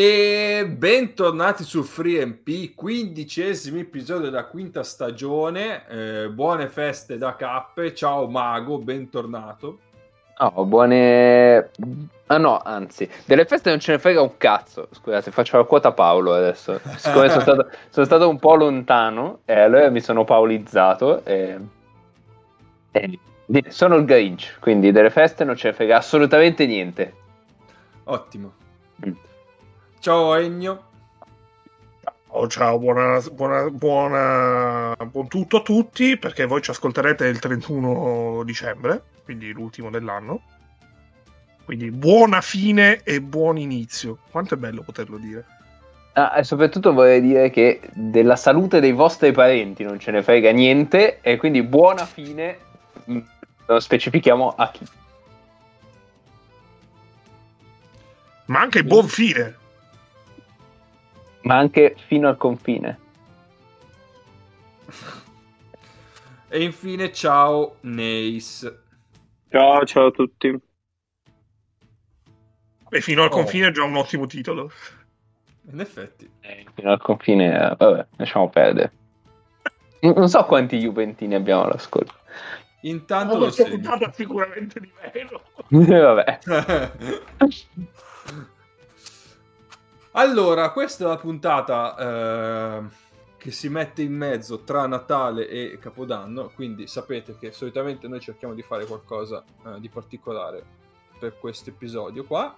E 0.00 0.64
bentornati 0.64 1.64
su 1.64 1.82
FreeMP, 1.82 2.72
quindicesimo 2.76 3.78
episodio 3.78 4.30
della 4.30 4.44
quinta 4.44 4.84
stagione. 4.84 5.88
Eh, 5.88 6.28
buone 6.30 6.68
feste 6.68 7.18
da 7.18 7.34
Cappe. 7.34 7.92
Ciao 7.96 8.28
Mago, 8.28 8.78
bentornato. 8.78 9.80
Oh, 10.36 10.64
buone. 10.66 11.70
Ah 12.26 12.38
no, 12.38 12.58
anzi, 12.58 13.10
delle 13.24 13.44
feste 13.44 13.70
non 13.70 13.80
ce 13.80 13.90
ne 13.90 13.98
frega 13.98 14.22
un 14.22 14.36
cazzo. 14.36 14.86
Scusate, 14.92 15.32
faccio 15.32 15.56
la 15.56 15.64
quota 15.64 15.90
Paolo 15.90 16.32
adesso. 16.32 16.78
Siccome 16.94 17.28
sono, 17.28 17.40
stato, 17.40 17.68
sono 17.90 18.06
stato 18.06 18.28
un 18.28 18.38
po' 18.38 18.54
lontano, 18.54 19.40
e 19.46 19.58
allora 19.58 19.90
mi 19.90 20.00
sono 20.00 20.22
paolizzato. 20.22 21.24
E... 21.24 21.58
E... 22.92 23.18
Sono 23.66 23.96
il 23.96 24.04
Grinch, 24.04 24.58
quindi 24.60 24.92
delle 24.92 25.10
feste 25.10 25.42
non 25.42 25.56
ce 25.56 25.70
ne 25.70 25.74
frega 25.74 25.96
assolutamente 25.96 26.66
niente. 26.66 27.14
Ottimo. 28.04 28.52
Mm. 29.04 29.26
Ciao 30.00 30.36
Ennio. 30.36 30.84
Oh, 32.28 32.46
ciao, 32.46 32.78
buona, 32.78 33.20
buona, 33.32 33.68
buona, 33.68 34.94
buon 35.10 35.26
tutto 35.26 35.56
a 35.56 35.62
tutti, 35.62 36.16
perché 36.16 36.44
voi 36.44 36.62
ci 36.62 36.70
ascolterete 36.70 37.26
il 37.26 37.40
31 37.40 38.42
dicembre, 38.44 39.02
quindi 39.24 39.50
l'ultimo 39.50 39.90
dell'anno. 39.90 40.42
Quindi 41.64 41.90
buona 41.90 42.40
fine 42.40 43.02
e 43.02 43.20
buon 43.20 43.58
inizio. 43.58 44.18
Quanto 44.30 44.54
è 44.54 44.56
bello 44.56 44.82
poterlo 44.82 45.16
dire. 45.16 45.44
Ah, 46.12 46.38
e 46.38 46.44
soprattutto 46.44 46.92
vorrei 46.92 47.20
dire 47.20 47.50
che 47.50 47.80
della 47.92 48.36
salute 48.36 48.78
dei 48.78 48.92
vostri 48.92 49.32
parenti 49.32 49.82
non 49.82 49.98
ce 49.98 50.12
ne 50.12 50.22
frega 50.22 50.52
niente, 50.52 51.20
e 51.22 51.36
quindi 51.38 51.62
buona 51.64 52.06
fine, 52.06 52.58
lo 53.66 53.80
specifichiamo 53.80 54.54
a 54.54 54.70
chi. 54.70 54.86
Ma 58.44 58.60
anche 58.60 58.84
buon 58.84 59.08
fine 59.08 59.66
ma 61.48 61.56
anche 61.56 61.96
fino 62.06 62.28
al 62.28 62.36
confine. 62.36 62.98
E 66.50 66.62
infine 66.62 67.12
ciao 67.12 67.76
Neis. 67.82 68.74
Ciao, 69.50 69.84
ciao 69.84 70.06
a 70.06 70.10
tutti. 70.10 70.58
E 72.88 73.00
fino 73.02 73.20
al 73.22 73.28
oh. 73.28 73.30
confine 73.30 73.66
è 73.66 73.70
già 73.70 73.84
un 73.84 73.96
ottimo 73.96 74.24
titolo. 74.24 74.72
In 75.70 75.78
effetti. 75.78 76.26
Eh, 76.40 76.64
fino 76.72 76.90
al 76.90 77.02
confine, 77.02 77.74
vabbè, 77.76 78.06
lasciamo 78.16 78.48
perdere. 78.48 78.92
Non 80.00 80.30
so 80.30 80.42
quanti 80.44 80.78
Juventini 80.78 81.34
abbiamo 81.34 81.64
all'ascolto. 81.64 82.14
Intanto 82.80 83.36
lo 83.36 83.50
segno. 83.50 84.10
sicuramente 84.14 84.80
di 84.80 84.90
meno. 85.12 85.42
vabbè. 85.68 86.38
Allora, 90.18 90.70
questa 90.70 91.04
è 91.04 91.06
la 91.06 91.16
puntata 91.16 91.94
eh, 91.96 92.82
che 93.36 93.52
si 93.52 93.68
mette 93.68 94.02
in 94.02 94.12
mezzo 94.12 94.64
tra 94.64 94.84
Natale 94.88 95.48
e 95.48 95.78
Capodanno, 95.80 96.50
quindi 96.56 96.88
sapete 96.88 97.38
che 97.38 97.52
solitamente 97.52 98.08
noi 98.08 98.18
cerchiamo 98.18 98.52
di 98.52 98.62
fare 98.62 98.84
qualcosa 98.84 99.44
eh, 99.64 99.78
di 99.78 99.88
particolare 99.88 100.60
per 101.20 101.38
questo 101.38 101.70
episodio 101.70 102.24
qua. 102.24 102.52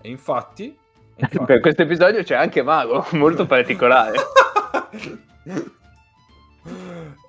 E 0.00 0.08
infatti, 0.08 0.74
infatti... 1.14 1.44
per 1.44 1.60
questo 1.60 1.82
episodio 1.82 2.22
c'è 2.22 2.36
anche 2.36 2.62
Mago, 2.62 3.04
molto 3.12 3.44
particolare. 3.44 4.16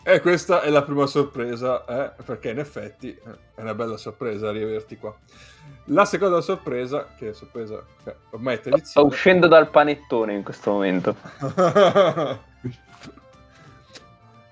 E 0.02 0.22
questa 0.22 0.62
è 0.62 0.70
la 0.70 0.82
prima 0.82 1.06
sorpresa, 1.06 1.86
eh? 1.86 2.12
perché 2.24 2.50
in 2.50 2.60
effetti 2.60 3.10
eh, 3.10 3.22
è 3.56 3.62
una 3.62 3.76
bella 3.76 3.98
sorpresa 3.98 4.50
riaverti 4.50 4.98
qua. 4.98 5.16
La 5.86 6.06
seconda 6.06 6.42
sorpresa, 6.42 7.10
che 7.18 7.30
è 7.30 7.34
sorpresa 7.34 7.84
che 8.04 8.16
ormai 8.32 8.56
è 8.56 8.60
tradizione... 8.60 8.90
Sto 8.90 9.06
uscendo 9.06 9.48
dal 9.48 9.70
panettone 9.70 10.34
in 10.34 10.44
questo 10.44 10.72
momento. 10.72 11.16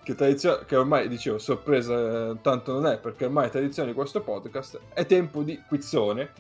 che, 0.04 0.16
tradizione, 0.16 0.66
che 0.66 0.76
ormai, 0.76 1.08
dicevo, 1.08 1.38
sorpresa 1.38 2.30
eh, 2.32 2.38
tanto 2.42 2.74
non 2.74 2.86
è, 2.86 2.98
perché 2.98 3.26
ormai 3.26 3.48
è 3.48 3.50
tradizione 3.50 3.90
di 3.90 3.96
questo 3.96 4.22
podcast, 4.22 4.80
è 4.94 5.06
tempo 5.06 5.44
di 5.44 5.62
quizzone. 5.68 6.34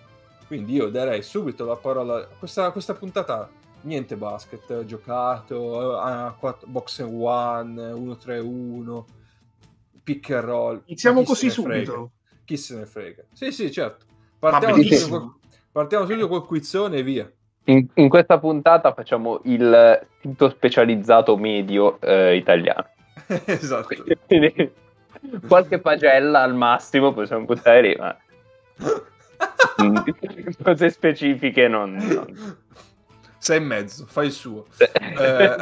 Quindi 0.48 0.74
io 0.74 0.90
darei 0.90 1.24
subito 1.24 1.66
la 1.66 1.76
parola... 1.76 2.28
Questa, 2.38 2.72
questa 2.72 2.94
puntata 2.94 3.50
niente 3.82 4.16
basket, 4.16 4.86
giocato, 4.86 5.98
a 5.98 6.36
4, 6.38 6.68
box 6.68 7.00
and 7.00 7.14
one, 7.14 7.92
1-3-1, 7.94 9.04
pick 10.04 10.30
and 10.32 10.44
roll. 10.44 10.82
Iniziamo 10.86 11.24
così 11.24 11.50
subito. 11.50 12.12
Chi 12.46 12.58
se 12.58 12.78
ne 12.78 12.86
frega? 12.86 13.24
Sì, 13.34 13.52
sì, 13.52 13.72
certo. 13.72 14.06
Partiamo, 14.40 14.76
subito 14.82 15.08
col, 15.10 15.34
partiamo 15.72 16.06
subito 16.06 16.28
col 16.28 16.46
quizzone 16.46 16.98
e 16.98 17.04
via. 17.04 17.32
In, 17.66 17.86
in, 17.96 18.08
questa 18.08 18.40
puntata 18.40 18.94
facciamo 18.94 19.42
il 19.44 20.08
sito 20.22 20.50
specializzato 20.50 21.36
medio 21.36 22.00
eh, 22.00 22.38
italiano. 22.38 22.88
esatto. 23.46 23.96
Quindi, 24.28 24.72
qualche 25.48 25.80
pagella 25.80 26.42
al 26.42 26.56
massimo 26.56 27.12
possiamo 27.12 27.44
buttare 27.44 27.82
lì, 27.82 27.96
ma 27.98 28.18
cose 30.64 30.90
specifiche 30.90 31.68
non... 31.68 31.96
non 31.96 32.56
sei 33.48 33.58
e 33.58 33.62
mezzo, 33.62 34.06
fai 34.06 34.26
il 34.26 34.32
suo. 34.34 34.66
eh. 34.78 35.56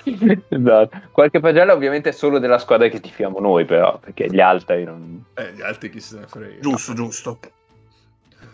esatto. 0.48 1.00
Qualche 1.12 1.38
pagella 1.38 1.74
ovviamente 1.74 2.08
è 2.08 2.12
solo 2.12 2.38
della 2.38 2.58
squadra 2.58 2.88
che 2.88 3.00
tifiamo 3.00 3.40
noi, 3.40 3.66
però, 3.66 3.98
perché 3.98 4.26
gli 4.30 4.40
altri 4.40 4.84
non... 4.84 5.22
Eh, 5.34 5.52
gli 5.52 5.60
altri 5.60 5.90
chi 5.90 6.00
se 6.00 6.18
ne 6.18 6.26
frega. 6.26 6.60
Giusto, 6.60 6.94
giusto. 6.94 7.38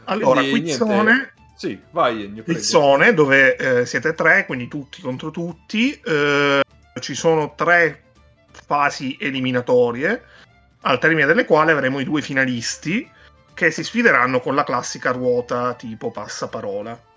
Allora, 0.04 0.40
quindi, 0.40 0.62
quizzone... 0.62 1.02
Niente... 1.02 1.34
Sì, 1.56 1.80
vai 1.90 2.24
Ennio, 2.24 2.42
Quizzone 2.42 3.14
dove 3.14 3.56
eh, 3.56 3.86
siete 3.86 4.12
tre, 4.12 4.44
quindi 4.44 4.68
tutti 4.68 5.00
contro 5.00 5.30
tutti. 5.30 5.98
Eh, 6.04 6.60
ci 7.00 7.14
sono 7.14 7.54
tre 7.54 8.02
fasi 8.50 9.16
eliminatorie, 9.18 10.22
al 10.82 10.98
termine 10.98 11.24
delle 11.24 11.46
quali 11.46 11.70
avremo 11.70 12.00
i 12.00 12.04
due 12.04 12.20
finalisti 12.20 13.08
che 13.54 13.70
si 13.70 13.82
sfideranno 13.82 14.40
con 14.40 14.54
la 14.54 14.64
classica 14.64 15.12
ruota 15.12 15.72
tipo 15.74 16.10
passaparola. 16.10 17.14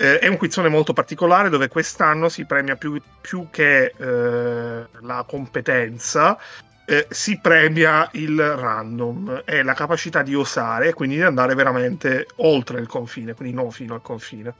Eh, 0.00 0.20
è 0.20 0.28
un 0.28 0.36
quizzone 0.36 0.68
molto 0.68 0.92
particolare 0.92 1.48
dove 1.48 1.66
quest'anno 1.66 2.28
si 2.28 2.46
premia 2.46 2.76
più, 2.76 3.00
più 3.20 3.48
che 3.50 3.92
eh, 3.96 4.86
la 5.00 5.24
competenza, 5.26 6.38
eh, 6.86 7.06
si 7.10 7.40
premia 7.40 8.08
il 8.12 8.40
random 8.40 9.42
e 9.44 9.64
la 9.64 9.74
capacità 9.74 10.22
di 10.22 10.36
osare 10.36 10.88
e 10.88 10.92
quindi 10.94 11.16
di 11.16 11.22
andare 11.22 11.56
veramente 11.56 12.28
oltre 12.36 12.78
il 12.78 12.86
confine, 12.86 13.34
quindi 13.34 13.54
non 13.54 13.72
fino 13.72 13.94
al 13.94 14.02
confine. 14.02 14.54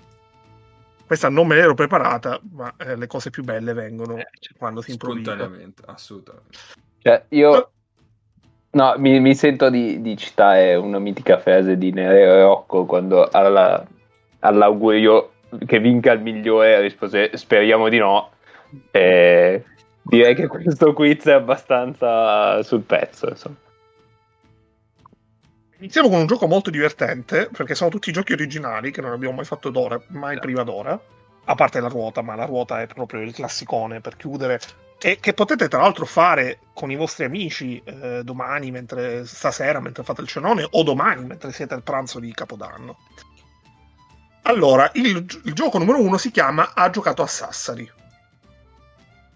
Questa 1.06 1.28
non 1.28 1.46
me 1.46 1.54
l'ero 1.54 1.74
preparata, 1.74 2.40
ma 2.52 2.74
eh, 2.76 2.96
le 2.96 3.06
cose 3.06 3.30
più 3.30 3.44
belle 3.44 3.72
vengono 3.72 4.18
eh, 4.18 4.26
quando 4.58 4.82
si 4.82 4.90
improvvisa. 4.90 5.34
Spontaneamente, 5.34 5.82
assolutamente. 5.86 6.58
Cioè, 6.98 7.24
io 7.28 7.70
No, 8.70 8.94
mi, 8.98 9.18
mi, 9.18 9.34
sento 9.34 9.70
di, 9.70 10.02
di, 10.02 10.14
citare 10.16 10.74
una 10.74 10.98
mitica 10.98 11.38
frase 11.38 11.78
di 11.78 11.90
Nereo 11.90 12.42
Rocco 12.42 12.84
quando 12.84 13.26
alla, 13.26 13.82
all'augurio 14.48 15.32
che 15.64 15.78
vinca 15.78 16.12
il 16.12 16.20
migliore 16.20 16.80
rispose 16.80 17.36
speriamo 17.36 17.88
di 17.88 17.98
no. 17.98 18.30
E 18.90 19.64
direi 20.02 20.34
che 20.34 20.46
questo 20.46 20.92
quiz 20.92 21.24
è 21.24 21.32
abbastanza 21.32 22.62
sul 22.62 22.82
pezzo. 22.82 23.28
Insomma. 23.28 23.56
Iniziamo 25.78 26.08
con 26.08 26.18
un 26.18 26.26
gioco 26.26 26.46
molto 26.48 26.70
divertente 26.70 27.48
perché 27.52 27.74
sono 27.74 27.90
tutti 27.90 28.10
giochi 28.10 28.32
originali 28.32 28.90
che 28.90 29.00
non 29.00 29.12
abbiamo 29.12 29.36
mai 29.36 29.44
fatto 29.44 29.70
d'ora, 29.70 30.00
mai 30.08 30.38
prima 30.38 30.64
d'ora. 30.64 30.98
A 31.44 31.54
parte 31.54 31.80
la 31.80 31.88
ruota, 31.88 32.20
ma 32.20 32.34
la 32.34 32.44
ruota 32.44 32.82
è 32.82 32.86
proprio 32.86 33.20
il 33.22 33.32
classicone 33.32 34.00
per 34.00 34.16
chiudere. 34.16 34.60
E 35.00 35.18
che 35.20 35.32
potete 35.32 35.68
tra 35.68 35.80
l'altro 35.80 36.04
fare 36.04 36.58
con 36.74 36.90
i 36.90 36.96
vostri 36.96 37.24
amici 37.24 37.80
eh, 37.84 38.22
domani, 38.24 38.72
mentre 38.72 39.24
stasera, 39.24 39.80
mentre 39.80 40.02
fate 40.02 40.20
il 40.20 40.26
cenone, 40.26 40.66
o 40.68 40.82
domani, 40.82 41.24
mentre 41.24 41.52
siete 41.52 41.74
al 41.74 41.84
pranzo 41.84 42.18
di 42.18 42.32
Capodanno. 42.32 42.98
Allora, 44.48 44.90
il, 44.94 45.26
il, 45.44 45.52
gioco 45.52 45.76
numero 45.76 46.00
uno 46.00 46.16
si 46.16 46.30
chiama 46.30 46.72
Ha 46.74 46.88
giocato 46.88 47.22
a 47.22 47.26
Sassari. 47.26 47.90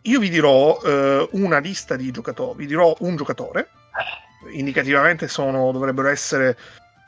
Io 0.02 0.18
vi 0.18 0.30
dirò 0.30 0.80
eh, 0.82 1.28
una 1.32 1.58
lista 1.58 1.96
di 1.96 2.10
giocatori, 2.10 2.58
vi 2.58 2.66
dirò 2.66 2.94
un 3.00 3.14
giocatore, 3.16 3.68
indicativamente 4.52 5.28
sono, 5.28 5.70
dovrebbero 5.70 6.08
essere 6.08 6.56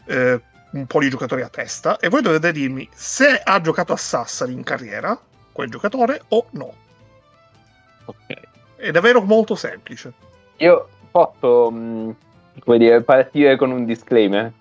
eh, 0.06 0.40
un 0.72 0.86
po' 0.86 1.00
di 1.00 1.08
giocatori 1.08 1.40
a 1.40 1.48
testa, 1.48 1.98
e 1.98 2.10
voi 2.10 2.20
dovete 2.20 2.52
dirmi 2.52 2.86
se 2.92 3.40
ha 3.42 3.60
giocato 3.62 3.94
a 3.94 3.96
Sassari 3.96 4.52
in 4.52 4.64
carriera, 4.64 5.18
quel 5.50 5.70
giocatore, 5.70 6.22
o 6.28 6.46
no. 6.50 6.74
Ok. 8.04 8.40
È 8.76 8.90
davvero 8.90 9.22
molto 9.22 9.54
semplice. 9.54 10.12
Io 10.58 10.88
posso, 11.10 11.70
mm, 11.72 12.10
come 12.60 12.78
dire, 12.78 13.00
partire 13.00 13.56
con 13.56 13.70
un 13.70 13.86
disclaimer? 13.86 14.52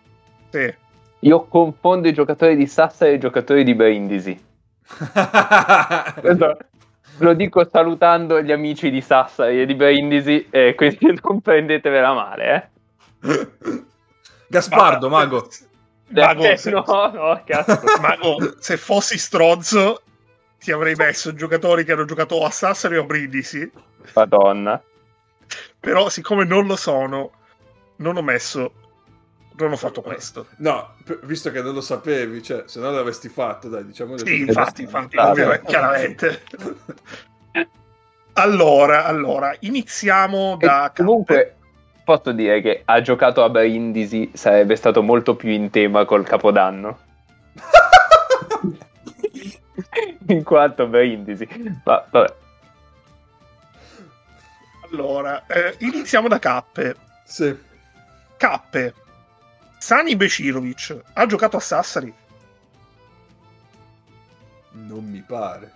Sì. 0.49 0.81
Io 1.23 1.45
confondo 1.45 2.07
i 2.09 2.13
giocatori 2.13 2.55
di 2.55 2.67
Sassa 2.67 3.05
e 3.05 3.13
i 3.13 3.19
giocatori 3.19 3.63
di 3.63 3.73
Brindisi. 3.75 4.37
lo 7.17 7.33
dico 7.33 7.65
salutando 7.69 8.41
gli 8.41 8.51
amici 8.51 8.89
di 8.89 8.99
Sassari 9.01 9.61
e 9.61 9.65
di 9.65 9.75
Brindisi, 9.75 10.47
e 10.49 10.75
quindi 10.75 11.17
non 11.23 11.39
prendetevela 11.39 12.13
male. 12.13 12.71
Eh. 13.21 13.47
Gaspardo, 14.47 15.09
mago. 15.09 15.47
Mago, 16.09 16.43
Eh, 16.43 16.57
se- 16.57 16.71
no, 16.71 16.83
no, 16.85 17.41
cazzo. 17.45 17.79
Mago, 18.01 18.55
se 18.59 18.75
fossi 18.75 19.17
stronzo, 19.17 20.01
ti 20.59 20.71
avrei 20.73 20.95
messo 20.95 21.33
giocatori 21.33 21.85
che 21.85 21.93
hanno 21.93 22.05
giocato 22.05 22.35
o 22.35 22.45
a 22.45 22.49
Sassari 22.49 22.97
o 22.97 23.01
a 23.03 23.05
Brindisi. 23.05 23.71
Madonna. 24.13 24.81
Però, 25.79 26.09
siccome 26.09 26.43
non 26.43 26.67
lo 26.67 26.75
sono, 26.75 27.31
non 27.97 28.17
ho 28.17 28.21
messo. 28.21 28.73
Non 29.55 29.71
ho 29.71 29.75
fatto 29.75 30.01
questo. 30.01 30.47
No, 30.57 30.95
visto 31.23 31.51
che 31.51 31.61
non 31.61 31.73
lo 31.73 31.81
sapevi, 31.81 32.41
cioè, 32.41 32.63
se 32.65 32.79
no 32.79 32.89
l'avresti 32.91 33.29
fatto, 33.29 33.69
dai, 33.69 33.85
diciamo 33.85 34.17
Sì, 34.17 34.39
infatti, 34.39 34.81
infatti, 34.81 35.17
ovviamente, 35.17 35.65
chiaramente. 35.67 36.41
Allora, 38.33 39.05
allora, 39.05 39.55
iniziamo 39.59 40.57
E 40.59 40.65
da. 40.65 40.91
comunque 40.95 41.55
posso 42.03 42.31
dire 42.31 42.61
che 42.61 42.81
ha 42.83 42.99
giocato 43.01 43.43
a 43.43 43.49
Brindisi 43.49 44.31
sarebbe 44.33 44.75
stato 44.75 45.03
molto 45.03 45.35
più 45.35 45.49
in 45.49 45.69
tema 45.69 46.05
col 46.05 46.25
Capodanno. 46.25 46.99
in 50.27 50.43
quanto 50.43 50.87
Brindisi. 50.87 51.47
Ma 51.83 52.03
vabbè. 52.09 52.33
Allora, 54.91 55.45
eh, 55.47 55.75
iniziamo 55.79 56.27
da 56.27 56.39
Cappe. 56.39 56.95
Sì. 57.23 57.55
Cappe. 58.37 58.93
Sani 59.83 60.15
Becirovic 60.15 60.97
ha 61.11 61.25
giocato 61.25 61.57
a 61.57 61.59
Sassari? 61.59 62.13
Non 64.71 65.03
mi 65.03 65.21
pare. 65.21 65.71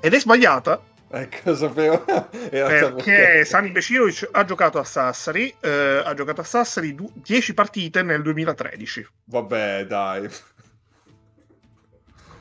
Ed 0.00 0.12
è 0.12 0.18
sbagliata 0.18 0.82
Ecco, 1.10 1.54
sapevo. 1.54 2.02
Perché 2.50 3.44
Sani 3.44 3.70
Becirovic 3.70 4.30
ha 4.32 4.44
giocato 4.44 4.80
a 4.80 4.84
Sassari. 4.84 5.54
eh, 5.60 6.02
ha 6.04 6.12
giocato 6.14 6.40
a 6.40 6.44
Sassari 6.44 6.92
10 7.14 7.54
partite 7.54 8.02
nel 8.02 8.22
2013. 8.22 9.06
Vabbè, 9.26 9.86
dai. 9.86 10.28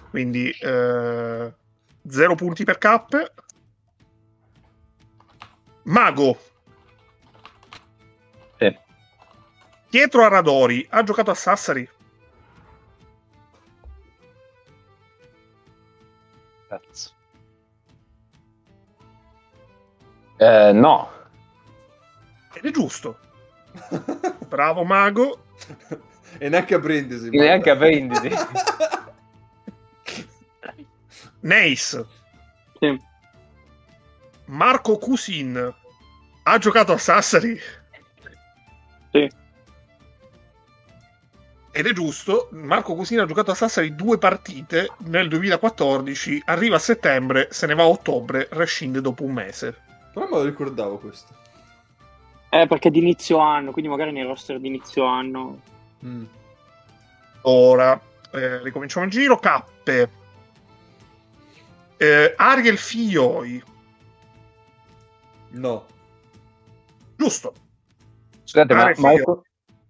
Quindi 0.10 0.52
0 0.60 1.54
punti 2.36 2.64
per 2.64 2.80
Cappe. 2.80 3.32
Mago. 5.84 6.47
Pietro 9.90 10.24
Aradori 10.24 10.86
ha 10.90 11.02
giocato 11.04 11.32
a 11.32 11.36
Sassari? 11.36 11.90
Cazzo. 16.68 17.12
Eh, 20.38 20.72
no. 20.74 21.12
Ed 22.54 22.66
è 22.66 22.72
giusto. 22.72 23.20
Bravo 24.48 24.84
Mago. 24.84 25.46
e 26.38 26.50
neanche 26.50 26.76
a 26.76 26.80
Brindisi. 26.80 27.30
Neanche 27.30 27.70
a 27.70 27.76
Brindisi. 27.76 28.30
Neis. 31.42 32.06
Sì. 32.80 33.02
Marco 34.46 34.98
Cusin 34.98 35.74
ha 36.44 36.58
giocato 36.58 36.92
a 36.92 36.98
Sassari? 36.98 37.58
Sì. 39.12 39.30
Ed 41.78 41.86
è 41.86 41.94
giusto, 41.94 42.48
Marco 42.54 42.96
Cusin 42.96 43.20
ha 43.20 43.26
giocato 43.28 43.52
a 43.52 43.54
Sassari 43.54 43.94
due 43.94 44.18
partite 44.18 44.90
nel 45.06 45.28
2014, 45.30 46.42
arriva 46.46 46.78
a 46.78 46.80
settembre, 46.80 47.50
se 47.52 47.68
ne 47.68 47.76
va 47.76 47.84
a 47.84 47.88
ottobre, 47.88 48.48
rescinde 48.50 49.00
dopo 49.00 49.24
un 49.24 49.34
mese. 49.34 49.80
Però 50.12 50.26
me 50.26 50.38
lo 50.38 50.44
ricordavo 50.46 50.98
questo. 50.98 51.36
Eh, 52.50 52.66
perché 52.66 52.90
di 52.90 52.98
inizio 52.98 53.38
anno, 53.38 53.72
quindi 53.72 53.92
magari 53.92 54.12
nel 54.12 54.26
roster 54.26 54.60
di 54.60 54.66
inizio 54.66 55.06
anno. 55.06 55.62
Mm. 56.04 56.24
Ora, 57.42 58.02
eh, 58.32 58.64
ricominciamo 58.64 59.06
il 59.06 59.12
giro, 59.12 59.38
Cappe. 59.38 60.10
Eh, 61.98 62.34
Ariel 62.38 62.78
Fioi, 62.80 63.64
No. 65.50 65.86
giusto. 67.16 67.54
Scusate, 68.46 68.74
ma 68.74 68.86
Ah, 68.88 68.96
sì. 68.96 69.02
Marco, 69.02 69.44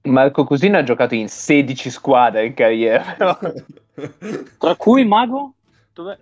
Marco 0.09 0.43
Cusino 0.43 0.77
ha 0.77 0.83
giocato 0.83 1.13
in 1.15 1.27
16 1.29 1.89
squadre 1.89 2.45
in 2.47 2.53
carriera. 2.53 3.03
però. 3.17 3.37
Tra 4.57 4.75
cui 4.75 5.05
Mago, 5.05 5.53
dove 5.93 6.19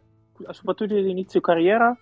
soprattutto 0.51 0.93
di 0.93 1.09
inizio 1.09 1.41
carriera. 1.41 1.95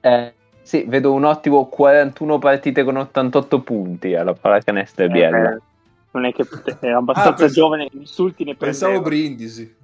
Eh, 0.00 0.34
sì, 0.62 0.84
vedo 0.86 1.12
un 1.12 1.24
ottimo 1.24 1.66
41 1.66 2.38
partite 2.38 2.84
con 2.84 2.96
88 2.96 3.60
punti 3.62 4.14
alla 4.14 4.34
pallacanestro 4.34 5.04
Eh, 5.04 5.08
Biella. 5.08 5.50
beh, 5.50 5.60
non 6.12 6.24
è 6.26 6.32
che 6.32 6.46
era 6.80 6.98
abbastanza 6.98 7.30
Ah, 7.30 7.34
pens- 7.34 7.52
giovane, 7.54 7.88
insulti 7.92 8.44
ne 8.44 8.54
Pensavo 8.54 9.00
prendeva. 9.00 9.16
Brindisi. 9.16 9.76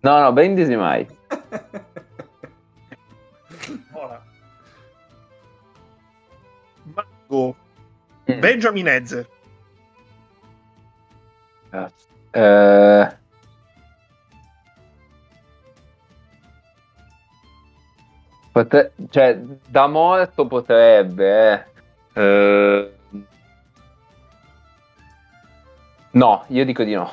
No, 0.00 0.20
no, 0.20 0.32
Brindisi 0.32 0.76
mai. 0.76 1.06
Mago. 6.94 7.56
Mm. 8.30 8.40
Benjamin 8.40 8.88
Ezze. 8.88 9.28
Cazzo. 11.70 12.06
Eh, 12.30 13.16
potre- 18.52 18.92
cioè, 19.10 19.38
da 19.66 19.86
morto 19.86 20.46
potrebbe, 20.46 21.52
eh. 22.14 22.20
Eh, 22.20 22.92
No, 26.10 26.44
io 26.48 26.64
dico 26.64 26.82
di 26.84 26.94
no. 26.94 27.12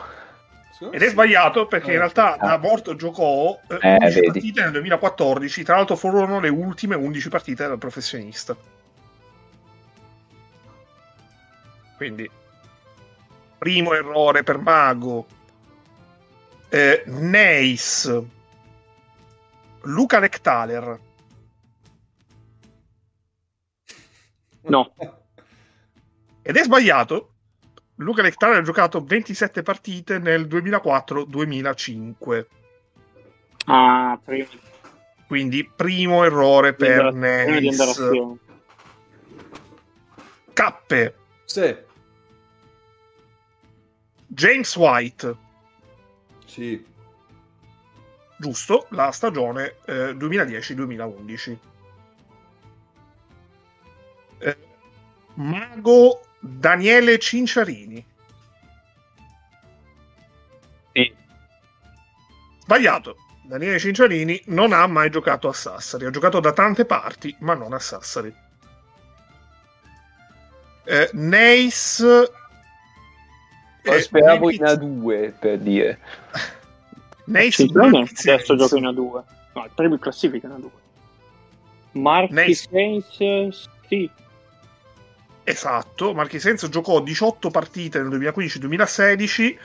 Ed 0.92 1.02
è 1.02 1.10
sbagliato 1.10 1.68
perché 1.68 1.88
in 1.90 1.96
Eh, 1.96 1.98
realtà 2.00 2.38
da 2.40 2.58
morto 2.58 2.96
giocò 2.96 3.60
eh, 3.68 3.78
Eh, 3.81 3.95
11 3.98 4.14
vedi. 4.16 4.26
partite 4.28 4.62
nel 4.62 4.72
2014. 4.72 5.64
Tra 5.64 5.76
l'altro 5.76 5.95
furono 5.95 6.40
le 6.40 6.50
ultime 6.50 6.95
11 6.95 7.30
partite 7.30 7.68
da 7.68 7.78
professionista. 7.78 8.56
Quindi, 12.06 12.30
primo 13.57 13.95
errore 13.95 14.44
per 14.44 14.59
Mago. 14.59 15.26
Eh, 16.69 17.02
Neis. 17.07 18.24
Luca 19.81 20.19
Lectaler. 20.19 21.00
No, 24.68 24.94
Ed 26.44 26.56
è 26.56 26.64
sbagliato. 26.64 27.31
Luca 27.95 28.21
Lectaler 28.21 28.57
ha 28.57 28.62
giocato 28.62 29.02
27 29.02 29.64
partite 29.64 30.19
nel 30.19 30.45
2004-2005. 30.45 32.45
ah, 33.66 34.19
prima, 34.24 34.47
Quindi 35.26 35.68
primo 35.76 36.24
errore 36.24 36.76
per 36.76 37.14
Neis. 37.14 38.00
Cappe. 40.54 41.16
Sì. 41.45 41.94
James 44.35 44.75
White. 44.75 45.35
Sì. 46.45 46.85
Giusto, 48.37 48.87
la 48.89 49.11
stagione 49.11 49.77
eh, 49.85 50.11
2010-2011. 50.11 51.57
Eh, 54.39 54.57
Mago 55.35 56.19
Daniele 56.39 57.18
Cinciarini. 57.18 58.06
Sì. 60.92 61.15
Sbagliato. 62.59 63.15
Daniele 63.44 63.80
Cinciarini 63.80 64.42
non 64.47 64.73
ha 64.73 64.85
mai 64.87 65.09
giocato 65.09 65.47
a 65.47 65.54
Sassari. 65.54 66.06
Ha 66.06 66.09
giocato 66.09 66.42
da 66.42 66.51
tante 66.51 66.83
parti, 66.83 67.33
ma 67.39 67.54
non 67.54 67.71
a 67.71 67.80
Sassari. 67.80 68.35
Eh, 70.83 71.09
Neis. 71.13 72.04
Eh, 73.94 74.01
speravo 74.01 74.51
in 74.51 74.61
A2 74.61 75.33
per 75.39 75.57
dire. 75.59 75.99
Memphis 77.25 77.59
adesso 77.75 78.15
Saints. 78.15 78.56
gioca 78.56 78.77
in 78.77 78.85
A2. 78.85 79.23
No, 79.54 79.63
il 79.63 79.71
premio 79.73 79.97
classifica 79.97 80.47
in 80.47 80.54
A2. 80.54 80.69
Marchi. 81.94 82.54
Saints, 82.54 83.68
sì. 83.87 84.09
Esatto, 85.47 86.13
Marchisenzo 86.13 86.69
giocò 86.69 87.01
18 87.01 87.51
partite 87.51 88.01
nel 88.01 88.19
2015-2016 88.19 89.57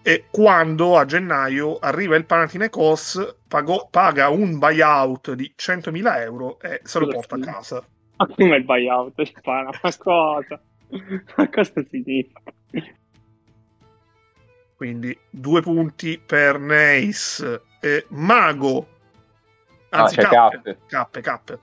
e 0.00 0.24
quando 0.30 0.96
a 0.96 1.04
gennaio 1.04 1.78
arriva 1.78 2.16
il 2.16 2.24
Panathinaikos 2.24 3.36
pagò- 3.46 3.88
paga 3.90 4.30
un 4.30 4.58
buyout 4.58 5.34
di 5.34 5.52
100.000 5.54 6.20
euro 6.22 6.58
e 6.60 6.80
se 6.82 6.98
lo 6.98 7.08
porta 7.08 7.34
a 7.34 7.38
casa. 7.40 7.84
Ma 8.16 8.26
come 8.26 8.56
il 8.56 8.64
buyout? 8.64 9.22
Spara, 9.22 9.70
ma 9.82 9.96
cosa? 9.98 10.60
Ma 11.36 11.48
cosa 11.50 11.84
significa? 11.90 12.40
Quindi 14.78 15.18
due 15.28 15.60
punti 15.60 16.22
per 16.24 16.60
Neis. 16.60 17.44
Eh, 17.80 18.06
Mago. 18.10 18.86
Ah, 19.88 20.02
Anzi, 20.02 20.14
c'è 20.14 20.22
cappe, 20.22 20.56
Cappe. 20.56 20.78
cappe, 20.86 21.20
cappe. 21.20 21.58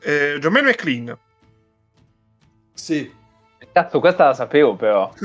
Eh, 0.00 0.38
Gianmeno 0.40 0.68
McLean. 0.68 1.18
Sì. 2.72 3.12
Cazzo, 3.70 4.00
questa 4.00 4.24
la 4.28 4.34
sapevo 4.34 4.74
però. 4.74 5.12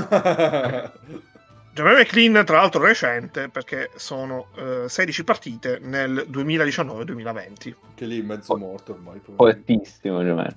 Jeremy 1.71 2.01
McLean, 2.01 2.43
tra 2.43 2.57
l'altro, 2.57 2.83
recente 2.83 3.47
perché 3.47 3.91
sono 3.95 4.47
eh, 4.55 4.89
16 4.89 5.23
partite 5.23 5.79
nel 5.79 6.27
2019-2020. 6.29 7.75
che 7.95 8.05
lì 8.05 8.21
mezzo 8.21 8.57
morto 8.57 8.91
ormai. 8.91 9.21
Fortissimo, 9.23 10.23
Giovanni. 10.25 10.49
Eh, 10.49 10.55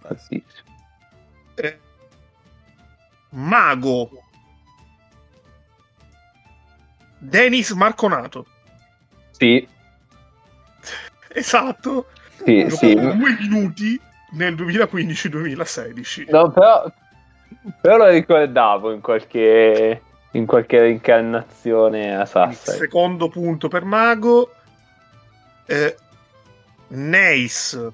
Fortissimo. 0.00 0.44
Eh, 1.54 1.78
Mago 3.30 4.10
Denis 7.24 7.70
Marconato. 7.70 8.46
Sì, 9.30 9.66
Esatto. 11.34 12.08
sì, 12.44 12.64
Dopo 12.64 12.74
sì. 12.76 12.94
due 12.94 13.36
minuti 13.40 14.00
nel 14.32 14.54
2015-2016. 14.54 16.30
No, 16.30 16.50
però, 16.50 16.84
però 17.80 17.96
lo 17.98 18.08
ricordavo 18.08 18.92
in 18.92 19.00
qualche, 19.00 20.02
in 20.32 20.46
qualche 20.46 20.80
reincarnazione 20.80 22.16
a 22.16 22.22
Il 22.22 22.26
Sassari. 22.26 22.78
secondo 22.78 23.28
punto 23.28 23.68
per 23.68 23.84
Mago. 23.84 24.52
Eh, 25.66 25.96
Neis. 26.88 27.88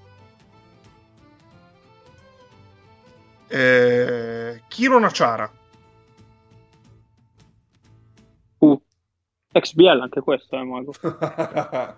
Eh, 3.48 4.62
Kiro 4.68 4.98
Naciara. 4.98 5.50
XBL 9.60 10.00
anche 10.00 10.20
questo, 10.20 10.56
eh, 10.56 10.62
Mago. 10.64 10.92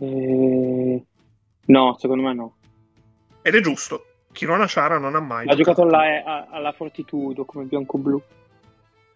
Eh, 0.00 1.04
No, 1.66 1.96
secondo 1.98 2.22
me 2.22 2.32
no. 2.34 2.56
Ed 3.42 3.54
è 3.54 3.60
giusto. 3.60 4.04
Kiro 4.32 4.56
Naciara 4.56 4.98
non 4.98 5.14
ha 5.16 5.20
mai 5.20 5.48
Ha 5.48 5.54
giocato 5.54 5.82
alla, 5.82 6.22
a- 6.24 6.46
alla 6.50 6.72
Fortitudo 6.72 7.44
come 7.44 7.64
bianco-blu. 7.64 8.22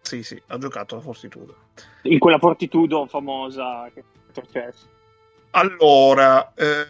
Sì, 0.01 0.21
sì, 0.23 0.41
ha 0.47 0.57
giocato 0.57 0.95
alla 0.95 1.03
Fortitudo. 1.03 1.55
In 2.03 2.19
quella 2.19 2.37
Fortitudo 2.37 3.05
famosa 3.05 3.89
che 3.93 4.01
è 4.01 4.03
successo. 4.33 4.87
Allora, 5.51 6.53
eh... 6.53 6.87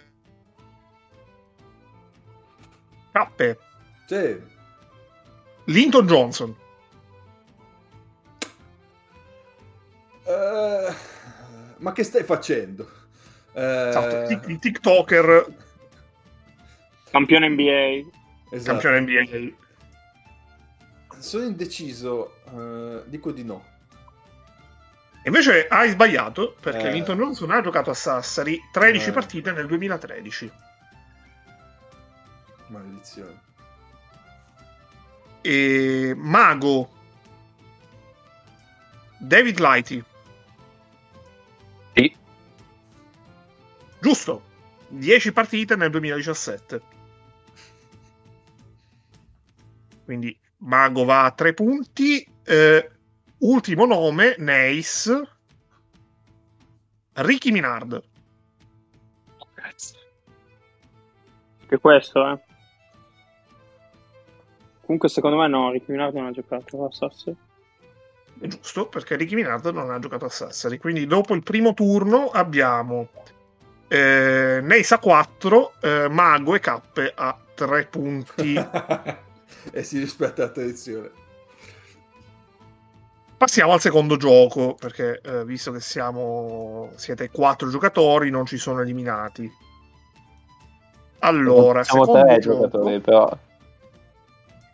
Cappe. 3.12 3.60
sì. 4.08 4.42
Linton 5.66 6.06
Johnson. 6.08 6.56
Eh, 10.26 10.94
ma 11.78 11.92
che 11.92 12.04
stai 12.04 12.24
facendo? 12.24 12.90
Eh, 13.54 13.88
Esatto, 13.90 14.28
tic- 14.28 14.48
il 14.48 14.60
TikToker 14.60 15.56
Campione 17.12 17.48
NBA. 17.50 18.10
esatto. 18.56 18.80
campione 18.80 19.00
NBA. 19.02 19.56
Sono 21.20 21.44
indeciso, 21.46 22.36
eh, 22.52 23.04
dico 23.06 23.32
di 23.32 23.44
no. 23.44 23.72
Invece 25.26 25.68
hai 25.68 25.90
sbagliato 25.90 26.56
perché 26.60 26.90
Eh. 26.90 26.92
Linton 26.92 27.18
Johnson 27.18 27.52
ha 27.52 27.62
giocato 27.62 27.90
a 27.92 27.94
Sassari 27.94 28.60
13 28.74 29.10
Eh. 29.10 29.12
partite 29.14 29.52
nel 29.52 29.68
2013. 29.68 30.52
Maledizione. 32.68 33.40
E 35.42 36.14
Mago 36.18 36.90
David 39.18 39.60
Lighty. 39.60 40.04
Giusto. 44.04 44.44
10 44.90 45.32
partite 45.32 45.78
nel 45.78 45.90
2017. 45.90 46.82
Quindi 50.04 50.38
Mago 50.58 51.06
va 51.06 51.24
a 51.24 51.32
3 51.32 51.54
punti. 51.54 52.28
Eh, 52.44 52.92
ultimo 53.38 53.86
nome, 53.86 54.36
Neis. 54.40 55.10
Ricky 57.14 57.52
Minard. 57.52 58.04
Che 61.66 61.78
questo, 61.80 62.30
eh. 62.30 62.40
Comunque, 64.82 65.08
secondo 65.08 65.38
me, 65.38 65.48
no. 65.48 65.72
Ricky 65.72 65.94
Minardi 65.94 66.18
non 66.18 66.28
ha 66.28 66.32
giocato 66.32 66.86
a 66.86 66.92
Sassari. 66.92 67.38
È 68.38 68.48
giusto, 68.48 68.90
perché 68.90 69.16
Ricky 69.16 69.36
Minard 69.36 69.66
non 69.68 69.90
ha 69.90 69.98
giocato 69.98 70.26
a 70.26 70.30
Sassari. 70.30 70.78
Quindi 70.78 71.08
dopo 71.08 71.34
il 71.34 71.42
primo 71.42 71.74
turno 71.74 72.30
abbiamo 72.32 73.08
eh, 73.88 74.60
Neis 74.62 74.92
a 74.92 74.98
4, 74.98 75.74
eh, 75.82 76.08
Mago 76.10 76.56
e 76.56 76.60
Cappe 76.60 77.12
a 77.16 77.38
3 77.54 77.86
punti. 77.86 78.54
e 79.72 79.84
si 79.84 80.00
rispetta 80.00 80.44
la 80.44 80.50
tradizione. 80.50 81.12
Passiamo 83.38 83.74
al 83.74 83.82
secondo 83.82 84.16
gioco, 84.16 84.76
perché 84.76 85.20
eh, 85.22 85.44
visto 85.44 85.72
che 85.72 85.82
siamo 85.82 86.92
siete 86.96 87.30
quattro 87.30 87.70
giocatori, 87.70 88.30
non 88.30 88.46
ci 88.46 88.58
sono 88.58 88.80
eliminati. 88.82 89.52
Allora, 91.20 91.84
Siamo 91.84 92.06
secondo 92.06 92.26
tre 92.26 92.40
gioco- 92.40 92.56
giocatori, 92.62 93.00
però. 93.00 93.38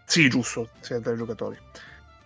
Sì, 0.06 0.30
giusto, 0.30 0.70
siete 0.82 1.02
tre 1.02 1.16
giocatori. 1.16 1.58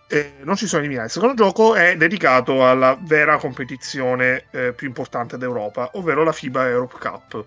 Eh, 0.06 0.34
non 0.42 0.56
ci 0.56 0.66
sono 0.66 0.82
eliminati. 0.82 1.08
Il 1.08 1.12
secondo 1.12 1.34
gioco 1.34 1.74
è 1.74 1.96
dedicato 1.96 2.66
alla 2.66 2.96
vera 3.00 3.38
competizione 3.38 4.46
eh, 4.50 4.72
più 4.72 4.86
importante 4.86 5.38
d'Europa, 5.38 5.90
ovvero 5.94 6.22
la 6.24 6.32
FIBA 6.32 6.68
Europe 6.68 6.98
Cup. 6.98 7.46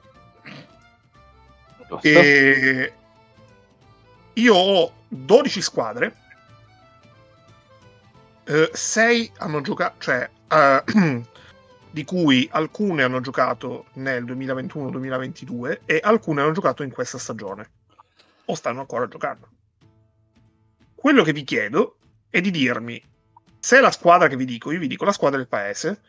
E 2.01 2.93
io 4.33 4.53
ho 4.55 4.93
12 5.07 5.61
squadre. 5.61 6.15
6 8.71 9.31
hanno 9.39 9.59
giocato, 9.61 9.95
cioè 9.99 10.29
eh, 10.49 10.83
di 11.91 12.03
cui 12.05 12.47
alcune 12.51 13.03
hanno 13.03 13.19
giocato 13.19 13.87
nel 13.93 14.23
2021-2022 14.23 15.79
e 15.85 15.99
alcune 16.01 16.41
hanno 16.41 16.53
giocato 16.53 16.83
in 16.83 16.91
questa 16.91 17.17
stagione 17.17 17.69
o 18.45 18.55
stanno 18.55 18.79
ancora 18.79 19.07
giocando. 19.07 19.49
Quello 20.95 21.23
che 21.23 21.33
vi 21.33 21.43
chiedo 21.43 21.96
è 22.29 22.41
di 22.41 22.51
dirmi 22.51 23.01
se 23.59 23.81
la 23.81 23.91
squadra 23.91 24.27
che 24.27 24.35
vi 24.35 24.45
dico, 24.45 24.71
io 24.71 24.79
vi 24.79 24.87
dico 24.87 25.03
la 25.03 25.11
squadra 25.11 25.37
del 25.37 25.47
paese, 25.47 25.99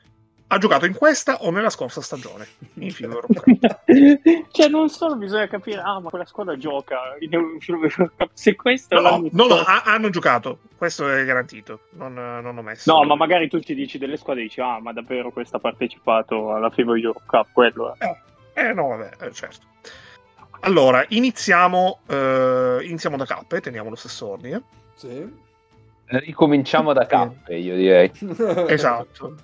ha 0.51 0.59
giocato 0.59 0.87
in 0.87 0.95
questa 0.95 1.43
o 1.43 1.51
nella 1.51 1.71
scorsa 1.71 2.01
stagione 2.01 2.47
in 2.79 2.91
FIBA 2.91 3.13
Europe 3.13 3.35
Cup. 3.35 3.81
cioè, 4.53 4.69
non 4.69 4.89
solo 4.89 5.17
bisogna 5.17 5.47
capire, 5.47 5.81
ah, 5.81 6.01
ma 6.01 6.09
quella 6.09 6.25
squadra 6.25 6.57
gioca. 6.57 7.17
Se 8.33 8.55
questo 8.55 9.01
No, 9.01 9.29
no, 9.31 9.47
no, 9.47 9.55
ha- 9.57 9.83
hanno 9.85 10.09
giocato, 10.09 10.61
questo 10.77 11.11
è 11.11 11.25
garantito, 11.25 11.81
non, 11.93 12.15
non 12.15 12.57
ho 12.57 12.63
messo. 12.63 12.93
No, 12.93 13.05
ma 13.05 13.17
magari 13.17 13.49
tu 13.49 13.61
ci 13.61 13.75
dici 13.75 13.99
delle 13.99 14.17
squadre 14.17 14.43
e 14.43 14.47
dici, 14.47 14.61
ah, 14.61 14.81
ma 14.81 14.93
davvero 14.93 15.31
questa 15.33 15.57
ha 15.57 15.61
partecipato 15.61 16.55
alla 16.55 16.71
FIBA 16.71 16.97
Euro 16.97 17.23
Cup, 17.27 17.49
quello 17.53 17.95
è. 17.99 18.17
Eh 18.55 18.73
no, 18.73 18.89
vabbè, 18.89 19.25
eh, 19.27 19.33
certo. 19.33 19.67
Allora, 20.61 21.05
iniziamo, 21.09 22.01
eh, 22.09 22.79
iniziamo 22.83 23.17
da 23.17 23.25
K, 23.25 23.53
e 23.53 23.61
teniamo 23.61 23.91
lo 23.91 23.97
stesso 23.97 24.29
ordine. 24.29 24.63
Sì. 24.95 25.47
Ricominciamo 26.11 26.93
da 26.93 27.07
cappe, 27.07 27.57
io 27.57 27.77
direi. 27.77 28.11
Esatto. 28.69 29.37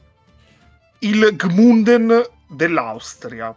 Il 1.01 1.37
Gmunden 1.37 2.25
dell'Austria. 2.49 3.55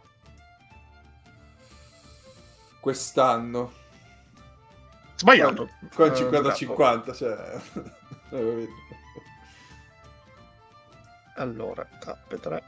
Quest'anno. 2.82 3.72
Sbagliato. 5.16 5.70
Con 5.94 6.08
Eh, 6.08 6.12
50-50, 6.12 7.16
cioè... 7.16 7.60
eh, 8.32 8.68
Allora, 11.36 11.88
K3. 12.00 12.62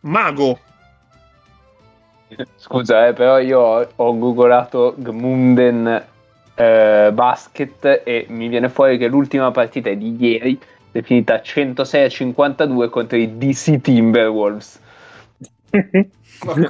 Mago. 0.00 0.58
Scusa, 2.56 3.06
eh, 3.06 3.12
però 3.12 3.38
io 3.38 3.60
ho, 3.60 3.88
ho 3.94 4.18
googolato 4.18 4.94
Gmunden 4.98 6.14
eh, 6.56 7.10
Basket 7.12 8.02
e 8.04 8.26
mi 8.30 8.48
viene 8.48 8.68
fuori 8.68 8.98
che 8.98 9.06
l'ultima 9.08 9.50
partita 9.50 9.90
è 9.90 9.96
di 9.96 10.16
ieri, 10.18 10.58
è 10.90 11.02
finita 11.02 11.42
106 11.42 12.04
a 12.04 12.08
52 12.08 12.88
contro 12.88 13.18
i 13.18 13.36
DC 13.36 13.80
Timberwolves. 13.80 14.80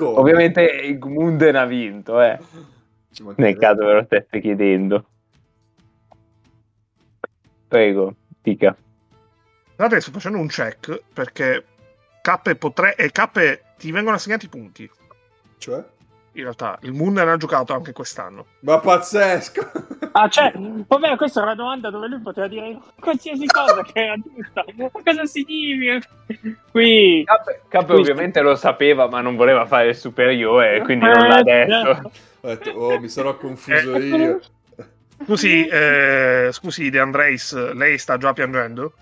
Ovviamente 0.01 0.63
il 0.63 0.99
Gmunden 0.99 1.57
ha 1.57 1.65
vinto, 1.65 2.21
eh, 2.21 2.39
nel 3.37 3.57
caso 3.57 3.85
ve 3.85 3.93
lo 3.93 4.05
stesse 4.05 4.41
chiedendo. 4.41 5.05
Prego, 7.69 8.15
dica. 8.43 8.77
Guardate, 9.77 10.01
sto 10.01 10.13
facendo 10.13 10.39
un 10.39 10.47
check 10.49 11.03
perché 11.13 11.65
K 12.23 12.41
e 12.97 13.11
K 13.11 13.61
ti 13.77 13.93
vengono 13.93 14.17
assegnati 14.17 14.49
punti. 14.49 14.91
Cioè? 15.59 15.85
In 16.37 16.43
realtà, 16.43 16.79
il 16.83 16.93
Munden 16.93 17.29
ha 17.29 17.37
giocato 17.39 17.73
anche 17.73 17.93
quest'anno. 17.93 18.45
Ma 18.61 18.79
pazzesco! 18.79 19.71
Ah, 20.13 20.29
cioè, 20.29 20.53
vabbè, 20.87 21.17
questa 21.17 21.41
è 21.41 21.43
una 21.45 21.55
domanda 21.55 21.89
dove 21.89 22.09
lui 22.09 22.21
poteva 22.21 22.47
dire 22.47 22.79
qualsiasi 23.01 23.47
cosa 23.47 23.83
che 23.83 24.05
era 24.05 24.15
giusta. 24.17 24.63
Ma 24.75 24.91
cosa 25.03 25.25
significa? 25.25 26.07
Qui. 26.71 27.25
Questo- 27.71 27.95
ovviamente 27.95 28.43
lo 28.43 28.55
sapeva, 28.55 29.09
ma 29.09 29.23
non 29.23 29.35
voleva 29.37 29.65
fare 29.65 29.89
il 29.89 29.97
superiore, 29.97 30.83
quindi 30.83 31.07
non 31.07 31.27
l'ha 31.27 31.39
Eh, 31.39 31.43
detto. 31.43 32.13
Ho 32.43 32.49
detto, 32.49 32.71
oh, 32.73 33.01
mi 33.01 33.09
sarò 33.09 33.35
confuso 33.39 33.97
io. 33.97 34.41
Scusi, 35.25 35.67
eh, 35.67 36.51
scusi 36.53 36.91
De 36.91 36.99
Andreis, 37.01 37.73
lei 37.73 37.97
sta 37.97 38.19
già 38.19 38.35
piangendo? 38.35 38.93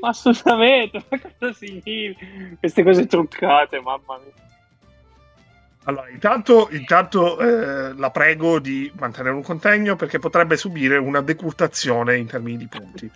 Ma 0.00 0.08
assolutamente, 0.08 1.04
ma 1.10 1.18
cosa 1.20 1.52
significa? 1.52 2.24
Queste 2.58 2.82
cose 2.82 3.06
truccate, 3.06 3.78
mamma 3.80 4.18
mia. 4.24 4.32
Allora, 5.90 6.08
intanto, 6.08 6.68
intanto 6.70 7.40
eh, 7.40 7.92
la 7.94 8.10
prego 8.12 8.60
di 8.60 8.92
mantenere 8.96 9.34
un 9.34 9.42
contegno 9.42 9.96
perché 9.96 10.20
potrebbe 10.20 10.56
subire 10.56 10.96
una 10.98 11.20
decurtazione 11.20 12.16
in 12.16 12.26
termini 12.28 12.58
di 12.58 12.68
punti. 12.68 13.10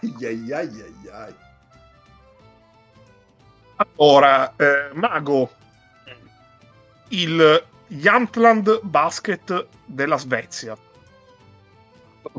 Ai 0.00 0.14
ai 0.24 0.52
ai 0.52 0.84
ai. 1.12 1.34
Allora, 3.76 4.52
eh, 4.56 4.90
Mago, 4.94 5.50
il 7.10 7.64
Jamtland 7.86 8.80
Basket 8.82 9.66
della 9.84 10.18
Svezia. 10.18 10.76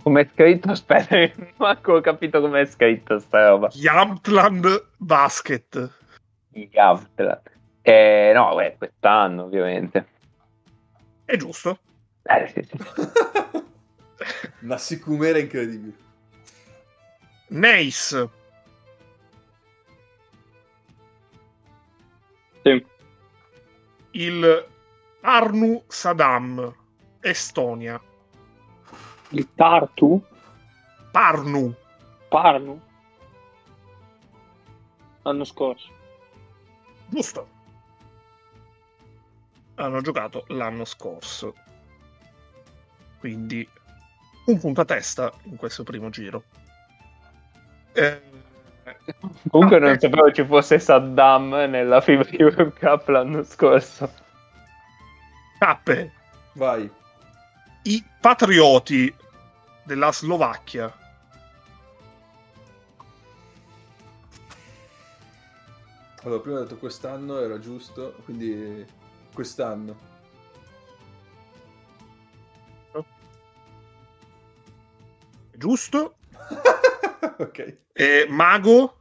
Come 0.04 0.22
è 0.22 0.30
scritto? 0.34 0.72
Aspetta, 0.72 1.16
manco 1.56 1.94
ho 1.94 2.02
capito 2.02 2.42
come 2.42 2.60
è 2.60 2.66
scritto 2.66 3.20
sta 3.20 3.48
roba. 3.48 3.70
Jamtland 3.70 4.88
Basket. 4.98 5.90
Javtla. 6.52 7.42
Eh, 7.88 8.32
no, 8.34 8.56
beh, 8.56 8.78
quest'anno 8.80 9.44
ovviamente. 9.44 10.08
È 11.24 11.38
giusto. 11.38 11.78
Eh, 12.24 12.48
sì, 12.48 12.64
sì. 12.64 13.64
Una 14.66 14.78
sicumera 14.80 15.38
incredibile. 15.38 15.96
Neis, 17.50 18.28
Sì. 22.64 22.84
il 24.12 24.68
Arnu 25.22 25.84
Saddam, 25.88 26.74
Estonia. 27.20 28.02
Il 29.30 29.54
Tartu? 29.54 30.20
Parnu, 31.12 31.72
Parnu? 32.30 32.82
L'anno 35.22 35.44
scorso. 35.44 35.92
giusto. 37.10 37.55
Hanno 39.76 40.02
giocato 40.02 40.46
l'anno 40.48 40.86
scorso. 40.86 41.54
Quindi 43.20 43.68
un 44.46 44.60
punto 44.60 44.82
a 44.82 44.86
testa 44.86 45.34
in 45.44 45.56
questo 45.56 45.84
primo 45.84 46.10
giro. 46.10 46.44
Eh, 47.94 48.22
Comunque 49.50 49.78
Ah, 49.78 49.80
non 49.80 49.90
eh. 49.92 50.00
sapevo 50.00 50.32
ci 50.32 50.46
fosse 50.46 50.78
Saddam 50.80 51.50
nella 51.70 52.02
FIBA 52.02 52.28
Europe 52.32 52.80
Cup 52.80 53.08
l'anno 53.08 53.44
scorso. 53.44 54.12
Tappe, 55.58 56.12
Vai. 56.54 56.90
i 57.84 58.04
patrioti 58.22 59.14
della 59.84 60.12
Slovacchia. 60.12 60.94
Allora, 66.24 66.40
prima 66.42 66.58
ho 66.60 66.62
detto 66.62 66.78
quest'anno 66.78 67.40
era 67.40 67.60
giusto, 67.60 68.16
quindi 68.24 68.86
quest'anno. 69.36 69.96
Giusto? 75.58 76.16
ok. 77.40 77.78
E 77.94 78.26
Mago, 78.30 78.98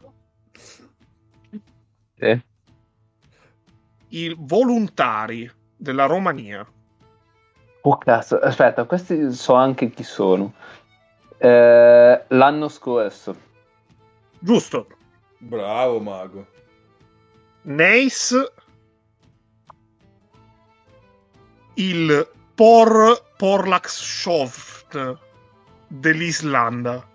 Sì. 2.16 2.42
i 4.11 4.35
volontari 4.38 5.51
della 5.77 6.07
Romania. 6.07 6.64
Oh 7.87 7.99
cazzo, 7.99 8.38
aspetta, 8.38 8.85
questi 8.85 9.33
so 9.33 9.55
anche 9.55 9.90
chi 9.90 10.05
sono. 10.05 10.55
Eh, 11.37 12.25
l'anno 12.29 12.68
scorso. 12.68 13.37
Giusto. 14.38 14.87
Bravo, 15.38 16.01
mago. 16.01 16.47
Neis, 17.62 18.35
il 21.75 22.31
Por 22.55 23.33
Porlaxshoft 23.37 25.19
dell'Islanda. 25.89 27.07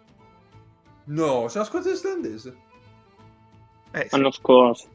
No, 1.06 1.46
c'è 1.48 1.56
una 1.56 1.66
squadra 1.66 1.92
islandese. 1.92 2.56
Eh, 3.92 4.02
sì. 4.02 4.08
L'anno 4.12 4.32
scorso. 4.32 4.88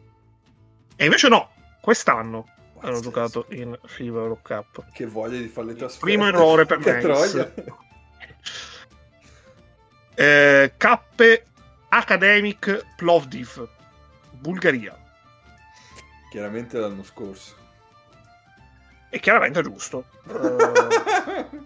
E 0.96 1.04
invece 1.04 1.28
no, 1.28 1.50
quest'anno 1.80 2.46
hanno 2.80 3.00
Pazzesco. 3.00 3.00
giocato 3.00 3.46
in 3.50 3.76
FIBA 3.82 4.18
Euro 4.18 4.38
Cup. 4.42 4.84
Che 4.92 5.06
voglia 5.06 5.38
di 5.38 5.48
fare 5.48 5.68
le 5.68 5.74
trasferte. 5.74 6.04
Primo 6.04 6.26
errore 6.28 6.66
per 6.66 6.78
troia. 7.00 7.52
Eh, 10.14 10.72
Cappe 10.76 11.44
Academic 11.88 12.94
Plovdiv, 12.96 13.68
Bulgaria. 14.32 14.96
Chiaramente 16.30 16.78
l'anno 16.78 17.02
scorso. 17.02 17.62
E 19.14 19.20
chiaramente 19.20 19.60
è 19.60 19.62
giusto. 19.62 20.06
Eh, 20.26 21.46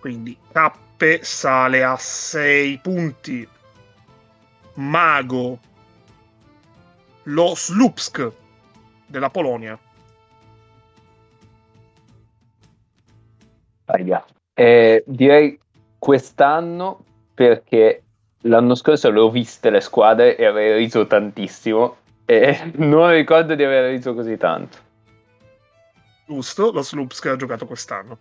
quindi 0.00 0.36
Cappe 0.50 1.20
sale 1.22 1.84
a 1.84 1.96
6 1.96 2.78
punti. 2.78 3.48
Mago. 4.74 5.60
Lo 7.22 7.54
Slupsk 7.54 8.28
della 9.06 9.30
Polonia. 9.30 9.78
Eh, 14.54 15.04
direi 15.06 15.60
quest'anno 15.96 17.04
perché 17.34 18.02
l'anno 18.40 18.74
scorso 18.74 19.12
le 19.12 19.20
ho 19.20 19.30
viste 19.30 19.70
le 19.70 19.80
squadre 19.80 20.36
e 20.36 20.44
avrei 20.44 20.76
riso 20.76 21.06
tantissimo 21.06 21.98
e 22.24 22.72
non 22.78 23.12
ricordo 23.12 23.54
di 23.54 23.62
aver 23.62 23.90
riso 23.90 24.12
così 24.12 24.36
tanto. 24.36 24.86
Giusto, 26.28 26.70
lo 26.72 26.82
Slupsk 26.82 27.24
ha 27.24 27.36
giocato 27.36 27.64
quest'anno. 27.64 28.18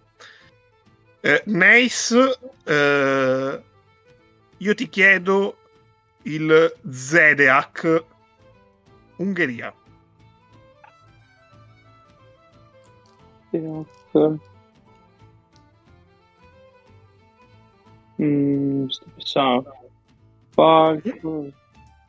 Eh, 1.20 1.44
Neis, 1.48 2.16
eh, 2.64 3.64
io 4.58 4.74
ti 4.76 4.88
chiedo 4.88 5.58
il 6.22 6.74
Zedeak 6.90 8.06
Ungheria. 9.18 9.74
Mm, 18.22 18.88
sto 18.88 19.06
pensando. 19.16 19.90
Falco, 20.52 21.52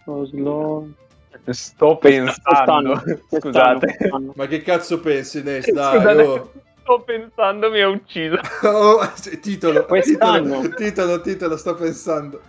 Oslo. 0.04 1.07
Sto 1.50 1.96
pensando, 1.96 3.02
scusate. 3.30 3.96
Ma 4.34 4.46
che 4.46 4.62
cazzo 4.62 5.00
pensi, 5.00 5.42
Nes? 5.42 5.70
Dai, 5.70 5.96
Scusate, 5.96 6.22
oh. 6.26 6.52
sto 6.80 7.00
pensando 7.00 7.70
mi 7.70 7.80
ha 7.80 7.88
ucciso. 7.88 8.36
Oh, 8.62 9.00
titolo, 9.40 9.86
titolo, 9.86 10.74
titolo, 10.74 11.20
titolo, 11.20 11.56
sto 11.56 11.74
pensando. 11.74 12.40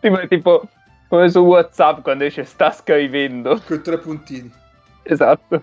Ma 0.00 0.26
tipo 0.26 0.68
come 1.08 1.30
su 1.30 1.40
WhatsApp 1.40 2.00
quando 2.00 2.24
dice 2.24 2.44
sta 2.44 2.70
scrivendo. 2.70 3.60
Con 3.66 3.82
tre 3.82 3.98
puntini. 3.98 4.50
Esatto. 5.02 5.60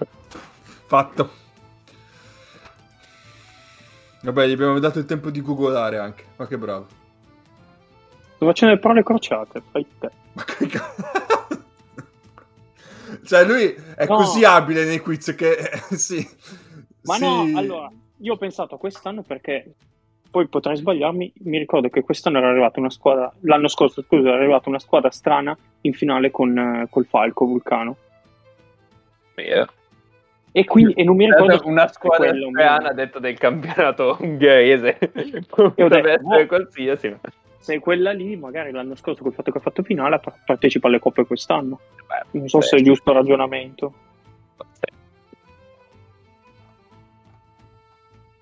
Fatto. 0.85 1.29
Vabbè, 4.21 4.47
gli 4.47 4.51
abbiamo 4.51 4.79
dato 4.79 4.99
il 4.99 5.05
tempo 5.05 5.31
di 5.31 5.41
googolare 5.41 5.97
anche. 5.97 6.25
Ma 6.35 6.47
che 6.47 6.57
bravo. 6.57 6.87
Sto 8.35 8.45
facendo 8.45 8.75
le 8.75 8.79
parole 8.79 9.03
crociate, 9.03 9.61
fai 9.71 9.85
te. 9.99 10.09
Ma 10.33 10.43
che 10.43 10.67
cazzo. 10.67 11.09
Cioè, 13.23 13.45
lui 13.45 13.63
è 13.95 14.05
No. 14.07 14.15
così 14.17 14.43
abile 14.43 14.83
nei 14.85 14.99
quiz 14.99 15.35
che... 15.35 15.57
sì. 15.91 16.27
Ma 17.03 17.15
sì. 17.15 17.23
no, 17.23 17.57
allora, 17.57 17.91
io 18.17 18.33
ho 18.33 18.37
pensato 18.37 18.75
a 18.75 18.77
quest'anno 18.77 19.21
perché 19.21 19.73
poi 20.29 20.47
potrei 20.47 20.75
sbagliarmi. 20.77 21.33
Mi 21.43 21.57
ricordo 21.57 21.89
che 21.89 22.01
quest'anno 22.01 22.37
era 22.39 22.49
arrivata 22.49 22.79
una 22.79 22.89
squadra, 22.89 23.31
l'anno 23.41 23.67
scorso, 23.67 24.01
scusa, 24.01 24.29
era 24.29 24.37
arrivata 24.37 24.69
una 24.69 24.79
squadra 24.79 25.11
strana 25.11 25.55
in 25.81 25.93
finale 25.93 26.31
con 26.31 26.57
eh, 26.57 26.87
col 26.89 27.05
Falco 27.05 27.45
Vulcano. 27.45 27.97
Vero. 29.35 29.67
E 30.53 30.65
quindi 30.65 30.93
e 30.93 31.03
non 31.03 31.15
mi 31.15 31.25
ricordo 31.25 31.61
una 31.65 31.87
squadra 31.87 32.29
quello, 32.29 32.47
italiana 32.49 32.89
ha 32.89 32.93
detto 32.93 33.19
del 33.19 33.37
campionato 33.37 34.17
ungherese. 34.21 34.97
Potrebbe 35.47 36.01
detto, 36.01 36.07
essere 36.07 36.41
no. 36.41 36.47
qualsiasi. 36.47 37.09
ma- 37.09 37.19
se 37.61 37.79
quella 37.79 38.11
lì, 38.11 38.35
magari 38.35 38.71
l'anno 38.71 38.95
scorso 38.95 39.21
col 39.21 39.33
fatto 39.33 39.51
che 39.51 39.59
ha 39.59 39.61
fatto 39.61 39.83
finale, 39.83 40.19
pa- 40.19 40.35
partecipa 40.43 40.87
alle 40.87 40.99
coppe 40.99 41.25
quest'anno. 41.25 41.79
Beh, 42.07 42.39
Non 42.39 42.49
so 42.49 42.59
se 42.61 42.77
è 42.77 42.81
giusto 42.81 43.11
il 43.11 43.17
ragionamento. 43.17 43.93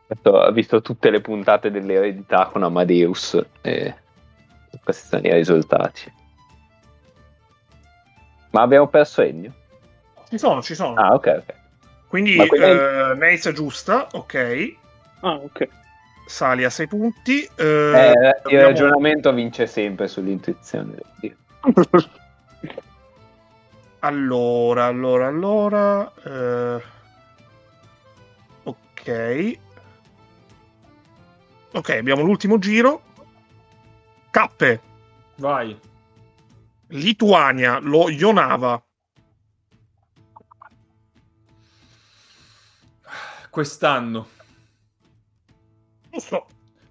Questo 0.07 0.39
ha 0.39 0.51
visto 0.51 0.81
tutte 0.81 1.09
le 1.11 1.21
puntate 1.21 1.69
dell'eredità 1.69 2.45
con 2.45 2.63
Amadeus 2.63 3.39
e 3.61 3.93
questi 4.83 5.07
sono 5.07 5.27
i 5.27 5.33
risultati. 5.33 6.11
Ma 8.51 8.61
abbiamo 8.61 8.87
perso 8.87 9.21
Ennio? 9.21 9.53
Ci 10.29 10.37
sono, 10.37 10.61
ci 10.63 10.73
sono. 10.73 10.95
Ah, 10.95 11.13
ok, 11.13 11.43
ok. 11.45 11.53
Quindi, 12.07 12.37
quindi- 12.47 12.67
eh, 12.69 13.35
è 13.35 13.51
giusta, 13.51 14.07
ok. 14.13 14.75
Ah, 15.19 15.33
ok. 15.35 15.67
Sali 16.29 16.63
a 16.63 16.69
6 16.69 16.87
punti. 16.87 17.41
eh, 17.55 17.63
Eh, 17.63 18.11
il 18.11 18.33
abbiamo- 18.43 18.65
ragionamento 18.67 19.33
vince 19.33 19.65
sempre 19.65 20.07
sull'intuizione. 20.07 20.95
Allora, 24.01 24.85
allora, 24.85 25.27
allora. 25.27 26.13
eh, 26.23 26.81
Ok. 28.63 29.57
Ok, 31.73 31.89
abbiamo 31.89 32.21
l'ultimo 32.21 32.59
giro. 32.59 33.01
Cappe. 34.29 34.81
Vai. 35.37 35.77
Lituania, 36.89 37.79
lo 37.79 38.09
Ionava. 38.09 38.81
Quest'anno. 43.49 44.27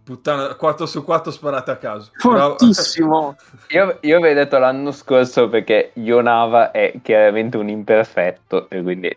Puttana, 0.09 0.55
4 0.55 0.87
su 0.87 1.05
4 1.05 1.31
sparate 1.31 1.71
a 1.71 1.77
caso. 1.77 2.11
Fortissimo. 2.14 3.37
Io, 3.69 3.99
io 4.01 4.17
avevo 4.17 4.35
detto 4.35 4.59
l'anno 4.59 4.91
scorso 4.91 5.51
perché 5.51 5.91
Ionava 5.95 6.71
è 6.71 6.95
chiaramente 7.03 7.59
un 7.59 7.69
imperfetto 7.69 8.71
e 8.71 8.83
quindi 8.83 9.14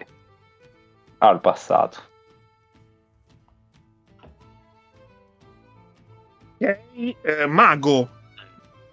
al 1.19 1.39
passato. 1.39 2.09
Ok, 6.57 6.79
eh, 7.21 7.45
Mago, 7.47 8.09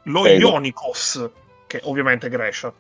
lo 0.05 0.23
Prego. 0.23 0.49
Ionikos, 0.51 1.31
che 1.67 1.81
ovviamente 1.83 2.29
è 2.29 2.31
Grecia. 2.31 2.73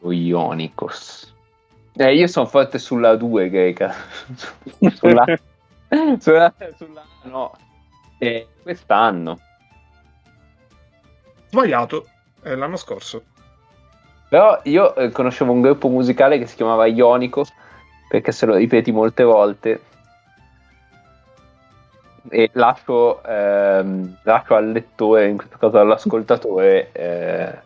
Lo 0.00 0.12
Ionikos. 0.12 1.34
Eh, 1.96 2.14
io 2.14 2.26
sono 2.28 2.46
forte 2.46 2.78
sulla 2.78 3.16
2 3.16 3.50
greca. 3.50 3.94
sulla, 4.94 5.24
sulla, 6.18 6.52
sulla 6.76 7.04
no. 7.24 7.52
E 8.18 8.48
quest'anno. 8.62 9.38
Sbagliato, 11.48 12.08
è 12.42 12.54
l'anno 12.54 12.76
scorso. 12.76 13.22
Però 14.28 14.60
io 14.64 14.94
eh, 14.96 15.10
conoscevo 15.10 15.52
un 15.52 15.60
gruppo 15.60 15.88
musicale 15.88 16.38
che 16.38 16.46
si 16.46 16.56
chiamava 16.56 16.86
Ionicos 16.86 17.52
perché 18.08 18.32
se 18.32 18.46
lo 18.46 18.54
ripeti 18.54 18.90
molte 18.92 19.22
volte 19.22 19.80
e 22.28 22.50
lascio, 22.54 23.22
ehm, 23.22 24.18
lascio 24.22 24.54
al 24.54 24.72
lettore, 24.72 25.28
in 25.28 25.36
questo 25.36 25.58
caso 25.58 25.78
all'ascoltatore, 25.78 26.90
eh, 26.92 27.58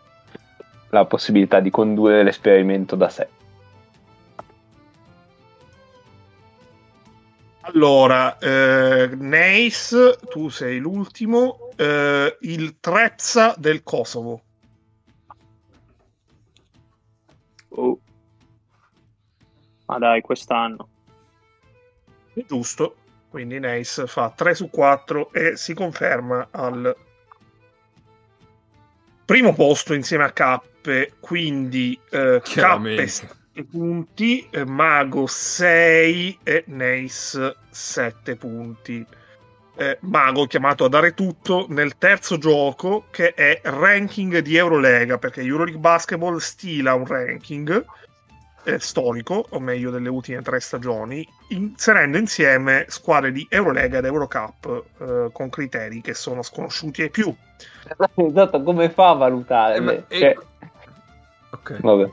la 0.89 1.05
possibilità 1.05 1.59
di 1.59 1.69
condurre 1.69 2.23
l'esperimento 2.23 2.95
da 2.95 3.09
sé. 3.09 3.27
Allora, 7.73 8.37
eh, 8.39 9.09
Neis, 9.15 9.95
tu 10.29 10.49
sei 10.49 10.79
l'ultimo. 10.79 11.69
eh, 11.75 12.37
il 12.41 12.79
Trezza 12.79 13.53
del 13.57 13.83
Kosovo. 13.83 14.41
Oh. 17.69 17.99
Ma 19.85 19.97
dai, 19.99 20.21
quest'anno. 20.21 20.89
È 22.33 22.43
giusto. 22.45 22.95
Quindi 23.29 23.59
Neis 23.59 24.03
fa 24.07 24.31
3 24.35 24.55
su 24.55 24.69
4 24.69 25.31
e 25.31 25.55
si 25.55 25.73
conferma 25.73 26.47
al 26.51 26.95
primo 29.23 29.53
posto 29.53 29.93
insieme 29.93 30.23
a 30.23 30.31
Cappe. 30.31 31.13
Quindi 31.19 31.93
eh, 32.09 32.09
Cappe 32.09 32.41
Chiaramente. 32.41 33.07
7 33.07 33.38
punti, 33.63 34.47
eh, 34.49 34.65
Mago 34.65 35.27
6 35.27 36.39
e 36.43 36.63
Neis 36.67 37.53
7 37.69 38.35
punti. 38.35 39.05
Eh, 39.75 39.97
Mago 40.01 40.45
chiamato 40.45 40.85
a 40.85 40.89
dare 40.89 41.13
tutto 41.13 41.65
nel 41.69 41.97
terzo 41.97 42.37
gioco 42.37 43.05
che 43.11 43.33
è 43.33 43.61
ranking 43.63 44.39
di 44.39 44.57
Eurolega 44.57 45.17
perché 45.17 45.41
Euroleague 45.41 45.79
Basketball 45.79 46.37
stila 46.37 46.93
un 46.95 47.05
ranking 47.05 47.85
eh, 48.63 48.79
storico, 48.79 49.45
o 49.49 49.59
meglio 49.59 49.89
delle 49.89 50.09
ultime 50.09 50.41
tre 50.41 50.59
stagioni, 50.59 51.25
inserendo 51.49 52.17
insieme 52.17 52.85
squadre 52.89 53.31
di 53.31 53.47
Eurolega 53.49 53.99
ed 53.99 54.05
Eurocup 54.05 54.83
eh, 54.99 55.29
con 55.31 55.49
criteri 55.49 56.01
che 56.01 56.13
sono 56.13 56.41
sconosciuti 56.41 57.03
ai 57.03 57.09
più. 57.09 57.33
Esatto, 58.15 58.61
come 58.63 58.89
fa 58.89 59.09
a 59.09 59.13
valutare? 59.13 59.75
Eh, 59.75 59.79
ma- 59.79 60.03
Cioè, 60.07 60.35
Ok. 61.51 61.79
vabbè. 61.81 62.09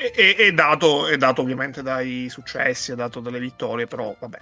E- 0.00 0.36
è, 0.36 0.52
dato, 0.52 1.08
è 1.08 1.16
dato 1.16 1.42
ovviamente 1.42 1.82
dai 1.82 2.28
successi, 2.30 2.92
è 2.92 2.94
dato 2.94 3.18
dalle 3.18 3.40
vittorie, 3.40 3.86
però 3.86 4.14
vabbè. 4.16 4.38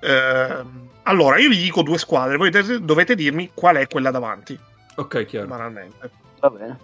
Ehm, 0.00 0.88
allora, 1.04 1.38
io 1.38 1.48
vi 1.48 1.56
dico 1.56 1.82
due 1.82 1.98
squadre, 1.98 2.36
voi 2.36 2.50
dovete, 2.80 3.14
dirmi 3.14 3.52
qual 3.54 3.76
è 3.76 3.86
quella 3.86 4.10
davanti, 4.10 4.58
Ok, 4.96 5.24
chiaro. 5.26 5.46
banalmente. 5.46 6.10
Va 6.40 6.50
bene. 6.50 6.78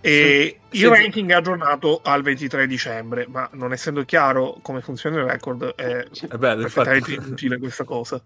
E 0.00 0.58
Sì, 0.70 0.78
il 0.78 0.80
sì. 0.80 0.88
ranking 0.88 1.30
è 1.30 1.34
aggiornato 1.34 2.00
al 2.02 2.22
23 2.22 2.66
dicembre, 2.66 3.26
ma 3.28 3.48
non 3.52 3.72
essendo 3.72 4.04
chiaro 4.04 4.56
come 4.62 4.80
funziona 4.80 5.18
il 5.20 5.26
record, 5.26 5.74
è 5.74 5.98
Eh 5.98 6.38
beh, 6.38 6.52
infatti, 6.54 6.56
perfettamente 6.56 7.12
inutile 7.12 7.58
questa 7.58 7.84
cosa. 7.84 8.20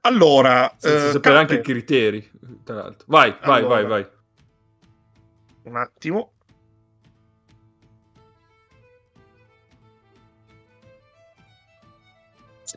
Allora, 0.00 0.74
senza 0.78 1.08
eh, 1.08 1.10
sapere 1.12 1.38
anche 1.38 1.54
i 1.56 1.60
criteri, 1.62 2.30
tra 2.64 2.76
l'altro. 2.76 3.04
Vai, 3.08 3.36
vai, 3.42 3.60
Allora. 3.60 3.82
vai, 3.82 3.84
vai. 3.86 4.08
un 5.64 5.76
attimo. 5.76 6.32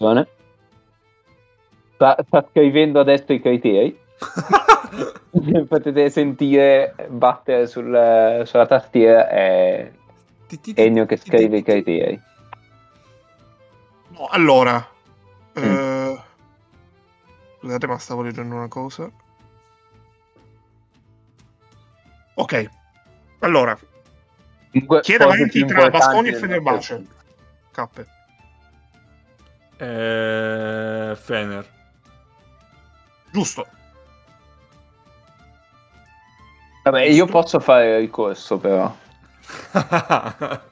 Attenzione. 0.02 0.28
Sta, 1.94 2.18
sta 2.26 2.48
scrivendo 2.50 3.00
adesso 3.00 3.32
i 3.32 3.40
criteri. 3.40 4.00
Potete 5.68 6.10
sentire 6.10 6.96
battere 7.10 7.68
sul- 7.68 8.42
sulla 8.46 8.66
tastiera 8.66 9.30
è 9.30 9.92
Ennio 10.76 11.06
che 11.06 11.18
scrive 11.18 11.58
i 11.58 11.64
criteri. 11.64 12.20
No, 14.10 14.28
allora, 14.30 14.86
Mm. 15.58 15.64
eh, 15.64 16.20
scusate, 17.60 17.88
ma 17.88 17.98
stavo 17.98 18.22
leggendo 18.22 18.56
una 18.56 18.68
cosa. 18.68 19.10
Ok, 22.34 22.70
allora, 23.40 23.78
chi 25.02 25.14
è 25.14 25.18
davanti 25.18 25.66
tra 25.66 25.90
Basconi 25.90 26.30
e 26.30 26.34
Fenerbahce? 26.36 27.06
Cappe. 27.72 28.08
Eh, 29.82 31.16
Fener. 31.16 31.66
Giusto. 33.32 33.66
Vabbè, 36.84 37.04
io 37.04 37.26
posso 37.26 37.60
fare 37.60 38.00
ricorso 38.00 38.58
però. 38.58 38.96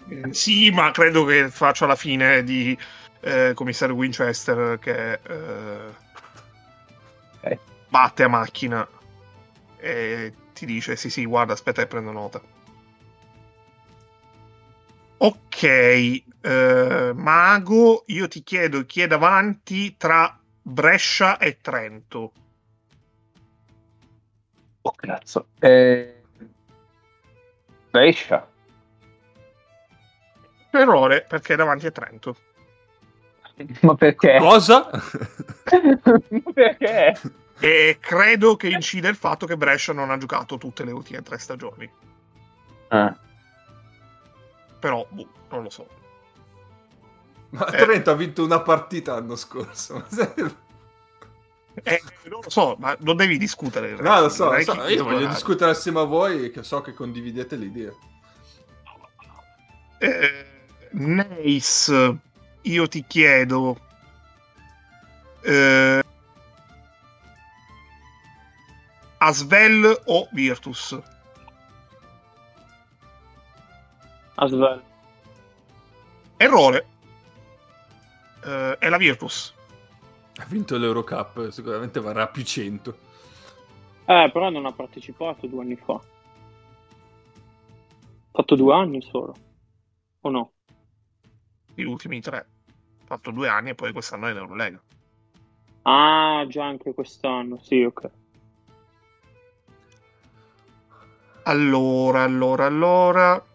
Eh, 0.08 0.34
Sì, 0.34 0.70
ma 0.72 0.92
credo 0.92 1.26
che 1.26 1.50
faccia 1.50 1.86
la 1.86 1.96
fine 1.96 2.44
di 2.44 2.78
eh, 3.22 3.52
commissario 3.54 3.96
Winchester 3.96 4.80
che 4.80 5.14
eh, 5.24 6.08
Ok. 7.42 7.58
batte 7.88 8.24
a 8.24 8.28
macchina 8.28 8.88
e 9.78 10.34
ti 10.54 10.66
dice 10.66 10.96
sì 10.96 11.10
sì 11.10 11.26
guarda 11.26 11.54
aspetta 11.54 11.82
che 11.82 11.88
prendo 11.88 12.12
nota. 12.12 12.42
Ok, 15.22 15.64
eh, 15.64 17.12
Mago, 17.14 18.04
io 18.08 18.28
ti 18.30 18.42
chiedo 18.42 18.86
chi 18.86 19.02
è 19.02 19.08
davanti 19.08 19.98
tra 19.98 20.40
Brescia 20.62 21.38
e 21.38 21.58
Trento. 21.60 22.32
Oh 24.82 24.94
cazzo. 24.96 25.48
Eh... 25.60 26.22
Brescia. 27.90 28.48
Errore 30.72 31.26
perché 31.28 31.54
è 31.54 31.58
davanti 31.58 31.88
a 31.88 31.92
Trento. 31.92 32.36
Ma 33.82 33.96
perché? 33.96 34.38
Cosa? 34.40 34.90
Ma 36.30 36.52
perché? 36.54 37.20
E 37.60 37.98
credo 38.00 38.56
che 38.56 38.70
incida 38.70 39.10
il 39.10 39.18
fatto 39.18 39.46
che 39.46 39.58
Brescia 39.58 39.92
non 39.92 40.12
ha 40.12 40.18
giocato 40.18 40.58
tutte 40.58 40.86
le 40.86 40.92
ultime 40.92 41.22
tre 41.24 41.38
stagioni. 41.38 41.92
Ah. 42.88 43.14
Però, 44.80 45.06
boh, 45.10 45.28
non 45.50 45.64
lo 45.64 45.70
so. 45.70 45.88
Ma 47.52 47.66
Eh. 47.68 47.78
Trento 47.78 48.12
ha 48.12 48.16
vinto 48.16 48.44
una 48.44 48.62
partita 48.62 49.14
l'anno 49.16 49.36
scorso. 49.36 50.06
Eh, 51.84 52.02
non 52.26 52.42
lo 52.44 52.50
so, 52.50 52.76
ma 52.80 52.96
non 53.00 53.16
devi 53.16 53.38
discutere. 53.38 53.90
il 53.92 54.02
No, 54.02 54.20
lo 54.22 54.30
so, 54.30 54.52
lo 54.52 54.62
so. 54.62 54.74
io 54.74 54.82
voglio 54.82 54.98
sbagliato. 55.04 55.28
discutere 55.34 55.72
assieme 55.72 56.00
a 56.02 56.04
voi 56.04 56.52
che 56.52 56.62
so 56.64 56.82
che 56.82 56.94
condividete 56.94 57.56
l'idea. 57.56 57.92
Eh, 60.00 60.46
Neis, 60.92 61.94
io 62.62 62.88
ti 62.88 63.06
chiedo. 63.08 63.80
eh, 65.42 66.04
Asvel 69.20 70.02
o 70.06 70.28
Virtus? 70.32 70.98
Asvel. 74.42 74.82
Errore. 76.38 76.88
Eh, 78.46 78.78
è 78.78 78.90
la 78.90 78.98
Virtus. 78.98 79.54
Ha 80.38 80.46
vinto 80.48 80.78
l'Eurocup, 80.78 81.50
sicuramente 81.50 82.00
varrà 82.00 82.28
più 82.28 82.44
100. 82.44 82.98
Eh, 84.06 84.30
però 84.32 84.50
non 84.50 84.66
ha 84.66 84.72
partecipato 84.72 85.46
due 85.48 85.62
anni 85.62 85.76
fa. 85.76 85.94
Ha 85.94 86.02
fatto 88.32 88.56
due 88.56 88.74
anni 88.74 89.02
solo. 89.02 89.36
O 90.22 90.30
no? 90.30 90.52
Gli 91.76 91.84
ultimi 91.84 92.22
tre. 92.22 92.38
Ha 92.38 93.06
fatto 93.06 93.32
due 93.32 93.50
anni 93.50 93.72
e 93.72 93.76
poi 93.76 93.92
quest'anno 93.92 94.28
è 94.28 94.32
in 94.32 94.38
Eurolega. 94.38 94.82
Ah, 95.82 96.46
già 96.48 96.64
anche 96.66 96.94
quest'anno, 96.94 97.60
sì, 97.62 97.84
ok. 97.84 98.10
Allora, 101.44 102.24
allora, 102.24 102.66
allora. 102.66 103.49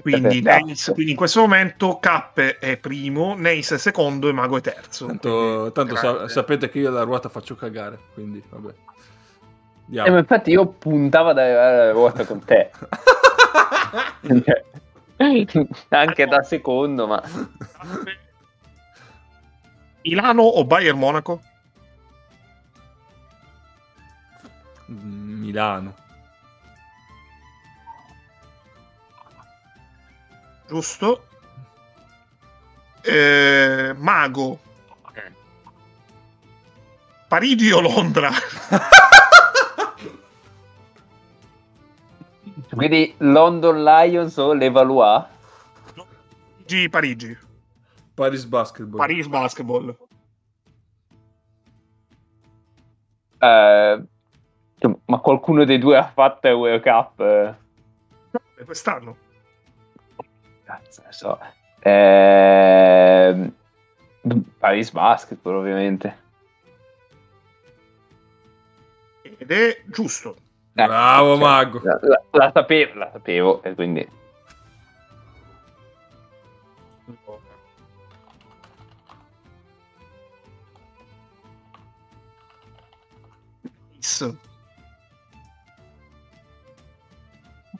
Quindi. 0.00 0.40
Neis- 0.40 0.90
quindi 0.92 1.12
in 1.12 1.16
questo 1.16 1.40
momento 1.40 1.98
K 1.98 2.58
è 2.58 2.76
primo, 2.76 3.34
Neis 3.34 3.72
è 3.72 3.78
secondo 3.78 4.28
e 4.28 4.32
Mago 4.32 4.56
è 4.56 4.60
terzo. 4.60 5.06
Tanto, 5.06 5.28
Quindi, 5.30 5.72
tanto 5.72 5.96
sa- 5.96 6.28
sapete 6.28 6.68
che 6.68 6.78
io 6.78 6.90
la 6.90 7.02
ruota 7.02 7.28
faccio 7.28 7.54
cagare, 7.54 7.98
quindi 8.14 8.42
vabbè. 8.48 8.74
Eh, 9.92 10.10
ma 10.10 10.18
infatti 10.18 10.50
io 10.50 10.66
puntavo 10.66 11.30
ad 11.30 11.38
arrivare 11.38 11.80
alla 11.80 11.90
ruota 11.90 12.24
con 12.24 12.44
te. 12.44 12.70
Anche 15.88 16.26
da 16.26 16.42
secondo, 16.42 17.06
ma 17.06 17.22
Milano 20.02 20.42
o 20.42 20.64
Bayern 20.64 20.98
Monaco? 20.98 21.42
Milano. 24.86 25.94
Giusto? 30.70 31.24
Eh, 33.02 33.92
Mago. 33.98 34.60
Parigi 37.26 37.72
o 37.72 37.80
Londra? 37.80 38.30
quindi 42.70 43.12
London 43.18 43.82
Lions 43.82 44.36
o 44.36 44.52
l'Evalois? 44.52 45.26
Parigi, 46.62 46.88
Parigi. 46.88 47.36
Paris 48.14 48.44
Basketball. 48.44 48.98
Paris 48.98 49.26
Basketball. 49.26 49.96
Eh, 53.40 54.02
ma 55.06 55.18
qualcuno 55.18 55.64
dei 55.64 55.78
due 55.78 55.96
ha 55.96 56.06
fatto 56.08 56.46
Euro 56.46 56.78
Cup? 56.80 57.20
Eh, 57.20 57.54
E 58.60 58.64
Quest'anno. 58.64 59.16
Cazzo, 60.70 61.02
ne 61.04 61.12
so. 61.12 61.38
Eh, 61.80 63.52
Paris 64.58 64.90
Basketball, 64.92 65.56
ovviamente. 65.56 66.18
Ed 69.22 69.50
è 69.50 69.82
giusto. 69.86 70.36
Eh, 70.74 70.86
Bravo, 70.86 71.34
cioè, 71.36 71.42
Mago. 71.44 71.80
La, 71.82 71.98
la- 72.02 72.22
la 72.30 72.50
sapevo, 72.54 72.98
la 72.98 73.10
sapevo, 73.12 73.62
e 73.64 73.74
quindi... 73.74 74.08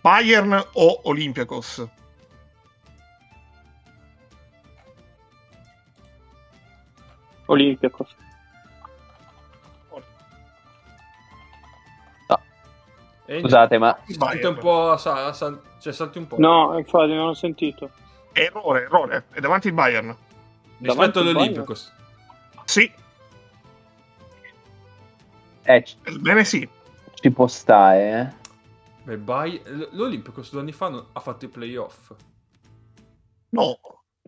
Bayern 0.03 0.53
o 0.75 1.01
Olympiacos? 1.05 1.87
Olympiacos. 7.51 8.17
E 13.27 13.39
Scusate, 13.41 13.79
ma 13.79 13.97
Salti 14.09 14.45
un 14.45 14.59
po', 14.59 14.97
sa- 14.97 15.33
sa- 15.33 15.57
cioè 15.79 15.93
salti 15.93 16.19
un 16.19 16.27
po'. 16.27 16.37
No, 16.39 16.77
infatti 16.77 17.13
non 17.15 17.29
ho 17.29 17.35
sentito. 17.35 17.91
Errore, 18.33 18.83
errore. 18.83 19.27
È 19.31 19.39
davanti 19.39 19.69
il 19.69 19.73
Bayern. 19.73 20.09
Rispetto 20.09 20.81
davanti 20.81 21.19
al 21.19 21.29
all'Olympicos. 21.29 21.93
Sì, 22.65 22.93
eh, 25.63 25.85
bene 26.19 26.45
sì. 26.45 26.69
ci 27.15 27.31
può 27.31 27.47
stare, 27.47 28.21
eh. 28.21 28.49
Beh, 29.05 29.19
due 30.51 30.61
anni 30.61 30.73
fa 30.73 30.89
non- 30.89 31.07
ha 31.13 31.21
fatto 31.21 31.45
i 31.45 31.49
playoff. 31.49 32.13
No, 33.51 33.79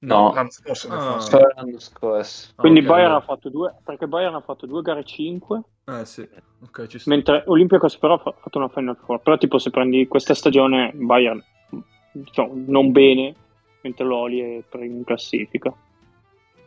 No, 0.02 0.32
l'anno 0.34 0.50
scorso. 0.50 0.88
Ah. 0.90 1.18
l'anno 1.54 1.78
scorso. 1.78 2.52
Ah, 2.56 2.60
Quindi 2.60 2.80
ok, 2.80 2.86
Bayern 2.86 3.12
ha 3.12 3.20
fatto 3.20 3.48
due, 3.48 3.74
perché 3.84 4.06
Bayern 4.08 4.34
ha 4.34 4.40
fatto 4.40 4.66
due 4.66 4.82
gare 4.82 5.04
5, 5.04 5.62
Eh 5.84 6.04
sì, 6.04 6.28
ok, 6.64 6.86
ci 6.86 6.98
sta. 6.98 7.08
mentre 7.10 7.44
Olympiacos 7.46 7.96
però 7.98 8.14
ha 8.14 8.18
fa- 8.18 8.34
fatto 8.36 8.58
una 8.58 8.68
Final 8.68 8.96
Four. 8.96 9.20
Però 9.20 9.38
tipo 9.38 9.58
se 9.58 9.70
prendi 9.70 10.08
questa 10.08 10.34
stagione 10.34 10.90
Bayern, 10.94 11.40
diciamo, 12.12 12.52
non 12.66 12.90
bene, 12.90 13.32
mentre 13.82 14.04
l'Oli 14.04 14.40
è 14.58 14.62
primo 14.68 14.96
in 14.96 15.04
classifica. 15.04 15.72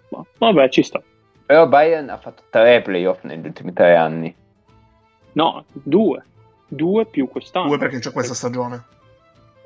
Ma 0.09 0.23
vabbè, 0.37 0.69
ci 0.69 0.81
sta. 0.83 1.01
Però 1.45 1.67
Bayern 1.67 2.09
ha 2.09 2.17
fatto 2.17 2.43
tre 2.49 2.81
playoff 2.81 3.23
negli 3.23 3.45
ultimi 3.45 3.73
tre 3.73 3.95
anni. 3.97 4.33
No, 5.33 5.65
due. 5.73 6.23
Due 6.67 7.05
più 7.05 7.27
quest'anno. 7.27 7.67
Due 7.67 7.77
perché 7.77 7.99
c'è 7.99 8.11
questa 8.13 8.33
stagione. 8.33 8.83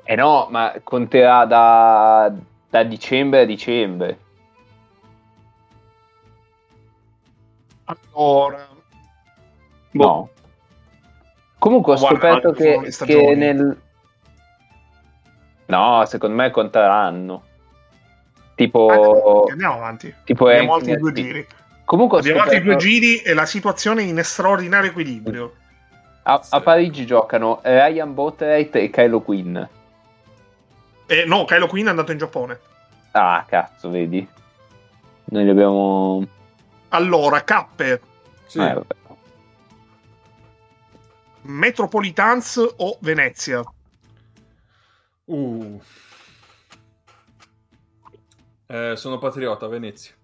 Eh 0.02 0.16
no, 0.16 0.48
ma 0.50 0.74
conterà 0.82 1.44
da, 1.44 2.32
da 2.70 2.82
dicembre 2.84 3.40
a 3.40 3.44
dicembre. 3.44 4.18
Allora, 7.84 8.68
Boh. 9.90 10.04
No. 10.04 10.28
Comunque 11.58 11.92
ho 11.94 11.96
scoperto 11.96 12.52
che, 12.52 12.80
che 13.04 13.34
nel... 13.34 13.78
No, 15.66 16.04
secondo 16.06 16.36
me 16.36 16.50
conteranno. 16.50 17.42
Tipo... 18.54 19.46
andiamo 19.50 19.74
avanti. 19.74 20.14
tipo 20.24 20.46
Abbiamo 20.46 20.72
ranking 20.72 20.96
altri 20.96 21.02
due 21.02 21.12
giri. 21.12 21.46
Comunque 21.84 22.16
ho 22.16 22.20
Abbiamo 22.20 22.40
altri 22.40 22.56
scoperto... 22.58 22.78
due 22.78 22.88
giri 22.88 23.16
e 23.18 23.34
la 23.34 23.46
situazione 23.46 24.02
è 24.02 24.04
in 24.06 24.20
straordinario 24.22 24.90
equilibrio. 24.90 25.54
A, 26.22 26.40
a 26.48 26.60
Parigi 26.60 27.04
giocano 27.04 27.60
Ryan 27.62 28.14
Boatwright 28.14 28.76
e 28.76 28.90
Kylo 28.90 29.20
Quinn. 29.20 29.58
Eh, 31.10 31.24
no, 31.24 31.44
Kylo 31.44 31.66
Quinn 31.66 31.86
è 31.86 31.90
andato 31.90 32.12
in 32.12 32.18
Giappone. 32.18 32.60
Ah, 33.10 33.44
cazzo, 33.44 33.90
vedi? 33.90 34.24
Noi 35.24 35.42
li 35.42 35.50
abbiamo... 35.50 36.24
Allora, 36.90 37.42
Cappe, 37.42 38.00
Sì. 38.46 38.60
Eh, 38.60 38.74
vabbè. 38.74 38.94
Metropolitans 41.42 42.74
o 42.76 42.96
Venezia? 43.00 43.60
Uh. 45.24 45.82
Eh, 48.66 48.92
sono 48.94 49.18
patriota, 49.18 49.66
Venezia. 49.66 50.14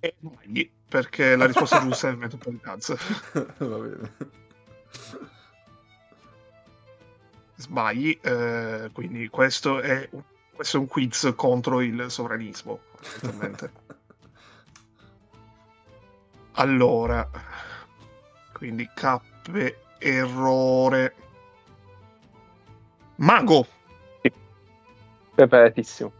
E 0.00 0.14
sbagli, 0.18 0.68
perché 0.88 1.36
la 1.36 1.46
risposta 1.46 1.80
giusta 1.80 2.08
è 2.08 2.14
Metropolitans. 2.16 2.92
Va 3.58 3.76
bene. 3.76 4.12
Sbagli, 7.68 8.18
eh, 8.22 8.90
quindi 8.92 9.28
questo 9.28 9.80
è, 9.80 10.08
questo 10.54 10.78
è 10.78 10.80
un 10.80 10.86
quiz 10.86 11.32
contro 11.36 11.80
il 11.80 12.10
sovranismo. 12.10 12.80
Allora, 16.58 17.30
quindi 18.52 18.90
K, 18.92 19.20
errore. 20.00 21.14
Mago, 23.14 23.64
Preparatissimo. 25.38 26.12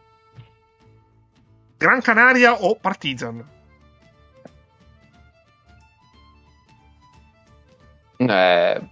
Gran 1.77 2.01
Canaria 2.01 2.53
o 2.53 2.77
Partizan? 2.77 3.45
Eh... 8.19 8.91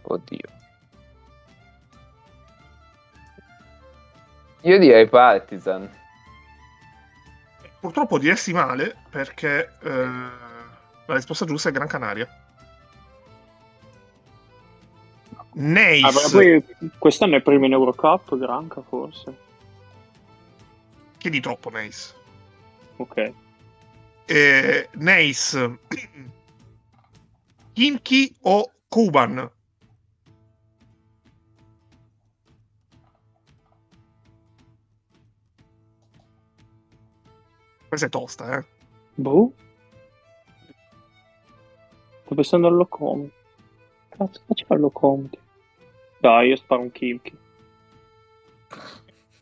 Oddio. 0.00 0.53
Io 4.64 4.78
direi 4.78 5.06
Partizan. 5.08 5.88
Purtroppo 7.80 8.18
diresti 8.18 8.52
male 8.52 8.96
perché 9.10 9.76
eh, 9.82 9.90
la 11.06 11.14
risposta 11.14 11.44
giusta 11.44 11.68
è 11.68 11.72
Gran 11.72 11.86
Canaria. 11.86 12.26
Neis, 15.56 16.04
Ah, 16.04 16.30
poi 16.32 16.64
quest'anno 16.98 17.36
è 17.36 17.40
primo 17.42 17.66
in 17.66 17.72
Eurocup, 17.72 18.36
Granca 18.36 18.80
forse. 18.82 19.36
chiedi 21.18 21.40
troppo 21.40 21.70
Neis. 21.70 22.14
Ok. 22.96 23.32
Eh, 24.24 24.88
Neis, 24.94 25.70
Kimchi 27.74 28.34
o 28.42 28.70
Kuban? 28.88 29.50
Questa 37.94 38.08
è 38.08 38.20
tosta, 38.20 38.58
eh. 38.58 38.64
Boh. 39.14 39.52
Sto 42.24 42.34
pensando 42.34 42.66
al 42.66 42.74
Locomity. 42.74 43.32
Cazzo, 44.08 44.40
facciamo 44.46 44.74
al 44.74 44.80
Locomity. 44.80 45.38
Dai, 46.18 46.48
io 46.48 46.56
sparo 46.56 46.80
un 46.80 46.90
Kimchi. 46.90 47.38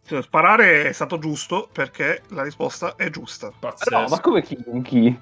Cioè, 0.05 0.21
Sparare 0.21 0.87
è 0.87 0.93
stato 0.93 1.17
giusto 1.19 1.67
perché 1.73 2.25
la 2.29 2.43
risposta 2.43 2.95
è 2.97 3.09
giusta. 3.09 3.51
Pazzesco. 3.59 3.99
No, 3.99 4.09
ma 4.09 4.21
come 4.21 4.43
chi? 4.43 4.63
chi? 4.83 5.19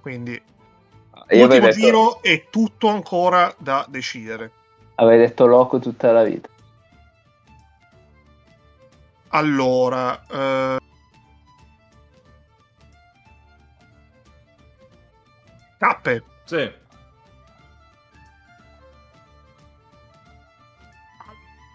Quindi, 0.00 0.30
Io 0.30 0.42
avevo 1.24 1.42
ultimo 1.42 1.66
detto, 1.66 1.76
giro 1.76 2.22
è 2.22 2.44
tutto 2.50 2.86
ancora 2.86 3.52
da 3.58 3.84
decidere. 3.88 4.52
avevo 4.94 5.22
detto 5.24 5.46
loco 5.46 5.80
tutta 5.80 6.12
la 6.12 6.22
vita. 6.22 6.48
Allora, 9.30 10.24
eh... 10.30 10.82
Cappe. 16.04 16.22
Sì. 16.44 16.72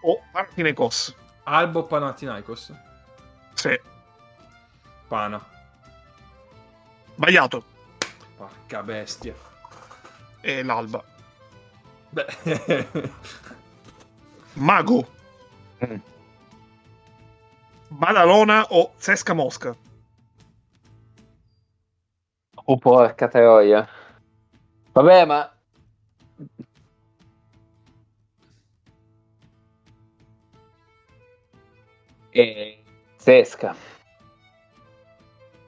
o 0.02 0.20
Panathinaikos. 0.32 1.14
Albo 1.44 1.82
Panathinaikos. 1.82 2.72
Sì, 3.54 3.78
Pana. 5.08 5.40
sbagliato. 7.16 7.64
Porca 8.36 8.82
bestia. 8.82 9.34
È 10.40 10.62
l'Alba. 10.62 11.04
Beh. 12.10 12.26
Mago, 14.54 15.18
Mm. 15.82 15.96
Badalona 17.88 18.66
o 18.68 18.92
Sesca 18.98 19.32
Mosca. 19.32 19.74
Oh 22.66 22.76
porca 22.76 23.28
troia. 23.28 23.88
Vabbè, 24.92 25.24
ma... 25.24 25.52
E... 32.30 32.82
Sesca. 33.16 33.74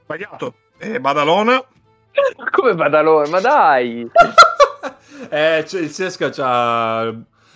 Sbagliato. 0.03 0.53
È 0.77 0.99
Badalona. 0.99 1.63
Come 2.51 2.75
Badalone? 2.75 3.29
Ma 3.29 3.39
dai! 3.39 4.09
eh, 5.29 5.63
cioè, 5.67 5.81
il 5.81 5.89
Sesca 5.89 6.29
c'ha 6.29 7.03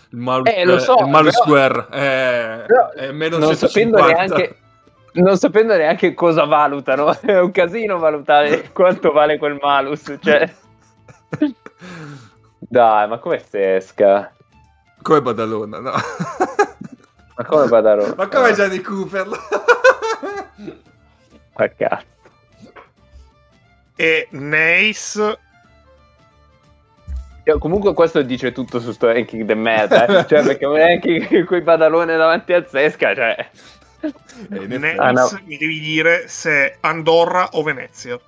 il 0.09 0.17
malus, 0.17 0.49
Eh, 0.53 0.65
lo 0.65 0.79
so, 0.79 0.97
il 0.99 1.07
malus 1.07 1.33
però- 1.33 1.45
square. 1.45 1.87
È, 1.89 2.63
Però, 2.65 2.91
è 2.91 3.11
meno 3.11 3.37
non 3.37 3.55
sapendo 3.55 3.97
150. 3.97 4.35
neanche... 4.35 4.57
Non 5.17 5.35
sapendo 5.35 5.75
neanche 5.75 6.13
cosa 6.13 6.45
valutano, 6.45 7.11
è 7.21 7.39
un 7.39 7.51
casino 7.51 7.97
valutare 7.97 8.69
quanto 8.71 9.11
vale 9.11 9.37
quel 9.37 9.57
malus. 9.59 10.15
Cioè... 10.21 10.53
Dai, 12.59 13.07
ma 13.07 13.17
come 13.19 13.39
Sesca? 13.47 14.31
Come 15.01 15.21
Badalona, 15.21 15.79
no? 15.79 15.91
Ma 17.37 17.45
come 17.45 17.67
Badalone? 17.67 18.15
Ma 18.15 18.27
come 18.27 18.53
Gianni 18.53 18.81
Cooper? 18.81 19.27
Ma 21.55 21.69
cazzo. 21.69 22.05
E 23.95 24.27
Neis. 24.31 25.15
Io- 27.43 27.57
Comunque 27.59 27.93
questo 27.93 28.23
dice 28.23 28.51
tutto 28.51 28.79
su 28.79 28.91
sto 28.91 29.11
ranking 29.11 29.43
de 29.43 29.53
merda, 29.55 30.05
eh. 30.07 30.25
cioè 30.27 30.43
perché 30.43 30.65
un 30.65 30.77
ranking 30.77 31.43
con 31.45 31.57
i 31.57 31.61
padalone 31.61 32.17
davanti 32.17 32.53
al 32.53 32.67
Sesca, 32.67 33.13
cioè... 33.13 33.49
Eh, 34.01 34.13
in. 34.49 34.79
Neis 34.81 34.99
Ah, 34.99 35.11
no. 35.11 35.29
mi 35.45 35.57
devi 35.57 35.79
dire 35.79 36.27
se 36.27 36.77
Andorra 36.81 37.49
o 37.51 37.61
Venezia. 37.61 38.19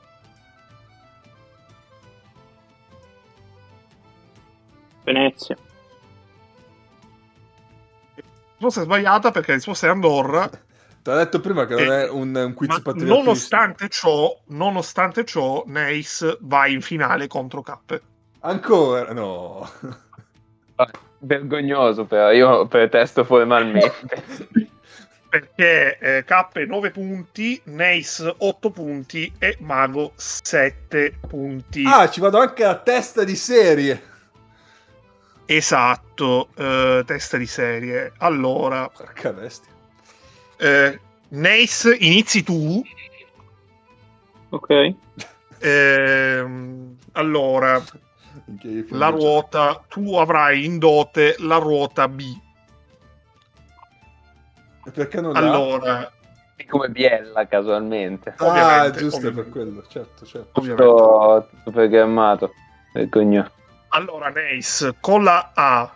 Venezia. 5.14 5.56
Risposta 8.58 8.82
è 8.82 8.84
sbagliata 8.84 9.32
perché 9.32 9.52
la 9.52 9.56
risposta 9.58 9.88
è 9.88 9.90
Andorra. 9.90 10.48
Ti 11.02 11.10
ho 11.10 11.16
detto 11.16 11.40
prima 11.40 11.66
che 11.66 11.74
non 11.76 11.84
Eh, 11.92 12.06
è 12.06 12.10
un, 12.10 12.36
un 12.36 12.54
quiz 12.54 12.70
Ma 12.70 12.76
patriottistico. 12.82 13.18
nonostante 13.18 13.90
ciò, 13.90 14.38
nonostante 14.48 15.26
ciò, 15.26 15.64
Neis 15.66 16.38
va 16.42 16.68
in 16.68 16.82
finale 16.82 17.28
contro 17.28 17.62
Cappe. 17.62 18.02
Ancora? 18.42 19.12
No. 19.14 19.70
Vergognoso 21.20 22.06
però, 22.06 22.32
io 22.32 22.68
protesto 22.68 23.24
formalmente. 23.24 23.94
Perché 25.30 25.98
eh, 26.00 26.24
Cappe 26.26 26.66
9 26.66 26.90
punti, 26.92 27.62
Neis 27.66 28.28
8 28.38 28.70
punti 28.72 29.32
e 29.38 29.58
Mago 29.60 30.12
7 30.16 31.20
punti. 31.28 31.84
ah, 31.86 32.10
ci 32.10 32.20
vado 32.20 32.40
anche 32.40 32.64
a 32.66 32.76
testa 32.76 33.24
di 33.24 33.36
serie. 33.36 34.02
Esatto, 35.52 36.50
eh, 36.56 37.02
testa 37.08 37.38
di 37.38 37.48
serie. 37.48 38.14
Allora, 38.20 38.88
Porca 38.88 39.34
bestia. 39.34 39.72
eh, 40.58 41.00
Neis, 41.30 41.90
inizi 41.98 42.44
tu. 42.44 42.80
Ok. 44.50 44.94
Ehm, 45.58 46.96
allora, 47.14 47.84
la 48.90 49.08
ruota, 49.08 49.84
tu 49.88 50.18
avrai 50.18 50.66
in 50.66 50.78
dote 50.78 51.36
la 51.40 51.58
ruota 51.58 52.08
B. 52.08 52.22
E 54.86 54.92
Perché 54.92 55.20
non? 55.20 55.36
Allora, 55.36 56.12
Come 56.68 56.90
Biella 56.90 57.48
casualmente. 57.48 58.36
Ah, 58.38 58.92
giusto 58.92 59.18
ovviamente. 59.18 59.42
per 59.42 59.50
quello, 59.50 59.84
certo, 59.88 60.26
certo. 60.28 60.60
ovviamente. 60.60 60.86
Tutto, 60.86 61.48
tutto 61.50 61.72
programmato. 61.72 62.54
Vergognoso. 62.94 63.58
Allora, 63.90 64.30
Neis, 64.30 64.96
con 65.00 65.24
la 65.24 65.52
A, 65.54 65.92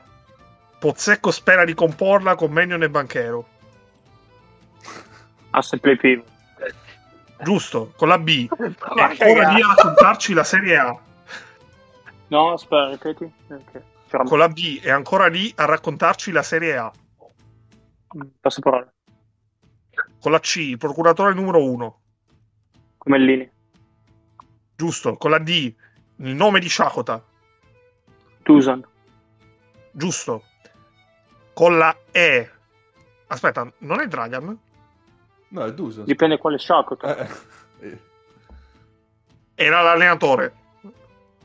Pozzecco 0.83 1.31
spera 1.31 1.63
di 1.63 1.73
comporla 1.73 2.35
con 2.35 2.51
Menion 2.51 2.83
e 2.83 2.89
Banchero. 2.89 3.47
Pivot. 5.79 6.25
Giusto, 7.41 7.93
con 7.95 8.09
la 8.09 8.19
B. 8.19 8.49
È 8.51 8.73
Ma 8.95 9.05
ancora 9.05 9.49
lì 9.51 9.61
a 9.61 9.67
raccontarci 9.67 10.33
la 10.33 10.43
Serie 10.43 10.77
A. 10.77 10.99
No, 12.27 12.51
aspetta, 12.51 12.89
ripeti. 12.89 13.31
Ok. 13.49 13.81
C'era 14.09 14.23
Con 14.25 14.39
la 14.39 14.49
B 14.49 14.81
è 14.81 14.91
ancora 14.91 15.27
lì 15.27 15.51
a 15.55 15.65
raccontarci 15.65 16.31
la 16.31 16.43
Serie 16.43 16.77
A. 16.77 16.91
passo 18.41 18.59
parola. 18.59 18.91
Con 20.19 20.31
la 20.31 20.39
C, 20.39 20.55
il 20.57 20.77
procuratore 20.77 21.33
numero 21.33 21.63
1. 21.63 22.01
Come 22.97 23.19
Lini. 23.19 23.49
Giusto, 24.75 25.15
con 25.15 25.31
la 25.31 25.39
D, 25.39 25.73
il 26.17 26.35
nome 26.35 26.59
di 26.59 26.69
Shakota. 26.69 27.23
Tucson. 28.43 28.85
Giusto. 29.91 30.43
Con 31.53 31.77
la 31.77 31.95
E. 32.11 32.49
Aspetta, 33.27 33.71
non 33.79 33.99
è 33.99 34.07
Dragan? 34.07 34.57
No, 35.49 35.65
è 35.65 35.73
Duso. 35.73 36.03
Dipende 36.03 36.37
quale 36.37 36.57
Shakot. 36.57 37.03
Eh, 37.03 37.87
eh. 37.87 37.97
Era 39.55 39.81
l'allenatore. 39.81 40.53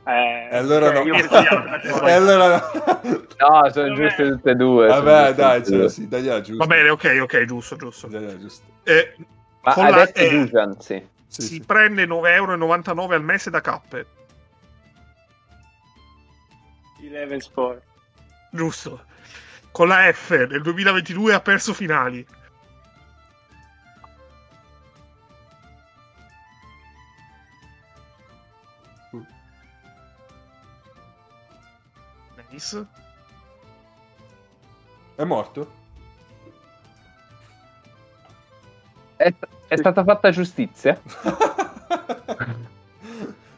Eh, 0.05 0.49
E 0.51 0.57
allora 0.57 0.92
no. 0.92 1.03
E 2.07 2.11
allora 2.12 2.57
no. 2.57 3.26
No, 3.36 3.70
sono 3.70 3.94
giuste 3.94 4.28
tutte 4.30 4.51
e 4.51 4.55
due. 4.55 4.86
Vabbè, 4.86 5.34
dai, 5.34 5.61
e 5.61 5.64
cioè, 5.64 5.76
due. 5.76 5.88
sì, 5.90 6.09
dai, 6.09 6.22
giusto. 6.42 6.57
Va 6.57 6.66
bene, 6.66 6.88
ok, 6.88 7.18
ok, 7.22 7.44
giusto, 7.44 7.76
giusto. 7.76 8.07
Dai, 8.07 8.38
giusto. 8.38 8.64
Eh, 8.84 9.14
Ma 9.61 9.74
con 9.74 9.90
la 9.90 10.11
E 10.11 10.30
Dusan, 10.30 10.80
sì. 10.80 11.07
Sì, 11.26 11.42
si 11.42 11.55
sì. 11.55 11.61
prende 11.61 12.07
9,99 12.07 12.26
euro 12.30 13.14
al 13.14 13.22
mese 13.22 13.51
da 13.51 13.61
cappe. 13.61 14.07
Eleven 17.03 17.40
Sport. 17.40 17.82
Giusto. 18.51 19.05
Con 19.70 19.88
la 19.88 20.12
F 20.12 20.30
nel 20.30 20.62
2022 20.62 21.34
ha 21.34 21.40
perso 21.40 21.72
finali. 21.74 22.26
Nice. 32.51 32.86
È 35.14 35.24
morto? 35.24 35.72
È, 39.16 39.32
è 39.68 39.76
stata 39.76 40.03
fatta 40.03 40.30
giustizia? 40.30 41.01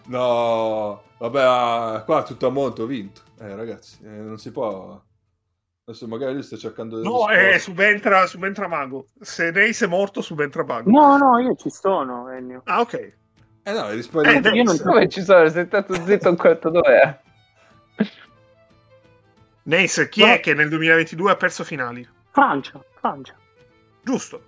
no, 0.07 1.03
vabbè, 1.19 1.43
ah, 1.43 2.03
qua 2.05 2.23
tutto 2.23 2.47
a 2.47 2.51
monte 2.51 2.83
ho 2.83 2.87
vinto. 2.87 3.23
Eh, 3.41 3.55
ragazzi, 3.57 3.99
eh, 4.05 4.09
non 4.09 4.39
si 4.39 4.51
può. 4.53 5.01
Adesso 5.85 6.07
magari 6.07 6.35
lui 6.35 6.43
sta 6.43 6.57
cercando 6.57 7.01
di 7.01 7.07
No, 7.09 7.29
eh, 7.31 7.59
subentra, 7.59 8.27
subentra 8.27 8.69
Mago. 8.69 9.07
Se 9.19 9.51
Reis 9.51 9.83
è 9.83 9.87
morto, 9.87 10.21
subentra 10.21 10.63
Mago. 10.65 10.91
No, 10.91 11.17
no, 11.17 11.39
io 11.39 11.55
ci 11.57 11.71
sono, 11.71 12.29
Ennio. 12.31 12.61
Ah, 12.67 12.81
ok. 12.81 13.13
Eh 13.63 13.73
no, 13.73 13.89
rispondi 13.91 14.29
Eh, 14.29 14.41
tu. 14.41 14.49
io 14.51 14.63
non- 14.63 14.79
Come 14.79 15.09
ci 15.09 15.23
sono? 15.23 15.49
Sei 15.49 15.65
stato 15.67 15.95
zitto 15.95 16.29
un 16.29 16.37
quarto 16.37 16.71
d'ora. 16.71 17.21
Nace, 19.65 20.09
chi 20.09 20.21
No. 20.21 20.33
è 20.33 20.41
che 20.41 20.55
nel 20.55 20.69
2022 20.69 21.31
ha 21.31 21.37
perso 21.37 21.65
finali? 21.65 22.07
Francia, 22.31 22.83
Francia. 22.99 23.35
Giusto. 24.03 24.43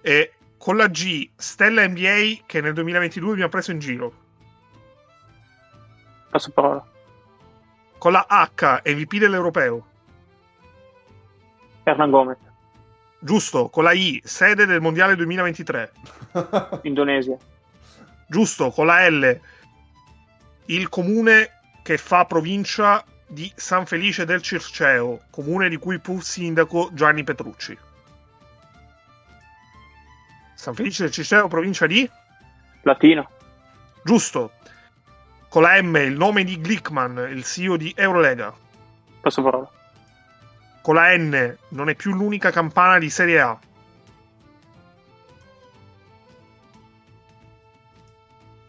E 0.00 0.32
con 0.56 0.76
la 0.76 0.88
G, 0.88 1.30
Stella 1.36 1.86
NBA 1.86 2.42
che 2.46 2.60
nel 2.60 2.72
2022 2.74 3.36
mi 3.36 3.42
ha 3.42 3.48
preso 3.48 3.70
in 3.70 3.78
giro. 3.78 4.12
Passo 6.30 6.50
parola. 6.52 6.84
Con 8.00 8.12
la 8.12 8.24
H, 8.26 8.80
MVP 8.86 9.18
dell'Europeo. 9.18 9.86
Hernan 11.82 12.10
Gomez, 12.10 12.38
Giusto. 13.18 13.68
Con 13.68 13.84
la 13.84 13.92
I, 13.92 14.22
sede 14.24 14.64
del 14.64 14.80
Mondiale 14.80 15.14
2023. 15.16 15.92
Indonesia. 16.84 17.36
Giusto. 18.26 18.70
Con 18.70 18.86
la 18.86 19.06
L, 19.06 19.40
il 20.64 20.88
comune 20.88 21.50
che 21.82 21.98
fa 21.98 22.24
provincia 22.24 23.04
di 23.26 23.52
San 23.54 23.84
Felice 23.84 24.24
del 24.24 24.40
Circeo, 24.40 25.24
comune 25.30 25.68
di 25.68 25.76
cui 25.76 26.00
fu 26.02 26.20
sindaco 26.20 26.88
Gianni 26.94 27.22
Petrucci. 27.22 27.76
San 30.54 30.72
Felice 30.74 31.02
del 31.02 31.12
Circeo, 31.12 31.48
provincia 31.48 31.86
di? 31.86 32.08
Latina. 32.80 33.28
Giusto. 34.02 34.52
Con 35.50 35.62
la 35.62 35.82
M, 35.82 35.96
il 35.96 36.16
nome 36.16 36.44
di 36.44 36.58
Glickman, 36.60 37.26
il 37.28 37.42
CEO 37.42 37.76
di 37.76 37.92
Eurolega. 37.96 38.54
Passo 39.20 39.42
parola. 39.42 39.68
Con 40.80 40.94
la 40.94 41.16
N, 41.16 41.58
non 41.70 41.88
è 41.88 41.96
più 41.96 42.14
l'unica 42.14 42.52
campana 42.52 42.98
di 43.00 43.10
Serie 43.10 43.40
A. 43.40 43.58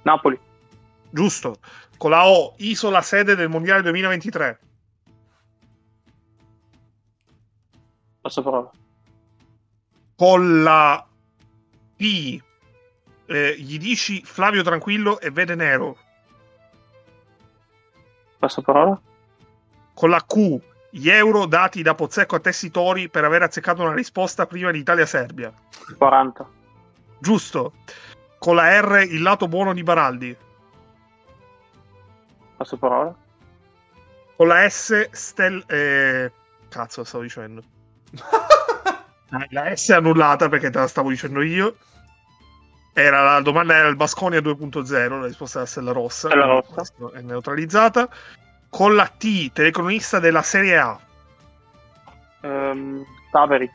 Napoli. 0.02 0.40
Giusto. 1.12 1.60
Con 1.98 2.10
la 2.10 2.28
O, 2.28 2.56
isola 2.58 3.04
sede 3.04 3.36
del 3.36 3.48
Mondiale 3.48 3.84
2023. 3.84 4.60
Passo 8.22 8.42
parola. 8.42 8.72
Con 10.16 10.64
la 10.64 11.08
P, 11.96 12.42
eh, 13.28 13.56
gli 13.60 13.78
dici 13.78 14.24
Flavio 14.24 14.64
Tranquillo 14.64 15.20
e 15.20 15.30
vede 15.30 15.54
nero. 15.54 16.10
Passo 18.42 18.64
parola. 18.64 19.00
Con 19.94 20.10
la 20.10 20.26
Q, 20.26 20.60
gli 20.90 21.10
euro 21.12 21.46
dati 21.46 21.84
da 21.84 21.94
Pozzecco 21.94 22.38
a 22.38 22.40
Tessitori 22.40 23.08
per 23.08 23.24
aver 23.24 23.44
azzeccato 23.44 23.84
una 23.84 23.94
risposta 23.94 24.48
prima 24.48 24.72
di 24.72 24.80
Italia-Serbia. 24.80 25.54
40. 25.96 26.50
Giusto. 27.20 27.74
Con 28.40 28.56
la 28.56 28.82
R, 28.82 29.04
il 29.04 29.22
lato 29.22 29.48
buono 29.48 29.74
di 29.74 29.84
Baraldi. 29.84 30.36
Passo 32.58 32.78
parola. 32.78 33.14
Con 34.36 34.48
la 34.48 34.68
S, 34.68 35.10
Stel... 35.12 35.64
eh, 35.68 36.32
Cazzo, 36.68 37.04
stavo 37.04 37.24
dicendo. 37.24 37.62
Ah, 39.34 39.48
La 39.52 39.74
S 39.74 39.92
è 39.92 39.96
annullata 39.96 40.50
perché 40.50 40.70
te 40.70 40.78
la 40.80 40.88
stavo 40.88 41.08
dicendo 41.10 41.42
io. 41.42 41.78
Era 42.94 43.24
la 43.24 43.42
domanda 43.42 43.76
era 43.76 43.88
il 43.88 43.96
Basconia 43.96 44.40
2.0, 44.40 45.20
la 45.20 45.26
risposta 45.26 45.60
era 45.60 45.68
Stella 45.68 45.92
Rossa. 45.92 46.28
Stella 46.28 46.46
Rossa. 46.46 46.84
È 47.14 47.22
neutralizzata. 47.22 48.10
Con 48.70 48.96
la 48.96 49.08
T, 49.08 49.52
telecronista 49.52 50.20
della 50.20 50.42
Serie 50.42 50.78
A. 50.78 51.00
Ehm, 52.42 53.06
Taveri. 53.32 53.70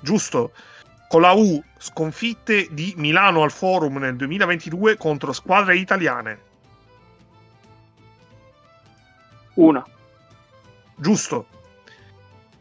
Giusto. 0.00 0.52
Con 1.08 1.22
la 1.22 1.32
U, 1.32 1.62
sconfitte 1.78 2.68
di 2.70 2.94
Milano 2.96 3.42
al 3.42 3.50
Forum 3.50 3.98
nel 3.98 4.16
2022 4.16 4.96
contro 4.96 5.32
squadre 5.32 5.76
italiane. 5.76 6.46
Una. 9.54 9.84
Giusto. 10.96 11.46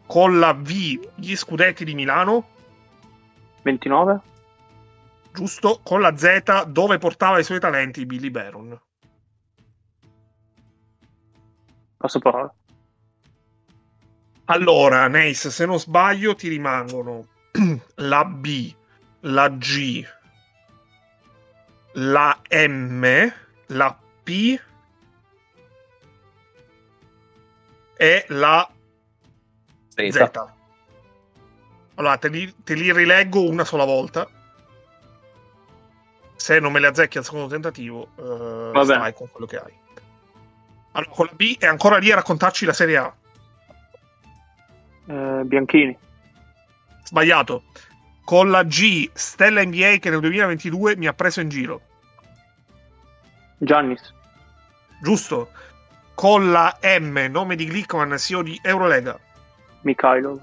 Con 0.06 0.40
la 0.40 0.54
V, 0.54 1.12
gli 1.16 1.36
scudetti 1.36 1.84
di 1.84 1.94
Milano. 1.94 2.48
29. 3.62 4.22
Giusto. 5.38 5.82
Con 5.84 6.02
la 6.02 6.18
Z, 6.18 6.66
dove 6.66 6.98
portava 6.98 7.38
i 7.38 7.44
suoi 7.44 7.60
talenti 7.60 8.08
Billy 8.08 8.32
Baron. 8.32 8.82
Passo 11.98 12.18
parola. 12.18 12.52
Allora, 14.46 15.08
Nace, 15.08 15.52
se 15.52 15.66
non 15.68 15.78
sbaglio, 15.78 16.34
ti 16.34 16.48
rimangono 16.48 17.28
la 17.96 18.26
B, 18.26 18.74
la 19.22 19.50
G, 19.50 20.08
la 21.94 22.40
M, 22.50 23.34
la 23.68 24.00
P 24.24 24.60
e 27.98 28.26
la 28.30 28.72
Z. 29.94 30.32
Allora, 31.96 32.18
te 32.18 32.30
li, 32.30 32.56
te 32.64 32.74
li 32.74 32.92
rileggo 32.92 33.48
una 33.48 33.66
sola 33.66 33.86
volta. 33.86 34.28
Se 36.38 36.60
non 36.60 36.72
me 36.72 36.80
le 36.80 36.88
azzecchi 36.88 37.18
al 37.18 37.26
secondo 37.26 37.48
tentativo, 37.48 38.10
eh, 38.16 38.84
stai 38.84 39.14
con 39.14 39.30
quello 39.30 39.46
che 39.46 39.58
hai. 39.58 39.74
Allora, 40.92 41.12
con 41.12 41.26
la 41.26 41.32
B 41.36 41.58
è 41.60 41.66
ancora 41.66 41.98
lì 41.98 42.12
a 42.12 42.16
raccontarci 42.16 42.66
la 42.66 42.74
Serie 42.74 42.98
A. 42.98 43.14
Eh, 45.08 45.42
Bianchini. 45.44 45.98
Sbagliato. 47.04 47.64
Con 48.24 48.50
la 48.50 48.64
G, 48.64 49.10
Stella 49.14 49.64
NBA 49.64 49.98
che 50.00 50.10
nel 50.10 50.20
2022 50.20 50.96
mi 50.96 51.08
ha 51.08 51.14
preso 51.14 51.40
in 51.42 51.50
giro. 51.50 51.82
Giannis. 53.58 54.14
Giusto. 55.02 55.50
Con 56.14 56.52
la 56.52 56.78
M, 56.82 57.28
nome 57.30 57.56
di 57.56 57.68
Glickman, 57.68 58.18
CEO 58.18 58.42
di 58.42 58.60
Eurolega. 58.64 59.20
Mikhailov. 59.82 60.42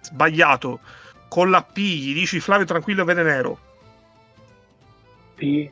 Sbagliato. 0.00 0.80
Con 1.28 1.50
la 1.50 1.62
P, 1.62 1.78
gli 1.78 2.14
dici 2.14 2.40
Flavio 2.40 2.66
Tranquillo 2.66 3.02
e 3.02 3.04
Vede 3.04 3.22
Nero. 3.22 3.58
P. 5.36 5.70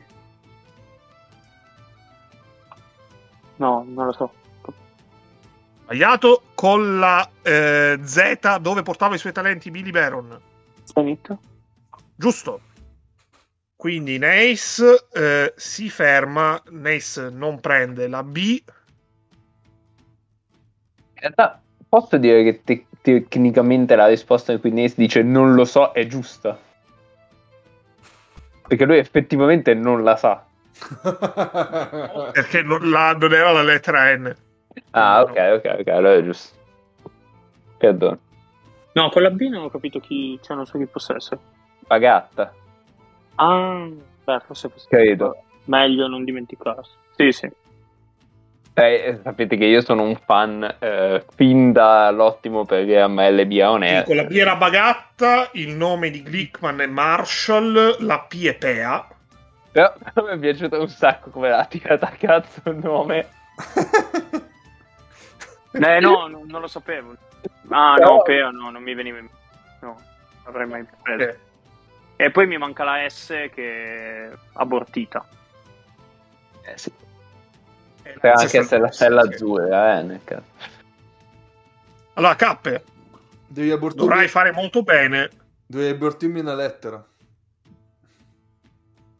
No, 3.57 3.85
non 3.87 4.05
lo 4.05 4.13
so. 4.13 4.31
Sbagliato. 5.83 6.41
Con 6.55 6.99
la 6.99 7.29
eh, 7.41 7.99
Z, 8.01 8.57
dove 8.59 8.81
portava 8.81 9.15
i 9.15 9.19
suoi 9.19 9.33
talenti 9.33 9.69
Billy 9.69 9.91
Baron. 9.91 10.39
Zenit. 10.83 11.37
Giusto. 12.15 12.61
Quindi 13.75 14.17
Nace 14.17 15.07
eh, 15.11 15.53
si 15.55 15.89
ferma, 15.89 16.61
Nace 16.69 17.29
non 17.29 17.59
prende 17.59 18.07
la 18.07 18.23
B. 18.23 18.37
In 18.37 18.63
realtà 21.13 21.61
posso 21.87 22.17
dire 22.17 22.43
che 22.43 22.61
te- 22.63 22.85
tecnicamente 23.01 23.95
la 23.95 24.07
risposta 24.07 24.53
in 24.53 24.59
cui 24.59 24.71
Nace 24.71 24.95
dice 24.97 25.21
non 25.21 25.53
lo 25.53 25.65
so 25.65 25.91
è 25.91 26.07
giusta. 26.07 26.57
Perché 28.67 28.85
lui 28.85 28.97
effettivamente 28.97 29.73
non 29.73 30.03
la 30.03 30.15
sa. 30.15 30.43
perché 32.33 32.61
non, 32.63 32.89
la- 32.89 33.13
non 33.13 33.33
era 33.33 33.51
la 33.51 33.61
lettera 33.63 34.15
N. 34.15 34.35
Ah, 34.91 35.21
ok, 35.21 35.61
ok, 35.63 35.75
ok, 35.79 35.87
allora 35.87 36.13
è 36.15 36.23
giusto. 36.23 36.57
Perdono. 37.77 38.19
No, 38.93 39.09
con 39.09 39.21
la 39.21 39.29
B 39.29 39.41
non 39.49 39.63
ho 39.63 39.69
capito 39.69 39.99
chi. 39.99 40.39
Cioè, 40.41 40.55
non 40.55 40.65
so 40.65 40.77
chi 40.77 40.85
possa 40.85 41.15
essere. 41.15 41.39
Pagatta, 41.87 42.53
Ah, 43.35 43.87
beh, 44.23 44.39
forse 44.45 44.69
fosse. 44.69 44.87
credo. 44.89 45.35
Meglio 45.65 46.07
non 46.07 46.23
dimenticarsi. 46.23 46.91
Sì, 47.15 47.31
sì. 47.31 47.49
Eh, 48.77 49.19
sapete 49.23 49.55
che 49.55 49.63
io 49.65 49.79
sono 49.81 50.03
un 50.03 50.17
fan 50.25 50.75
eh, 50.79 51.23
fin 51.35 51.71
dall'ottimo 51.71 52.65
perché 52.65 53.07
MLB 53.07 53.51
on 53.63 53.83
air. 53.83 54.03
con 54.03 54.17
la 54.17 54.25
B 54.25 54.31
era 54.33 54.57
Bagatta, 54.57 55.49
il 55.53 55.73
nome 55.75 56.09
di 56.09 56.21
Glickman 56.21 56.81
è 56.81 56.85
Marshall, 56.85 57.95
la 58.05 58.19
P 58.19 58.43
è 58.45 58.53
Pea. 58.55 59.07
Però 59.71 59.93
mi 60.27 60.33
è 60.33 60.37
piaciuto 60.39 60.79
un 60.79 60.89
sacco 60.89 61.29
come 61.29 61.49
l'ha 61.49 61.63
tirata 61.65 62.07
a 62.07 62.11
cazzo 62.17 62.61
il 62.69 62.75
nome. 62.77 63.27
Eh, 65.77 65.99
no, 65.99 66.27
non, 66.27 66.43
non 66.47 66.61
lo 66.61 66.67
sapevo. 66.67 67.15
Ah, 67.67 67.95
Però- 67.95 68.15
no, 68.15 68.21
Peo, 68.21 68.49
no, 68.51 68.69
non 68.69 68.81
mi 68.81 68.93
veniva 68.93 69.17
in 69.17 69.27
No, 69.81 69.87
non 69.89 69.97
avrei 70.45 70.67
mai 70.67 70.85
preso. 71.03 71.23
Eh, 71.23 71.37
E 72.15 72.31
poi 72.31 72.47
mi 72.47 72.57
manca 72.57 72.85
la 72.85 73.09
S 73.09 73.27
che 73.53 74.29
è 74.29 74.29
abortita. 74.53 75.25
Eh, 76.63 76.77
sì. 76.77 76.89
Poteva 78.13 78.33
la 78.35 78.41
anche 78.41 78.57
essere 78.59 78.81
la 78.81 78.91
stella 78.91 79.21
azzurra, 79.21 79.99
eh, 79.99 80.03
nel 80.03 80.21
caso. 80.23 80.43
Allora, 82.13 82.35
Cappe, 82.35 82.83
Devi 83.47 83.71
abortirmi, 83.71 84.07
dovrai 84.07 84.27
fare 84.27 84.51
molto 84.51 84.83
bene. 84.83 85.29
devi 85.65 85.89
abortirmi 85.89 86.39
una 86.39 86.55
lettera. 86.55 87.05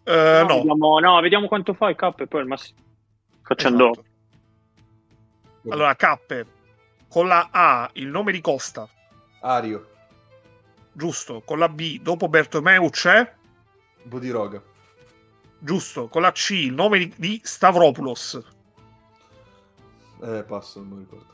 Eh, 0.03 0.45
no, 0.47 0.55
Vediamo, 0.57 0.99
no, 0.99 1.19
vediamo 1.19 1.47
quanto 1.47 1.73
fa 1.73 1.89
il 1.89 1.95
cap 1.95 2.19
e 2.19 2.27
poi 2.27 2.41
al 2.41 2.47
massimo 2.47 2.79
facendo 3.45 3.91
Esatto. 3.91 4.13
Allora, 5.69 5.95
Cappe, 5.95 6.45
con 7.07 7.27
la 7.27 7.49
A, 7.51 7.89
il 7.93 8.07
nome 8.07 8.31
di 8.31 8.39
Costa, 8.39 8.87
Ario, 9.41 9.89
giusto. 10.91 11.41
Con 11.41 11.57
la 11.57 11.69
B, 11.69 11.99
dopo 12.01 12.27
Bertomeu 12.27 12.87
c'è, 12.89 13.33
Bodiroga, 14.03 14.61
Giusto, 15.57 16.07
con 16.07 16.21
la 16.21 16.31
C, 16.31 16.51
il 16.51 16.73
nome 16.73 16.99
di, 16.99 17.13
di 17.15 17.41
Stavropoulos. 17.43 18.43
Eh, 20.21 20.43
passo, 20.43 20.79
non 20.79 20.89
mi 20.89 20.99
ricordo. 20.99 21.33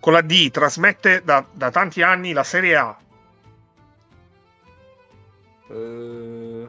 Con 0.00 0.12
la 0.12 0.20
D, 0.20 0.50
trasmette 0.50 1.22
da, 1.24 1.44
da 1.50 1.70
tanti 1.70 2.02
anni 2.02 2.32
la 2.32 2.44
Serie 2.44 2.76
A. 2.76 2.98
Eh, 5.70 6.68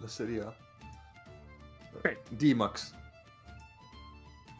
La 0.00 0.08
Serie 0.08 0.40
A. 0.40 0.54
Ok. 1.96 2.16
D-Max. 2.30 2.94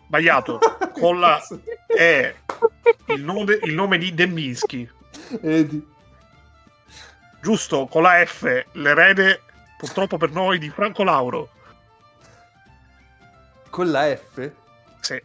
Sbagliato. 0.07 0.59
Con 0.93 1.18
la 1.18 1.41
E, 1.87 2.35
il 3.07 3.25
nome, 3.25 3.59
il 3.62 3.75
nome 3.75 3.97
di 3.97 4.12
Dembinski. 4.12 4.89
Edi. 5.41 5.89
Giusto, 7.41 7.87
con 7.87 8.03
la 8.03 8.23
F, 8.25 8.66
l'erede, 8.73 9.41
purtroppo 9.79 10.18
per 10.18 10.31
noi, 10.31 10.59
di 10.59 10.68
Franco 10.68 11.03
Lauro. 11.05 11.49
Con 13.71 13.91
la 13.93 14.16
F? 14.16 14.53
Sì. 15.01 15.23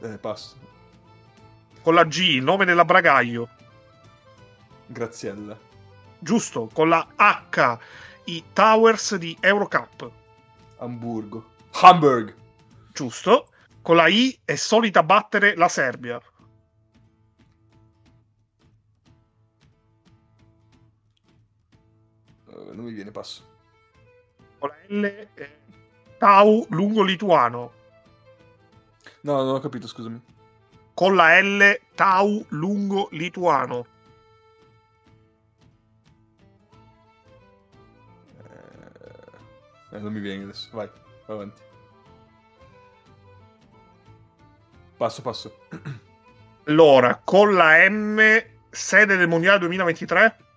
Eh, 0.00 0.18
passo. 0.18 0.56
Con 1.82 1.94
la 1.94 2.04
G, 2.04 2.18
il 2.20 2.42
nome 2.42 2.64
della 2.64 2.84
Bragaglio. 2.84 3.48
Graziella. 4.86 5.56
Giusto, 6.18 6.68
con 6.72 6.88
la 6.88 7.06
H, 7.14 7.78
i 8.24 8.42
Towers 8.52 9.16
di 9.16 9.36
Eurocup. 9.40 10.10
Hamburgo. 10.78 11.50
Hamburg. 11.72 12.34
Giusto. 12.92 13.50
Con 13.82 13.96
la 13.96 14.08
I 14.08 14.38
è 14.44 14.54
solita 14.54 15.02
battere 15.02 15.56
la 15.56 15.68
Serbia. 15.68 16.20
Eh, 22.46 22.72
non 22.72 22.84
mi 22.84 22.92
viene 22.92 23.10
passo. 23.10 23.46
Con 24.58 24.70
la 24.70 24.76
L 24.88 25.28
è 25.34 25.50
Tau 26.18 26.66
lungo 26.70 27.02
lituano. 27.02 27.72
No, 29.20 29.42
non 29.42 29.54
ho 29.54 29.60
capito, 29.60 29.86
scusami. 29.86 30.20
Con 30.94 31.14
la 31.14 31.38
L 31.40 31.80
Tau 31.94 32.44
lungo 32.48 33.08
lituano. 33.12 33.86
Eh, 38.36 39.96
eh, 39.96 39.98
non 39.98 40.12
mi 40.12 40.20
viene 40.20 40.42
adesso. 40.42 40.68
Vai, 40.72 40.90
vai 41.26 41.36
avanti. 41.36 41.62
Passo, 44.96 45.22
passo. 45.22 45.58
Allora, 46.68 47.18
con 47.24 47.54
la 47.54 47.88
M, 47.88 48.20
sede 48.68 49.16
del 49.16 49.26
Mondiale 49.26 49.60
2023. 49.60 50.47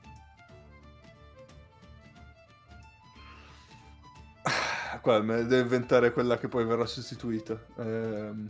Qua 5.01 5.19
devo 5.19 5.55
inventare 5.55 6.13
quella 6.13 6.37
che 6.37 6.47
poi 6.47 6.63
verrà 6.63 6.85
sostituita. 6.85 7.57
Ehm... 7.77 8.49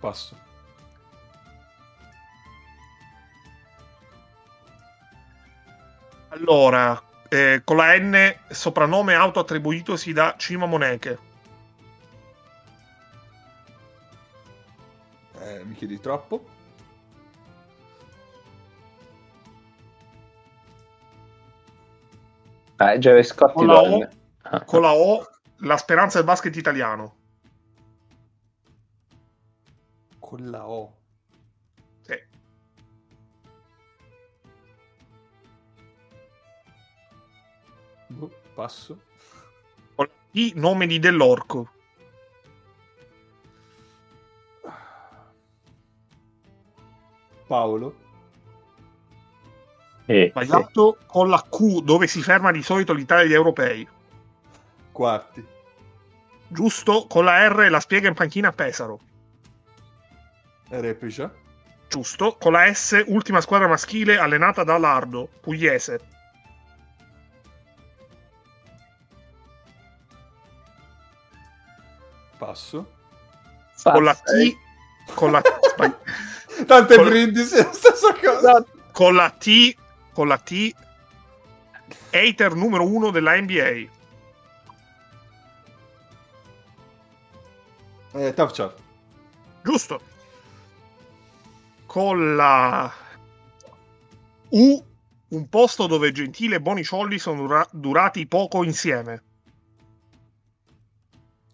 Passo. 0.00 0.36
Allora, 6.28 7.00
eh, 7.28 7.62
con 7.64 7.76
la 7.76 7.96
N, 7.96 8.36
soprannome 8.50 9.14
autoattribuitosi 9.14 10.12
da 10.12 10.34
Cima 10.36 10.66
Moneche. 10.66 11.18
Eh, 15.38 15.64
mi 15.64 15.74
chiedi 15.74 16.00
troppo? 16.00 16.44
Eh, 22.92 22.98
Jerry 22.98 23.24
Scotti 23.24 23.54
Con 23.54 23.66
la 23.66 23.80
O. 23.80 24.08
Ah. 24.42 24.60
con 24.60 24.82
la 24.82 24.92
O, 24.92 25.26
la 25.60 25.76
speranza 25.78 26.18
del 26.18 26.26
basket 26.26 26.54
italiano. 26.54 27.14
Con 30.18 30.50
la 30.50 30.68
O. 30.68 30.94
Sì. 32.02 32.14
Boh, 38.08 38.30
passo. 38.54 39.00
Con 39.94 40.08
I, 40.32 40.52
nome 40.56 40.86
di 40.86 40.98
Dell'Orco. 40.98 41.70
Paolo. 47.46 48.03
Eh, 50.06 50.28
Sbagliato. 50.30 50.98
Con 51.06 51.28
la 51.28 51.42
Q, 51.48 51.80
dove 51.82 52.06
si 52.06 52.22
ferma 52.22 52.50
di 52.50 52.62
solito 52.62 52.92
l'Italia 52.92 53.24
degli 53.24 53.32
europei. 53.34 53.86
Quarti. 54.92 55.44
Giusto. 56.48 57.06
Con 57.08 57.24
la 57.24 57.46
R, 57.48 57.70
la 57.70 57.80
spiega 57.80 58.08
in 58.08 58.14
panchina 58.14 58.48
a 58.48 58.52
Pesaro. 58.52 59.00
Replica. 60.68 61.32
Giusto. 61.88 62.36
Con 62.38 62.52
la 62.52 62.72
S, 62.72 63.02
ultima 63.06 63.40
squadra 63.40 63.68
maschile 63.68 64.18
allenata 64.18 64.62
da 64.64 64.76
Lardo, 64.78 65.28
pugliese. 65.40 66.00
Passo. 72.38 72.90
sì. 73.74 73.90
Con 73.90 74.04
la 74.04 74.12
eh. 74.12 74.50
T, 74.50 74.56
con 75.14 75.32
la, 75.32 75.42
Tante 76.66 76.96
Con- 76.96 77.08
brindisi, 77.08 77.56
la 77.56 77.72
stessa 77.72 78.14
cosa. 78.14 78.64
con 78.92 79.14
la 79.14 79.30
T, 79.30 79.74
con 80.14 80.28
la 80.28 80.38
T, 80.38 80.72
hater 82.10 82.54
numero 82.54 82.86
uno 82.86 83.10
della 83.10 83.38
NBA. 83.38 83.90
Eh, 88.12 88.32
tough 88.32 88.52
chart. 88.52 88.78
Giusto. 89.62 90.00
Con 91.86 92.36
la 92.36 92.92
U, 94.50 94.84
un 95.28 95.48
posto 95.48 95.86
dove 95.86 96.12
Gentile 96.12 96.56
e 96.56 96.60
Boniciolli 96.60 97.18
sono 97.18 97.40
dura- 97.40 97.68
durati 97.72 98.26
poco 98.26 98.62
insieme. 98.62 99.22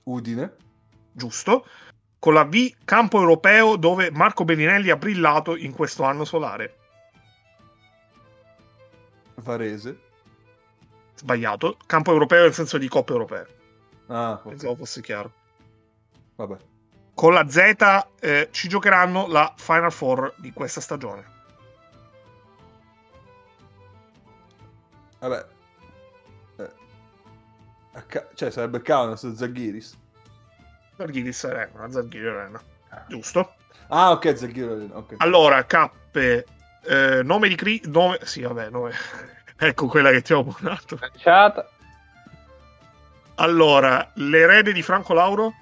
Udine. 0.04 0.54
Giusto. 1.12 1.66
Con 2.18 2.34
la 2.34 2.44
V, 2.44 2.74
campo 2.84 3.18
europeo 3.18 3.76
dove 3.76 4.10
Marco 4.10 4.44
Bellinelli 4.44 4.90
ha 4.90 4.96
brillato 4.96 5.56
in 5.56 5.72
questo 5.72 6.02
anno 6.02 6.26
solare. 6.26 6.79
Varese. 9.40 9.98
Sbagliato. 11.14 11.76
Campo 11.86 12.12
europeo 12.12 12.42
nel 12.42 12.54
senso 12.54 12.78
di 12.78 12.88
Coppa 12.88 13.12
europea. 13.12 13.46
Ah, 14.06 14.32
ok. 14.32 14.48
Pensavo 14.48 14.76
fosse 14.76 15.00
chiaro. 15.00 15.32
Vabbè. 16.36 16.56
Con 17.14 17.34
la 17.34 17.48
Z 17.48 18.06
eh, 18.20 18.48
ci 18.50 18.68
giocheranno 18.68 19.26
la 19.26 19.52
Final 19.56 19.92
Four 19.92 20.34
di 20.36 20.52
questa 20.52 20.80
stagione. 20.80 21.24
Vabbè. 25.18 25.46
Eh. 26.56 26.70
Ca- 28.06 28.28
cioè, 28.34 28.50
sarebbe 28.50 28.80
Kaunas, 28.80 29.30
Zaghiris. 29.34 29.98
Zalgiris 30.96 31.44
Arena, 31.44 31.90
Zalgiris 31.90 32.28
Arena. 32.28 32.62
Giusto? 33.08 33.54
Ah, 33.88 34.12
ok, 34.12 34.36
Zaghiris. 34.36 34.90
Ok. 34.92 35.14
Allora, 35.18 35.64
Cappe, 35.66 36.46
eh, 36.82 37.22
nome 37.22 37.48
di 37.48 37.54
Cri... 37.54 37.80
Nome... 37.86 38.18
Sì, 38.22 38.42
vabbè, 38.42 38.70
nome... 38.70 38.92
ecco 39.56 39.86
quella 39.86 40.10
che 40.10 40.22
ti 40.22 40.32
ho 40.32 40.42
buonato. 40.42 40.98
Lanciata. 41.00 41.68
Allora, 43.36 44.10
l'erede 44.14 44.72
di 44.72 44.82
Franco 44.82 45.14
Lauro? 45.14 45.54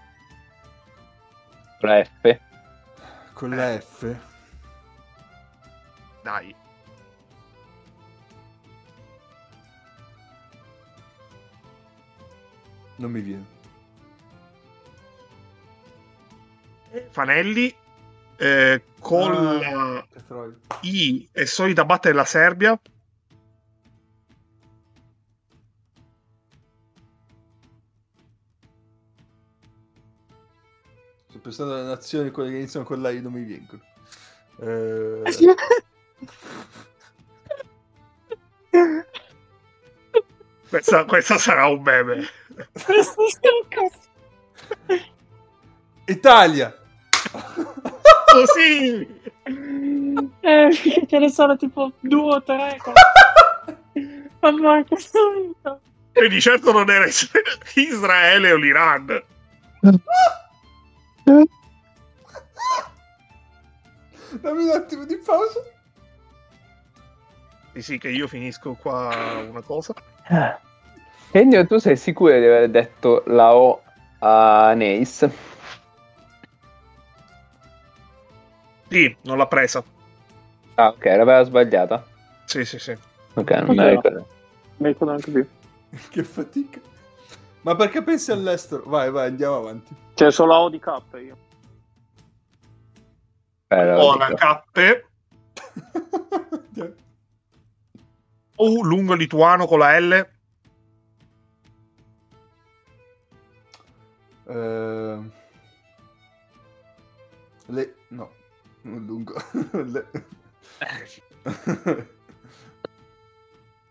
La 1.81 2.05
F. 2.05 2.39
Con 3.33 3.55
la 3.55 3.79
F. 3.79 4.16
Dai. 6.23 6.55
Non 12.97 13.11
mi 13.12 13.21
viene. 13.21 13.57
Fanelli, 17.11 17.75
eh, 18.39 18.82
con 19.01 19.32
Ah. 19.32 19.59
la 19.95 20.07
Petrolio. 20.12 20.61
I 20.82 21.28
è 21.32 21.45
solita 21.45 21.84
battere 21.84 22.14
la 22.14 22.24
Serbia. 22.24 22.80
Sto 31.28 31.39
pensando 31.41 31.74
alle 31.74 31.82
nazioni 31.82 32.30
quelle 32.30 32.51
che 32.51 32.57
iniziano 32.57 32.86
con 32.86 33.03
la 33.03 33.11
I 33.11 33.20
non 33.20 33.32
mi 33.32 33.45
vengono. 33.45 33.82
Eh... 34.61 35.22
Questa, 40.68 41.07
questa 41.07 41.39
sarà 41.39 41.66
un 41.66 41.80
meme. 41.80 42.28
Italia! 46.05 46.74
Così! 48.33 49.20
Eh, 50.41 50.68
ce 51.07 51.18
ne 51.18 51.31
sono 51.31 51.57
tipo 51.57 51.93
due 52.01 52.35
o 52.35 52.43
tre. 52.43 52.76
Mamma 54.41 54.85
che 54.85 54.97
vita. 54.97 55.79
E 56.12 56.29
di 56.29 56.41
certo 56.41 56.72
non 56.72 56.91
era 56.91 57.07
Is- 57.07 57.31
Israele 57.74 58.53
o 58.53 58.57
l'Iran. 58.57 59.22
Dammi 64.41 64.64
un 64.64 64.70
attimo 64.70 65.05
di 65.05 65.16
pausa. 65.16 65.61
Sì, 67.72 67.83
sì, 67.83 67.99
che 67.99 68.09
io 68.11 68.26
finisco 68.26 68.74
qua 68.74 69.14
una 69.49 69.62
cosa. 69.62 69.95
Ennio, 71.31 71.66
tu 71.66 71.79
sei 71.79 71.97
sicuro 71.97 72.39
di 72.39 72.45
aver 72.45 72.68
detto 72.68 73.22
la 73.26 73.55
O 73.55 73.83
a 74.20 74.74
Nace? 74.74 75.57
Sì, 78.89 79.16
non 79.22 79.36
l'ha 79.36 79.47
presa. 79.47 79.82
Ah, 80.74 80.89
ok, 80.89 81.05
l'aveva 81.05 81.43
sbagliata. 81.43 82.05
Sì, 82.45 82.64
sì, 82.64 82.78
sì. 82.78 82.97
Ok, 83.34 83.51
non 83.51 83.76
me 83.76 83.84
la 83.84 83.91
ricordo. 83.91 84.26
Mi 84.78 84.89
ricordo 84.89 85.12
anche 85.12 85.30
più. 85.30 85.47
che 86.11 86.24
fatica. 86.24 86.80
Ma 87.62 87.74
perché 87.76 88.03
pensi 88.03 88.30
all'estero? 88.30 88.82
Vai, 88.86 89.11
vai, 89.11 89.28
andiamo 89.28 89.57
avanti. 89.57 89.95
C'è 90.14 90.30
solo 90.30 90.53
la 90.53 90.61
O 90.61 90.68
di 90.70 90.78
K 90.78 91.03
io. 91.14 91.36
Eh, 93.68 93.84
la 93.84 94.03
Ho 94.03 94.16
la 94.16 94.28
dico. 94.28 94.62
K 94.72 95.07
O 98.61 98.82
lungo 98.82 99.14
lituano 99.14 99.66
con 99.66 99.78
la 99.78 99.99
L. 100.01 100.28
Eh, 104.47 105.18
Le... 107.66 107.95
No, 108.09 108.30
non 108.89 109.05
lungo. 109.05 109.34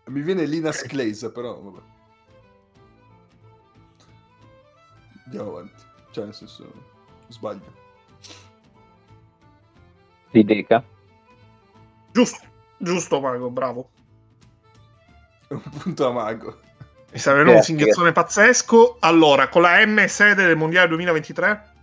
Mi 0.06 0.22
viene 0.22 0.46
Linas 0.46 0.82
Clays, 0.82 1.30
però 1.32 1.60
vabbè. 1.60 1.80
Andiamo 5.24 5.50
avanti. 5.50 5.82
Cioè, 6.10 6.24
nel 6.24 6.34
senso, 6.34 6.72
sbaglio. 7.28 7.86
Rideca. 10.30 10.84
Giusto, 12.12 12.46
giusto, 12.78 13.20
Mago, 13.20 13.50
bravo. 13.50 13.90
È 15.48 15.54
un 15.54 15.62
punto 15.62 16.06
a 16.06 16.12
mago. 16.12 16.60
Mi 17.10 17.20
venendo 17.24 17.42
un 17.42 17.56
Grazie. 17.56 17.62
singhiezzone 17.62 18.12
pazzesco. 18.12 18.98
Allora, 19.00 19.48
con 19.48 19.62
la 19.62 19.84
M 19.84 20.06
sede 20.06 20.46
del 20.46 20.56
Mondiale 20.56 20.88
2023? 20.88 21.76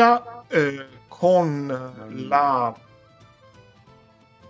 Mila 0.00 0.44
eh, 0.48 0.86
con 1.08 1.66
la 2.08 2.74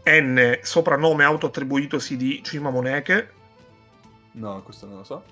N 0.04 0.58
soprannome 0.62 1.24
autoattribuitosi 1.24 2.16
di 2.16 2.42
Cima 2.44 2.70
Moneke 2.70 3.38
No, 4.32 4.62
questo 4.62 4.86
non 4.86 4.98
lo 4.98 5.04
so. 5.04 5.24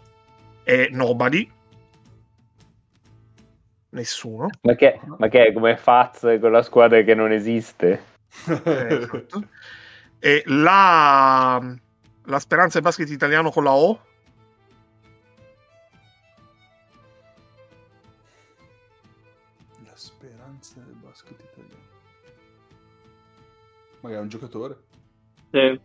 e 0.65 0.89
Nobody. 0.91 1.49
Nessuno. 3.91 4.49
Ma 4.63 4.75
che, 4.75 5.01
ma 5.17 5.29
che 5.29 5.47
è 5.47 5.53
come 5.53 5.77
Faz 5.77 6.21
con 6.41 6.51
la 6.51 6.63
squadra 6.63 7.01
che 7.03 7.15
non 7.15 7.33
esiste? 7.33 8.17
Eh, 8.65 8.95
esatto. 8.95 9.49
E 10.19 10.43
la, 10.47 11.75
la 12.25 12.39
Speranza 12.39 12.75
del 12.75 12.83
basket 12.83 13.09
italiano 13.09 13.51
con 13.51 13.65
la 13.65 13.73
O. 13.73 14.01
Magari 24.01 24.21
è 24.21 24.23
un 24.23 24.29
giocatore. 24.29 24.77
Eh, 25.51 25.81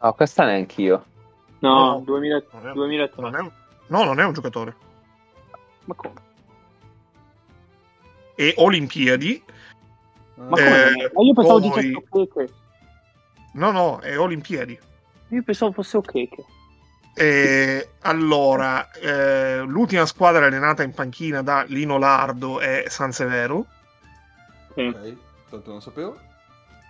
No, 0.00 0.12
questa 0.14 0.44
neanch'io. 0.44 1.04
no, 1.60 1.90
No. 1.92 2.00
2000, 2.00 2.42
Non 2.52 2.68
è- 2.68 2.72
2003. 2.72 3.22
Non 3.22 3.34
è 3.36 3.40
un- 3.40 3.50
no, 3.88 4.04
non 4.04 4.20
è 4.20 4.24
un 4.24 4.32
giocatore. 4.32 4.76
Ma 5.84 5.94
come? 5.94 6.20
E 8.34 8.54
Olimpiadi. 8.56 9.42
Ma 10.36 10.44
Eh, 10.58 10.62
come? 10.64 11.10
Ma 11.14 11.22
io 11.22 11.32
pensavo 11.34 11.60
poi- 11.60 11.68
dicesse 11.82 12.04
Okeke. 12.10 12.52
No, 13.54 13.70
no, 13.70 14.00
è 14.00 14.18
Olimpiadi. 14.18 14.78
Io 15.28 15.42
pensavo 15.42 15.72
fosse 15.72 15.96
Okeke. 15.98 16.44
E 17.14 17.90
allora, 18.00 18.90
eh, 18.92 19.58
l'ultima 19.60 20.06
squadra 20.06 20.46
allenata 20.46 20.82
in 20.82 20.92
panchina 20.94 21.42
da 21.42 21.62
Lino 21.68 21.98
Lardo 21.98 22.58
è 22.58 22.84
San 22.88 23.12
Severo. 23.12 23.66
Sì. 24.74 24.86
Ok, 24.86 25.16
tanto 25.50 25.70
non 25.70 25.82
sapevo. 25.82 26.18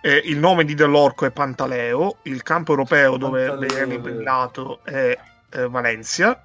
E 0.05 0.21
il 0.25 0.37
nome 0.37 0.65
di 0.65 0.73
Dell'Orco 0.73 1.25
è 1.25 1.31
Pantaleo. 1.31 2.17
Il 2.23 2.43
campo 2.43 2.71
europeo 2.71 3.15
dove 3.15 3.55
viene 3.55 3.97
vero. 3.97 4.01
brillato 4.01 4.79
è 4.83 5.17
eh, 5.49 5.69
Valencia. 5.69 6.43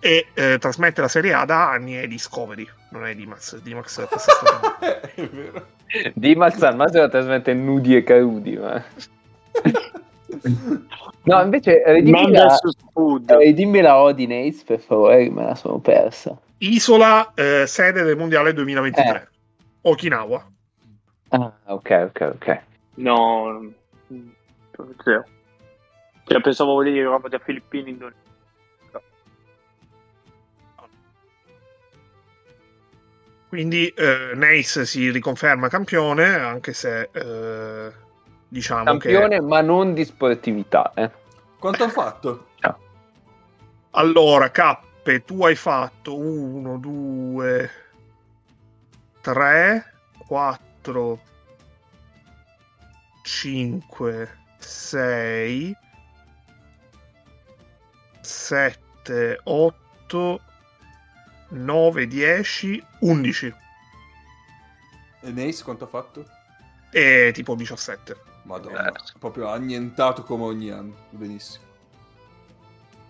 E 0.00 0.28
eh, 0.32 0.56
trasmette 0.58 1.02
la 1.02 1.08
Serie 1.08 1.34
A 1.34 1.44
da 1.44 1.70
anni 1.70 1.92
è 1.92 2.06
Discovery, 2.08 2.66
non 2.92 3.04
è 3.04 3.14
Dimax. 3.14 3.58
Dimax 3.58 4.00
è 4.00 4.08
è 5.14 5.28
vero. 5.28 5.66
Dimax 6.14 6.62
al 6.62 6.76
massimo 6.76 7.06
trasmette 7.06 7.52
nudi 7.52 7.96
e 7.96 8.02
carudi, 8.02 8.56
ma... 8.56 8.82
No, 11.24 11.42
invece 11.42 11.82
ridimmi 11.84 12.22
Man 12.22 12.32
la, 12.32 12.46
vs 12.46 12.76
Food. 12.94 13.30
eh, 13.30 13.36
ridimmi 13.36 13.82
la 13.82 13.98
O 13.98 14.12
di 14.12 14.26
Nace, 14.26 14.62
per 14.64 14.80
favore, 14.80 15.24
che 15.24 15.30
me 15.30 15.44
la 15.44 15.54
sono 15.54 15.78
persa. 15.80 16.34
Isola 16.58 17.34
eh, 17.34 17.66
sede 17.66 18.04
del 18.04 18.16
mondiale 18.16 18.54
2023. 18.54 19.28
Okinawa. 19.82 20.50
Ah, 21.30 21.52
ok, 21.66 22.08
ok, 22.08 22.30
ok. 22.34 22.60
No, 22.94 23.72
zero. 25.02 25.24
Cioè, 26.24 26.40
pensavo 26.40 26.74
volevi 26.74 26.96
dire 26.96 27.08
roba 27.08 27.28
da 27.28 27.38
Filippini, 27.38 27.90
Indonesia. 27.90 28.26
Quindi 33.48 33.88
eh, 33.88 34.32
Nace 34.34 34.84
si 34.84 35.10
riconferma 35.10 35.68
campione, 35.68 36.34
anche 36.34 36.74
se 36.74 37.08
eh, 37.10 37.92
diciamo 38.46 38.84
Campione, 38.84 39.36
che... 39.36 39.40
ma 39.40 39.62
non 39.62 39.94
di 39.94 40.04
sportività, 40.04 40.92
eh. 40.94 41.10
Quanto 41.58 41.84
ha 41.84 41.88
fatto? 41.88 42.46
Allora, 43.92 44.50
Cappe, 44.50 45.24
tu 45.24 45.44
hai 45.44 45.56
fatto 45.56 46.16
1, 46.16 46.78
2, 46.78 47.70
3, 49.22 49.92
4, 50.26 50.66
5, 53.22 54.28
6, 54.58 55.76
7, 58.20 59.40
8, 59.44 60.40
9, 61.50 62.06
10, 62.06 62.84
11 63.00 63.54
E 65.20 65.30
Nace 65.32 65.64
quanto 65.64 65.84
ha 65.84 65.88
fatto? 65.88 66.24
e 66.90 67.32
tipo 67.34 67.54
17. 67.54 68.16
Madonna, 68.44 68.88
Eh. 68.88 68.92
proprio 69.18 69.48
annientato 69.48 70.22
come 70.22 70.44
ogni 70.44 70.70
anno. 70.70 70.94
Benissimo. 71.10 71.64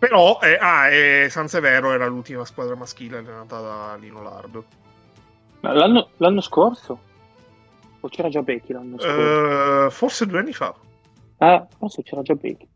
Però, 0.00 0.40
eh, 0.42 0.56
ah, 0.60 0.88
e 0.88 1.28
San 1.30 1.46
Severo 1.48 1.92
era 1.92 2.06
l'ultima 2.06 2.44
squadra 2.44 2.74
maschile 2.74 3.18
allenata 3.18 3.60
da 3.60 3.96
Lino 3.96 4.20
Lardo. 4.22 4.64
Ma 5.60 5.72
L'anno, 5.72 6.10
l'anno 6.16 6.40
scorso? 6.40 7.00
O 8.00 8.08
c'era 8.08 8.28
già 8.28 8.42
Becky 8.42 8.72
l'anno 8.72 8.98
scorso? 8.98 9.86
Eh, 9.86 9.90
forse 9.90 10.26
due 10.26 10.38
anni 10.38 10.52
fa. 10.52 10.74
Eh, 11.38 11.66
forse 11.78 12.02
c'era 12.02 12.22
già 12.22 12.34
Becky 12.34 12.68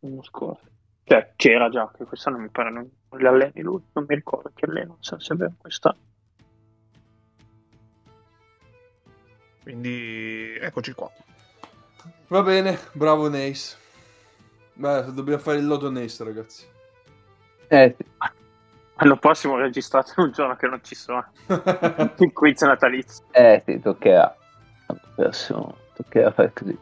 l'anno 0.00 0.22
scorso. 0.22 0.70
Cioè, 1.04 1.32
c'era 1.36 1.68
già, 1.68 1.90
che 1.96 2.04
quest'anno 2.04 2.38
mi 2.38 2.48
pare 2.48 2.70
non, 2.70 2.88
non 3.10 3.20
li 3.20 3.26
alleni 3.26 3.60
lui, 3.60 3.82
non 3.92 4.04
mi 4.06 4.14
ricordo 4.14 4.50
chi 4.54 4.64
allena, 4.64 4.86
non 4.86 4.96
so 5.00 5.18
se 5.18 5.34
è 5.34 5.36
vero 5.36 5.54
quest'anno. 5.58 6.10
Quindi, 9.62 10.56
eccoci 10.60 10.92
qua. 10.92 11.10
Va 12.28 12.42
bene, 12.42 12.78
bravo 12.92 13.28
Nace. 13.28 13.76
Beh, 14.74 15.12
dobbiamo 15.12 15.42
fare 15.42 15.58
il 15.58 15.66
lodo 15.66 15.90
Nace, 15.90 16.24
ragazzi. 16.24 16.66
Eh, 17.68 17.94
sì. 17.96 18.04
L'anno 19.02 19.16
prossimo 19.18 19.56
registrato 19.56 20.12
in 20.16 20.24
un 20.26 20.32
giorno 20.32 20.56
che 20.56 20.66
non 20.68 20.80
ci 20.82 20.94
sono. 20.94 21.26
Il 22.18 22.32
quiz 22.32 22.62
natalizio. 22.62 23.24
eh 23.32 23.62
sì, 23.64 23.80
toccherà. 23.80 24.36
L'anno 24.86 25.00
prossimo 25.14 25.76
toccherà 25.94 26.30
fare 26.30 26.52
così. 26.52 26.78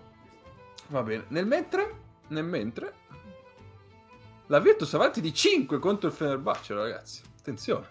Va 0.88 1.02
bene. 1.02 1.24
Nel 1.28 1.46
mentre, 1.46 1.94
nel 2.28 2.44
mentre, 2.44 2.92
la 4.46 4.58
Virtus 4.58 4.92
avanti 4.94 5.20
di 5.20 5.32
5 5.32 5.78
contro 5.78 6.08
il 6.08 6.14
Fenerbahce, 6.14 6.74
ragazzi. 6.74 7.22
Attenzione. 7.38 7.86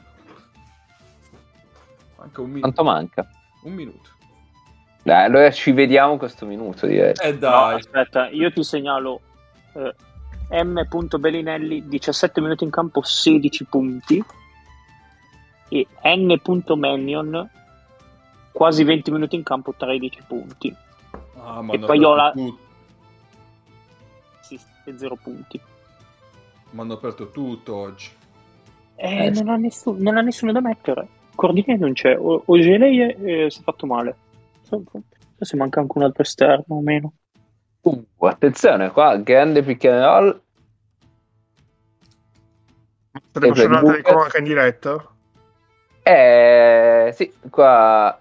Manca 2.17 2.41
un 2.41 2.47
minuto. 2.49 2.71
Quanto 2.71 2.84
manca? 2.84 3.30
Un 3.63 3.73
minuto. 3.73 4.09
Dai, 5.01 5.23
allora 5.23 5.49
ci 5.51 5.71
vediamo 5.71 6.17
questo 6.17 6.45
minuto, 6.45 6.86
direi. 6.86 7.13
Eh 7.21 7.32
No, 7.32 7.38
dai. 7.38 7.75
aspetta, 7.75 8.27
io 8.30 8.51
ti 8.51 8.63
segnalo 8.63 9.21
eh, 9.73 9.95
M. 10.50 10.82
Bellinelli 11.20 11.88
17 11.88 12.41
minuti 12.41 12.64
in 12.64 12.70
campo 12.70 13.02
16 13.04 13.66
punti 13.66 14.24
e 15.70 15.88
N. 16.16 16.41
Mannion 16.78 17.50
quasi 18.52 18.84
20 18.84 19.12
minuti 19.12 19.36
in 19.36 19.43
campo 19.43 19.74
13 19.78 20.24
punti 20.28 20.76
Ah, 21.41 21.62
ma 21.62 21.74
E 21.74 21.78
hanno 21.78 21.86
Paiola- 21.86 22.26
aperto 22.32 22.50
tu- 22.50 22.58
assist 24.39 24.68
e 24.86 24.97
0 24.97 25.16
punti. 25.16 25.60
ma 26.72 26.82
hanno 26.82 26.93
aperto 26.93 27.30
tutto 27.32 27.76
oggi. 27.76 28.10
Eh, 28.95 29.26
Eh, 29.26 29.30
non, 29.30 29.47
ha 29.50 29.56
nessuno, 29.56 29.97
non 30.00 30.18
ha 30.18 30.22
nessuno 30.22 30.52
da 30.52 30.60
mettere. 30.62 31.08
Cordine 31.36 31.78
non 31.78 31.93
c'è. 31.93 32.18
O, 32.20 32.41
Ogelei 32.45 33.00
eh, 33.00 33.50
si 33.50 33.60
è 33.60 33.64
fatto 33.64 33.86
male. 33.86 34.16
Forse 34.64 35.56
manca 35.56 35.80
anche 35.80 35.97
un 35.97 36.04
altro 36.04 36.22
esterno 36.24 36.66
o 36.76 36.82
meno. 36.82 37.14
Uh, 37.82 38.05
attenzione 38.25 38.91
qua, 38.91 39.15
grande 39.17 39.63
pick 39.63 39.86
and 39.86 40.03
roll. 40.03 40.41
State 43.32 43.47
facendo 43.47 43.84
telecronaca 43.84 44.38
in 44.38 44.43
diretta? 44.43 45.07
Eh, 46.03 47.11
sì, 47.15 47.34
qua... 47.49 48.19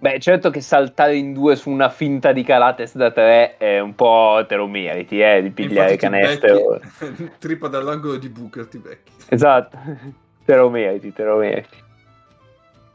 Beh, 0.00 0.20
certo 0.20 0.50
che 0.50 0.60
saltare 0.60 1.16
in 1.16 1.32
due 1.32 1.56
su 1.56 1.70
una 1.70 1.88
finta 1.88 2.30
di 2.30 2.44
Calates 2.44 2.94
da 2.94 3.10
tre 3.10 3.56
è 3.56 3.80
un 3.80 3.96
po' 3.96 4.44
te 4.46 4.54
lo 4.54 4.68
meriti, 4.68 5.20
eh, 5.20 5.42
di 5.42 5.50
pigliare 5.50 5.96
canestro. 5.96 6.78
becchi- 6.78 7.32
Trippa 7.38 7.66
dall'angolo 7.66 8.16
di 8.16 8.28
Booker 8.28 8.68
ti 8.68 8.78
becchi. 8.78 9.10
Esatto, 9.28 9.76
te 10.44 10.54
lo 10.54 10.70
meriti, 10.70 11.12
te 11.12 11.24
lo 11.24 11.38
meriti. 11.38 11.76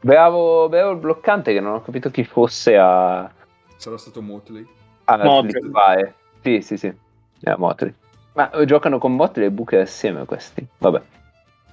Bravo, 0.00 0.68
bravo 0.70 0.92
il 0.92 0.98
bloccante 0.98 1.52
che 1.52 1.60
non 1.60 1.74
ho 1.74 1.82
capito 1.82 2.10
chi 2.10 2.24
fosse 2.24 2.74
a, 2.78 3.30
Sarà 3.76 3.98
stato 3.98 4.22
Motley. 4.22 4.66
a 5.04 5.16
Motley. 5.18 5.60
slippare. 5.60 6.14
Sì, 6.42 6.60
sì, 6.60 6.76
sì, 6.76 6.92
è 7.40 7.54
Motley. 7.56 7.92
Ma 8.34 8.50
eh, 8.50 8.64
giocano 8.64 8.98
con 8.98 9.14
Motley 9.14 9.46
e 9.46 9.50
Booker 9.50 9.80
assieme 9.80 10.24
questi, 10.24 10.66
vabbè. 10.78 11.02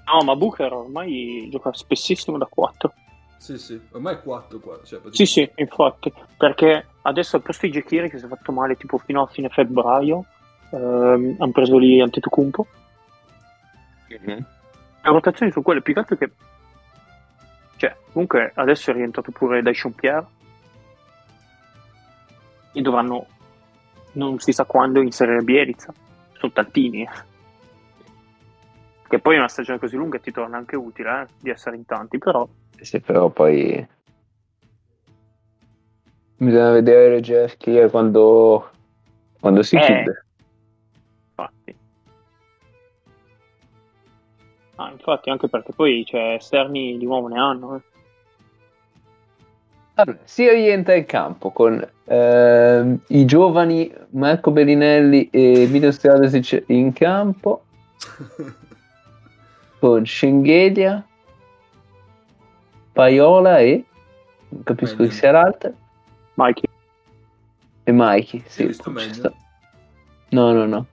No, 0.05 0.23
ma 0.25 0.35
Booker 0.35 0.71
ormai 0.73 1.47
gioca 1.49 1.71
spessissimo 1.73 2.37
da 2.37 2.45
4. 2.49 2.93
Sì, 3.37 3.57
sì. 3.57 3.79
Ormai 3.91 4.15
è 4.15 4.21
4 4.21 4.59
qua. 4.59 4.79
Cioè, 4.83 4.99
Sì, 5.11 5.25
sì, 5.25 5.49
infatti. 5.55 6.13
Perché 6.37 6.85
adesso 7.03 7.37
al 7.37 7.41
posto 7.41 7.65
di 7.65 7.71
Jekiri 7.71 8.09
che 8.09 8.19
si 8.19 8.25
è 8.25 8.27
fatto 8.27 8.51
male 8.51 8.75
tipo 8.75 8.97
fino 8.99 9.23
a 9.23 9.27
fine 9.27 9.49
febbraio, 9.49 10.25
ehm, 10.71 11.37
hanno 11.39 11.51
preso 11.51 11.77
lì 11.77 11.99
Antetokounmpo. 12.01 12.67
Mhm. 14.09 14.45
La 15.03 15.09
rotazione 15.09 15.51
su 15.51 15.61
quelle 15.61 15.81
più 15.81 15.93
che 15.93 15.99
altro 15.99 16.15
che... 16.17 16.31
Cioè, 17.77 17.95
comunque 18.11 18.51
adesso 18.53 18.91
è 18.91 18.93
rientrato 18.93 19.31
pure 19.31 19.63
Dyson 19.63 19.93
Pierre. 19.95 20.25
E 22.73 22.81
dovranno, 22.81 23.25
non 24.13 24.39
si 24.39 24.51
sa 24.53 24.65
quando, 24.65 25.01
inserire 25.01 25.41
Bielizza. 25.41 25.93
Sono 26.33 26.51
tantini. 26.51 27.07
Che 29.07 29.19
poi 29.19 29.35
una 29.35 29.49
stagione 29.49 29.77
così 29.77 29.97
lunga 29.97 30.19
ti 30.19 30.31
torna 30.31 30.57
anche 30.57 30.75
utile, 30.75 31.21
eh, 31.21 31.27
di 31.39 31.49
essere 31.49 31.75
in 31.75 31.85
tanti, 31.85 32.17
però... 32.17 32.47
Sì, 32.79 32.99
però 33.01 33.29
poi 33.29 33.85
bisogna 36.37 36.71
vedere 36.71 37.09
le 37.15 37.19
gerarchie 37.19 37.89
quando, 37.89 38.71
quando 39.39 39.61
si 39.61 39.75
Eh. 39.75 39.81
chiude. 39.81 40.25
Infatti. 41.29 41.75
Ah, 44.75 44.91
infatti, 44.91 45.29
anche 45.29 45.47
perché 45.49 45.73
poi 45.73 46.03
cioè, 46.05 46.35
esterni 46.35 46.97
di 46.97 47.05
nuovo 47.05 47.27
ne 47.27 47.37
hanno. 47.37 47.75
eh. 47.75 47.81
Allora, 50.01 50.17
si 50.23 50.49
rientra 50.49 50.95
in 50.95 51.05
campo 51.05 51.51
con 51.51 51.87
ehm, 52.05 52.99
i 53.09 53.25
giovani 53.25 53.93
Marco 54.11 54.49
Bellinelli 54.49 55.29
e 55.29 55.67
Milos 55.69 55.99
Teodosic 55.99 56.63
in 56.67 56.91
campo, 56.91 57.65
con 59.79 60.03
Schengelia, 60.03 61.05
Paiola 62.91 63.59
e 63.59 63.83
non 64.49 64.63
capisco 64.63 65.03
chi 65.03 65.11
sia 65.11 65.31
l'altro, 65.31 65.71
Mikey. 66.33 66.69
e 67.83 67.91
Mikey. 67.91 68.43
Sì, 68.47 68.65
visto. 68.65 68.89
No, 70.29 70.51
no, 70.51 70.65
no. 70.65 70.85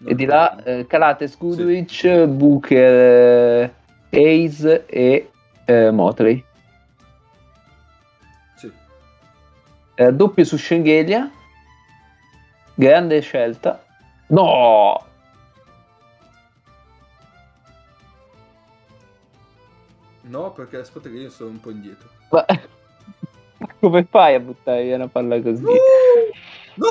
No, 0.00 0.08
E 0.08 0.14
di 0.14 0.26
là 0.26 0.62
eh, 0.64 0.86
Calates, 0.86 1.38
Goodrich, 1.38 2.26
Booker, 2.26 3.72
eh, 4.10 4.44
Ace 4.44 4.84
e 4.86 5.30
eh, 5.64 5.90
Motley. 5.90 6.44
Eh, 10.00 10.12
doppio 10.12 10.44
su 10.44 10.56
Schengelia. 10.56 11.28
Grande 12.74 13.20
scelta. 13.20 13.84
No! 14.28 15.04
No, 20.20 20.52
perché 20.52 20.76
aspetta 20.76 21.08
che 21.08 21.16
io 21.16 21.30
sono 21.30 21.50
un 21.50 21.58
po' 21.58 21.70
indietro. 21.70 22.08
Ma 22.30 22.46
come 23.80 24.06
fai 24.08 24.36
a 24.36 24.40
buttare 24.40 24.84
via 24.84 24.94
una 24.94 25.08
palla 25.08 25.42
così? 25.42 25.64
No! 26.74 26.86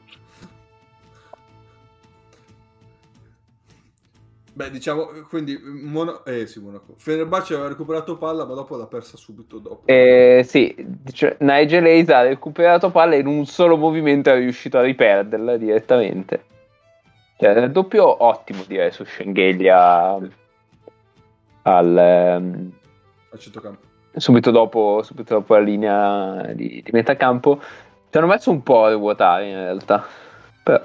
Beh, 4.56 4.70
diciamo, 4.70 5.10
quindi, 5.28 5.60
Mono... 5.62 6.24
eh 6.24 6.46
sì, 6.46 6.60
Monaco. 6.60 6.94
Fenerbahce 6.96 7.52
aveva 7.52 7.68
recuperato 7.68 8.16
palla, 8.16 8.46
ma 8.46 8.54
dopo 8.54 8.74
l'ha 8.78 8.86
persa 8.86 9.18
subito 9.18 9.58
dopo. 9.58 9.82
Eh, 9.84 10.46
sì, 10.48 10.74
dice- 10.78 11.36
Nigel 11.40 11.84
Hayes 11.84 12.08
ha 12.08 12.22
recuperato 12.22 12.90
palla 12.90 13.16
e 13.16 13.18
in 13.18 13.26
un 13.26 13.44
solo 13.44 13.76
movimento 13.76 14.30
è 14.30 14.38
riuscito 14.38 14.78
a 14.78 14.80
riperderla 14.80 15.58
direttamente. 15.58 16.44
Cioè, 17.38 17.52
nel 17.52 17.70
doppio 17.70 18.24
ottimo 18.24 18.64
direi 18.66 18.90
su 18.92 19.04
Schengelia 19.04 20.18
al, 21.62 21.98
ehm, 21.98 22.72
Al 23.32 23.38
centrocampo. 23.38 23.80
subito, 24.14 24.50
dopo, 24.50 25.02
subito 25.02 25.34
dopo 25.34 25.52
la 25.52 25.60
linea 25.60 26.50
di, 26.54 26.80
di 26.82 26.90
metà 26.92 27.14
campo. 27.14 27.60
Ci 28.08 28.16
hanno 28.16 28.26
messo 28.26 28.50
un 28.50 28.62
po' 28.62 28.84
a 28.86 28.92
ruotare 28.92 29.48
in 29.50 29.54
realtà. 29.54 30.02
Però. 30.62 30.80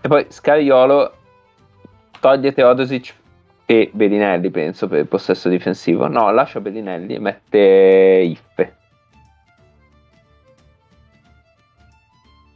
E 0.00 0.08
poi 0.08 0.24
Scariolo 0.30 1.12
toglie 2.24 2.54
Teodosic 2.54 3.14
e 3.66 3.90
Bellinelli, 3.92 4.50
penso, 4.50 4.88
per 4.88 5.00
il 5.00 5.06
possesso 5.06 5.50
difensivo. 5.50 6.08
No, 6.08 6.30
lascia 6.30 6.58
Bellinelli 6.58 7.16
e 7.16 7.18
mette 7.18 7.58
Iffe. 7.58 8.76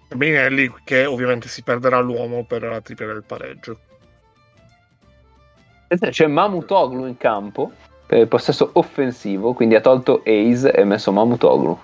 Bellinelli 0.08 0.72
che 0.84 1.04
ovviamente 1.04 1.48
si 1.48 1.62
perderà 1.62 2.00
l'uomo 2.00 2.44
per 2.44 2.62
la 2.62 2.80
tripla 2.80 3.12
del 3.12 3.24
pareggio. 3.26 3.78
C'è 5.88 6.26
Mamutoglu 6.26 7.04
in 7.04 7.18
campo 7.18 7.70
per 8.06 8.20
il 8.20 8.28
possesso 8.28 8.70
offensivo, 8.72 9.52
quindi 9.52 9.74
ha 9.74 9.82
tolto 9.82 10.22
Ace 10.24 10.72
e 10.72 10.84
messo 10.84 11.12
Mamutoglu. 11.12 11.78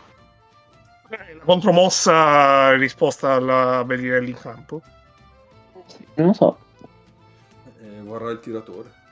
Eh, 1.11 1.35
La 1.35 1.45
contromossa 1.45 2.73
risposta 2.77 3.33
alla 3.33 3.85
Bellinelli 3.85 4.31
in 4.31 4.39
campo. 4.41 4.81
Non 6.15 6.29
lo 6.29 6.33
so. 6.33 6.64
Vorrà 8.05 8.31
il 8.31 8.41
tiratore. 8.41 9.03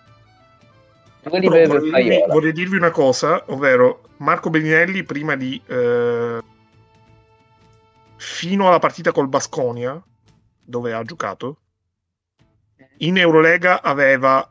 Vorrei, 1.23 1.67
dirvi, 1.67 2.25
vorrei 2.29 2.53
dirvi 2.53 2.77
una 2.77 2.91
cosa, 2.91 3.45
ovvero 3.47 4.09
Marco 4.19 4.51
Bellinelli 4.51 5.05
prima 5.05 5.37
di 5.37 5.61
eh, 5.67 6.41
fino 8.17 8.67
alla 8.67 8.81
partita 8.81 9.13
col 9.13 9.29
Basconia, 9.29 10.03
dove 10.61 10.93
ha 10.93 11.03
giocato, 11.05 11.59
in 12.99 13.19
Eurolega 13.19 13.83
aveva 13.83 14.49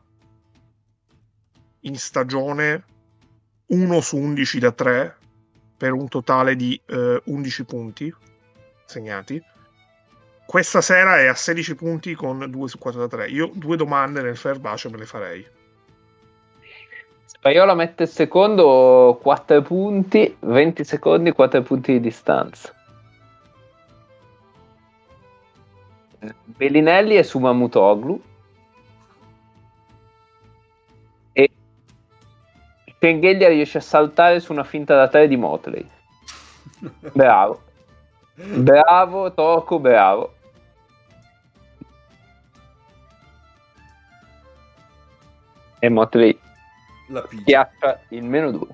in 1.80 1.96
stagione 1.96 2.84
1 3.66 4.00
su 4.00 4.16
11 4.16 4.58
da 4.58 4.72
3 4.72 5.16
per 5.76 5.92
un 5.92 6.08
totale 6.08 6.54
di 6.56 6.80
eh, 6.86 7.20
11 7.24 7.64
punti 7.64 8.14
segnati. 8.86 9.42
Questa 10.52 10.82
sera 10.82 11.18
è 11.18 11.28
a 11.28 11.34
16 11.34 11.74
punti 11.76 12.14
con 12.14 12.44
2 12.46 12.68
su 12.68 12.76
4 12.76 13.00
da 13.00 13.08
3. 13.08 13.28
Io 13.28 13.50
due 13.54 13.74
domande 13.74 14.20
nel 14.20 14.36
Fenerbahce 14.36 14.90
me 14.90 14.98
le 14.98 15.06
farei. 15.06 15.46
Se 17.24 17.38
Paiola 17.40 17.72
mette 17.72 18.02
il 18.02 18.10
secondo 18.10 19.18
4 19.22 19.62
punti, 19.62 20.36
20 20.40 20.84
secondi, 20.84 21.32
4 21.32 21.62
punti 21.62 21.92
di 21.92 22.00
distanza. 22.00 22.70
Eh, 26.18 26.34
Bellinelli 26.44 27.14
è 27.14 27.22
su 27.22 27.38
Mamutoglu. 27.38 28.22
E 31.32 31.50
Schengelia 32.98 33.48
riesce 33.48 33.78
a 33.78 33.80
saltare 33.80 34.38
su 34.38 34.52
una 34.52 34.64
finta 34.64 34.94
da 34.96 35.08
3 35.08 35.28
di 35.28 35.36
Motley. 35.38 35.88
Bravo. 37.10 37.62
Bravo, 38.34 39.32
Tocco, 39.32 39.78
bravo. 39.78 40.40
e 45.84 45.88
Motley 45.88 46.38
la 47.08 47.22
piglia. 47.22 47.68
il 48.10 48.22
meno 48.22 48.52
2. 48.52 48.66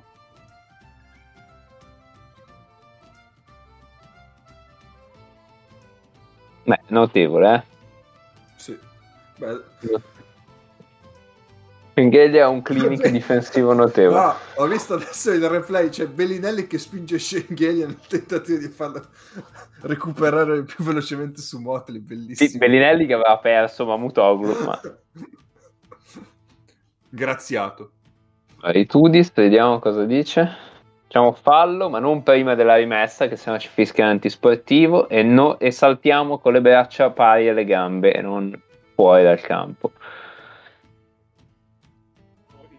Beh, 6.64 6.80
notevole, 6.88 7.54
eh? 7.54 7.62
Sì. 8.56 8.78
Beh. 9.38 9.62
Enghelia 11.94 12.44
ha 12.44 12.48
un 12.50 12.60
clinic 12.60 13.08
difensivo 13.08 13.72
notevole. 13.72 14.20
No, 14.20 14.34
ho 14.56 14.66
visto 14.66 14.94
adesso 14.94 15.32
il 15.32 15.48
replay, 15.48 15.86
c'è 15.86 16.04
cioè 16.04 16.08
Bellinelli 16.08 16.66
che 16.66 16.76
spinge 16.76 17.18
Schengelia 17.18 17.86
nel 17.86 17.98
tentativo 18.06 18.58
di 18.58 18.68
farlo 18.68 19.06
recuperare 19.80 20.62
più 20.64 20.84
velocemente 20.84 21.40
su 21.40 21.58
Motley, 21.58 22.00
bellissimo. 22.00 22.50
Sì, 22.50 22.58
Bellinelli 22.58 23.06
che 23.06 23.14
aveva 23.14 23.38
perso 23.38 23.86
Mamutoglu, 23.86 24.62
ma 24.62 24.78
Graziato. 27.08 27.92
Vai, 28.60 28.86
Tudis, 28.86 29.32
vediamo 29.32 29.78
cosa 29.78 30.04
dice. 30.04 30.66
Facciamo 31.04 31.32
fallo, 31.32 31.88
ma 31.88 32.00
non 32.00 32.22
prima 32.22 32.54
della 32.54 32.76
rimessa, 32.76 33.28
che 33.28 33.36
sennò 33.36 33.58
ci 33.58 33.68
fischia 33.68 34.04
l'antisportivo, 34.06 35.08
e, 35.08 35.22
no- 35.22 35.58
e 35.58 35.70
saltiamo 35.70 36.38
con 36.38 36.52
le 36.52 36.60
braccia 36.60 37.10
pari 37.10 37.48
alle 37.48 37.64
gambe 37.64 38.12
e 38.12 38.20
non 38.20 38.60
fuori 38.94 39.22
dal 39.22 39.40
campo. 39.40 39.92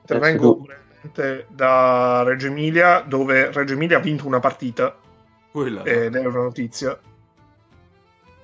Intervengo 0.01 0.57
brevemente 0.57 1.47
da 1.49 2.23
Reggio 2.23 2.47
Emilia, 2.47 2.99
dove 3.01 3.51
Reggio 3.51 3.73
Emilia 3.73 3.97
ha 3.97 4.01
vinto 4.01 4.27
una 4.27 4.39
partita, 4.39 4.95
Quella, 5.51 5.83
ed 5.83 6.15
è 6.15 6.19
una 6.19 6.43
notizia. 6.43 6.99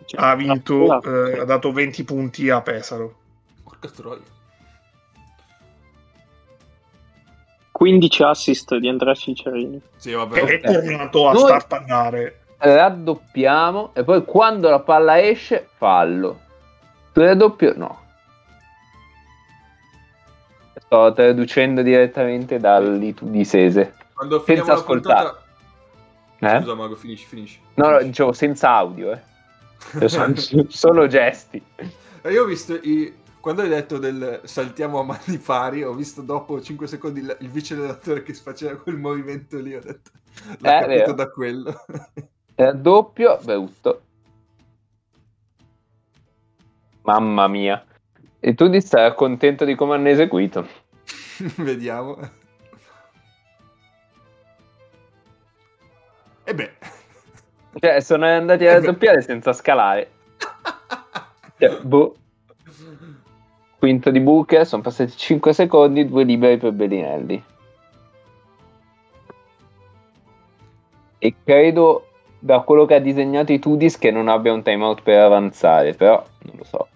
Cioè, 0.05 0.21
Ha 0.21 0.35
vinto, 0.35 1.01
eh, 1.01 1.39
ha 1.39 1.45
dato 1.45 1.71
20 1.71 2.03
punti 2.03 2.49
a 2.49 2.61
Pesaro. 2.61 3.15
Porca 3.63 3.89
troia. 3.89 4.33
15 7.75 8.23
assist 8.23 8.77
di 8.77 8.87
Andrea 8.87 9.13
Ciccerini. 9.13 9.81
Sì, 9.97 10.13
vabbè. 10.13 10.39
È, 10.39 10.61
è 10.61 10.81
tornato 10.81 11.27
a 11.27 11.33
Noi- 11.33 11.43
startannare. 11.43 12.39
Raddoppiamo 12.57 13.91
e 13.93 14.05
poi 14.05 14.23
quando 14.23 14.69
la 14.69 14.79
palla 14.79 15.21
esce, 15.21 15.67
fallo. 15.75 16.39
Tu 17.11 17.19
raddoppio? 17.19 17.73
No. 17.75 17.99
Sto 20.77 21.11
traducendo 21.11 21.81
direttamente 21.81 22.59
dall'itudisese. 22.59 23.93
Quando 24.13 24.41
senza 24.45 24.75
la 24.75 24.81
puntata... 24.81 25.43
Eh? 26.39 26.59
Scusa 26.61 26.75
Mago, 26.75 26.95
finisci, 26.95 27.25
finisci. 27.25 27.59
No, 27.73 27.89
no, 27.89 28.01
dicevo 28.01 28.31
senza 28.31 28.69
audio, 28.69 29.11
eh. 29.11 29.19
Sono- 30.07 30.33
solo 30.69 31.07
gesti. 31.07 31.61
E 32.21 32.31
Io 32.31 32.43
ho 32.43 32.45
visto 32.45 32.73
i... 32.73 33.13
Quando 33.45 33.61
hai 33.61 33.69
detto 33.69 33.99
del 33.99 34.41
saltiamo 34.45 34.97
a 34.97 35.03
mani 35.05 35.37
pari, 35.37 35.83
ho 35.83 35.93
visto 35.93 36.23
dopo 36.23 36.59
5 36.59 36.87
secondi 36.87 37.19
il, 37.19 37.37
il 37.41 37.49
vice 37.51 37.75
allenatore 37.75 38.23
che 38.23 38.33
faceva 38.33 38.75
quel 38.75 38.97
movimento 38.97 39.59
lì, 39.59 39.75
ho 39.75 39.79
detto, 39.81 40.09
l'ha 40.61 40.77
Eh, 40.77 40.81
capito 40.81 40.87
vero. 40.87 41.13
da 41.13 41.29
quello. 41.29 41.85
Raddoppio, 42.55 43.37
brutto. 43.43 44.01
Mamma 47.03 47.47
mia. 47.47 47.85
E 48.39 48.55
tu 48.55 48.67
di 48.67 48.81
stare 48.81 49.13
contento 49.13 49.63
di 49.63 49.75
come 49.75 49.93
hanno 49.93 50.09
eseguito. 50.09 50.67
Vediamo. 51.57 52.17
E 56.45 56.55
beh, 56.55 56.73
Cioè, 57.79 57.99
sono 57.99 58.25
andati 58.25 58.65
a 58.65 58.71
Eh 58.71 58.73
raddoppiare 58.79 59.21
senza 59.21 59.53
scalare. 59.53 60.09
Cioè, 61.59 61.79
boh. 61.83 62.15
Quinto 63.77 64.09
di 64.09 64.19
Booker, 64.19 64.65
sono 64.65 64.81
passati 64.81 65.15
5 65.15 65.53
secondi, 65.53 66.07
due 66.07 66.23
liberi 66.23 66.57
per 66.57 66.71
Bellinelli. 66.71 67.43
E 71.17 71.35
credo, 71.43 72.07
da 72.39 72.59
quello 72.61 72.85
che 72.85 72.95
ha 72.95 72.99
disegnato 72.99 73.51
i 73.51 73.59
Tudis, 73.59 73.97
che 73.97 74.11
non 74.11 74.27
abbia 74.27 74.53
un 74.53 74.63
timeout 74.63 75.01
per 75.01 75.19
avanzare, 75.19 75.93
però 75.93 76.23
non 76.43 76.55
lo 76.57 76.63
so. 76.63 76.87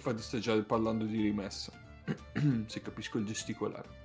infatti 0.00 0.22
stai 0.22 0.40
già 0.40 0.60
parlando 0.62 1.04
di 1.04 1.20
rimessa. 1.20 1.72
Se 2.66 2.80
capisco 2.80 3.18
il 3.18 3.26
gesticolare. 3.26 3.98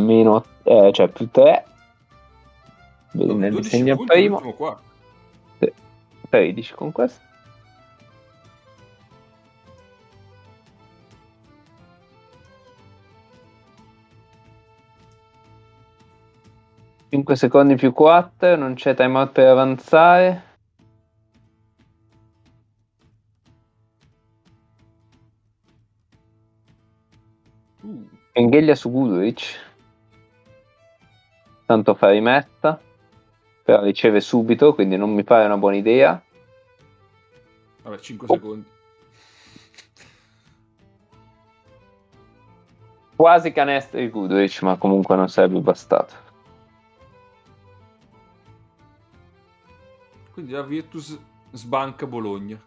Meno, 0.00 0.44
eh, 0.62 0.90
cioè 0.92 1.08
più 1.08 1.28
3. 1.30 1.64
No, 3.12 3.24
Bellinelli 3.24 3.50
12 3.50 3.68
segna 3.68 3.92
il 3.92 3.96
punti 3.96 4.12
primo, 4.12 4.52
quarto. 4.52 4.88
13 6.30 6.74
con 6.74 6.92
questo. 6.92 7.28
Cinque 17.10 17.34
secondi 17.34 17.74
più 17.74 17.92
4, 17.92 18.54
non 18.54 18.74
c'è 18.74 18.94
timeout 18.94 19.32
per 19.32 19.48
avanzare. 19.48 20.44
Uh, 27.80 28.08
Engheglia 28.32 28.76
su 28.76 28.92
Guduric. 28.92 29.69
Tanto 31.70 31.94
fa 31.94 32.10
rimetta. 32.10 32.80
Però 33.62 33.80
riceve 33.84 34.20
subito, 34.20 34.74
quindi 34.74 34.96
non 34.96 35.14
mi 35.14 35.22
pare 35.22 35.44
una 35.44 35.56
buona 35.56 35.76
idea. 35.76 36.20
vabbè, 37.82 37.96
5 38.00 38.26
Oh. 38.28 38.34
secondi. 38.34 38.68
Quasi 43.14 43.52
canestro 43.52 44.00
di 44.00 44.08
Guduric, 44.08 44.62
ma 44.62 44.76
comunque 44.78 45.14
non 45.14 45.28
sarebbe 45.28 45.60
bastato. 45.60 46.14
Quindi 50.32 50.50
la 50.50 50.62
Virtus 50.62 51.16
sbanca 51.52 52.04
Bologna. 52.04 52.60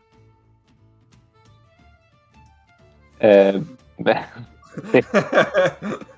Eh, 3.18 3.62
beh, 3.98 4.26
sì, 4.92 5.04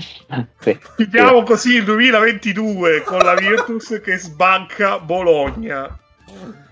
sì. 0.00 0.78
Chiudiamo 0.96 1.42
così 1.42 1.76
il 1.76 1.84
2022 1.84 3.02
con 3.02 3.18
la 3.18 3.34
Virtus 3.34 4.00
che 4.02 4.16
sbanca 4.16 4.98
Bologna. 4.98 5.86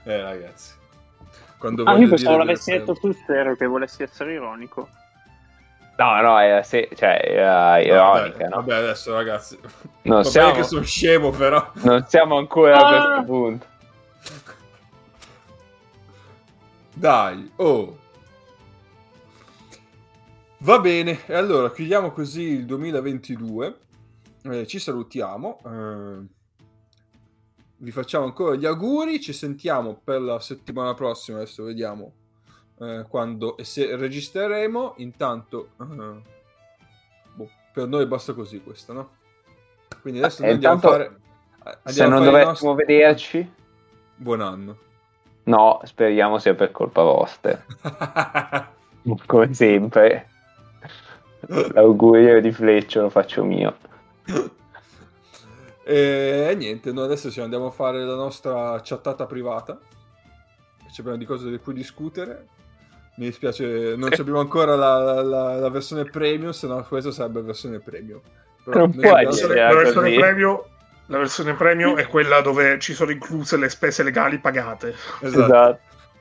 eh, 0.05 0.21
ragazzi. 0.23 0.73
Quando 1.59 1.83
Ah, 1.85 1.97
io 1.99 2.09
pensavo 2.09 2.39
l'avessi 2.39 2.71
detto 2.73 2.95
tu, 2.95 3.13
spero 3.13 3.55
che 3.55 3.67
volessi 3.67 4.03
essere 4.03 4.33
ironico. 4.33 4.89
No, 5.99 6.19
no, 6.23 6.39
era, 6.39 6.63
se- 6.63 6.89
cioè, 6.97 7.21
era 7.23 7.75
cose- 7.77 7.87
ironica, 7.89 8.39
vabbè, 8.39 8.45
no? 8.49 8.57
vabbè, 8.57 8.75
adesso 8.75 9.13
ragazzi. 9.15 9.59
Non 10.03 10.25
siamo, 10.25 10.53
che 10.53 10.63
sono 10.63 10.83
scemo, 10.83 11.29
però. 11.31 11.71
non 11.83 12.07
siamo 12.09 12.39
ancora 12.39 12.79
a 12.79 12.87
Ah! 12.87 13.05
questo 13.13 13.25
punto. 13.25 13.67
Dai, 16.95 17.53
oh. 17.57 17.99
Va 20.63 20.79
bene, 20.79 21.21
e 21.27 21.35
allora 21.35 21.71
chiudiamo 21.71 22.11
così 22.13 22.43
il 22.43 22.67
2022. 22.67 23.79
Eh, 24.43 24.67
ci 24.67 24.79
salutiamo. 24.79 25.61
eh, 25.65 26.27
vi 27.79 27.91
facciamo 27.91 28.27
ancora 28.27 28.55
gli 28.57 28.67
auguri. 28.67 29.21
Ci 29.21 29.33
sentiamo 29.33 29.99
per 30.05 30.21
la 30.21 30.39
settimana 30.39 30.93
prossima. 30.95 31.39
Adesso 31.39 31.65
vediamo 31.65 32.13
eh, 32.79 33.07
quando 33.09 33.57
e 33.57 33.65
se 33.65 33.97
registreremo. 33.97 34.95
Intanto, 34.99 35.71
eh, 35.81 36.23
boh, 37.35 37.49
per 37.73 37.87
noi 37.89 38.05
basta 38.07 38.35
così 38.35 38.61
questo, 38.63 38.93
no? 38.93 39.11
Quindi 40.03 40.21
adesso 40.21 40.43
Eh, 40.43 40.51
andiamo 40.51 40.75
intanto, 40.75 40.95
a 40.95 40.99
fare. 40.99 41.21
Andiamo 41.85 42.11
Se 42.19 42.23
non 42.23 42.25
dovessimo 42.25 42.71
nostri- 42.75 42.87
vederci, 42.95 43.53
Buon 44.17 44.41
anno. 44.43 44.77
no, 45.45 45.81
speriamo 45.85 46.39
sia 46.39 46.55
per 46.55 46.71
colpa 46.71 47.03
vostra. 47.03 47.65
Come 49.27 49.55
sempre. 49.55 50.29
L'augurio 51.49 52.41
di 52.41 52.53
Fleccio 52.53 53.01
lo 53.03 53.11
faccio 53.11 53.45
mio. 53.45 53.77
E 55.85 56.55
niente, 56.57 56.93
noi 56.93 57.05
adesso 57.05 57.31
ci 57.31 57.41
andiamo 57.41 57.67
a 57.67 57.71
fare 57.71 58.05
la 58.05 58.15
nostra 58.15 58.81
chattata 58.83 59.27
privata. 59.27 59.79
Ci 60.93 61.01
abbiamo 61.01 61.19
di 61.19 61.25
cose 61.25 61.51
di 61.51 61.59
cui 61.59 61.73
discutere. 61.75 62.47
Mi 63.17 63.27
dispiace, 63.27 63.95
non 63.97 64.11
ci 64.13 64.21
abbiamo 64.21 64.41
ancora 64.41 64.77
la, 64.77 65.23
la- 65.23 65.55
la 65.59 65.69
versione 65.69 66.05
premium, 66.05 66.53
se 66.53 66.67
no 66.67 66.83
questa 66.89 67.11
sarebbe 67.11 67.41
la 67.41 67.47
versione 67.47 67.81
premium. 67.81 68.21
Però 68.65 68.81
Non 68.87 68.91
versione- 68.97 69.55
dire 69.55 69.67
la, 69.67 69.75
versione 69.75 70.15
premium, 70.15 70.63
la 71.07 71.19
versione 71.19 71.55
premium 71.55 71.97
è 71.97 72.07
quella 72.07 72.41
dove 72.41 72.79
ci 72.79 72.95
sono 72.95 73.11
incluse 73.11 73.57
le 73.57 73.69
spese 73.69 74.03
legali 74.03 74.39
pagate. 74.39 74.95
Esatto. 75.21 75.45
Esatto. 75.45 75.79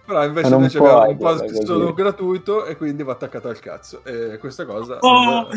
Però 0.10 0.26
invece 0.26 0.50
noi 0.50 0.66
abbiamo 0.66 1.32
un 1.32 1.38
così. 1.38 1.66
solo 1.66 1.94
gratuito 1.94 2.66
e 2.66 2.76
quindi 2.76 3.04
va 3.04 3.12
attaccato 3.12 3.48
al 3.48 3.60
cazzo. 3.60 4.04
E 4.04 4.40
questa 4.40 4.66
cosa 4.66 4.98
Oh! 5.02 5.48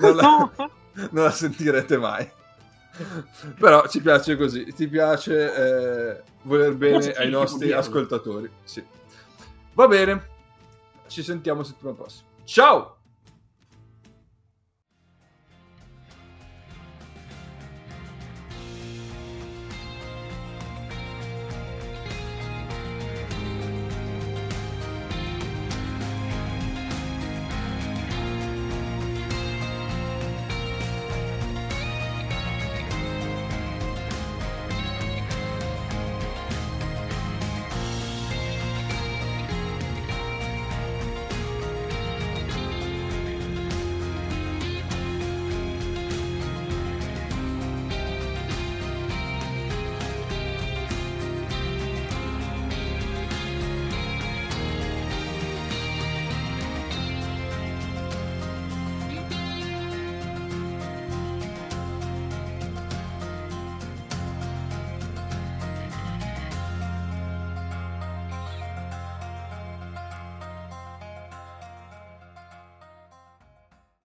non, 0.00 0.16
la, 0.16 0.50
non 1.12 1.24
la 1.24 1.30
sentirete 1.30 1.96
mai. 1.96 2.28
Però 3.58 3.86
ci 3.86 4.00
piace 4.02 4.36
così, 4.36 4.64
ti 4.74 4.88
piace 4.88 5.54
eh, 5.54 6.22
voler 6.42 6.74
bene 6.74 7.12
ai 7.12 7.30
nostri 7.30 7.66
dirlo. 7.66 7.78
ascoltatori. 7.80 8.50
Sì. 8.64 8.84
Va 9.74 9.86
bene, 9.86 10.28
ci 11.06 11.22
sentiamo 11.22 11.62
settimana 11.62 11.96
prossima. 11.96 12.28
Ciao! 12.44 12.96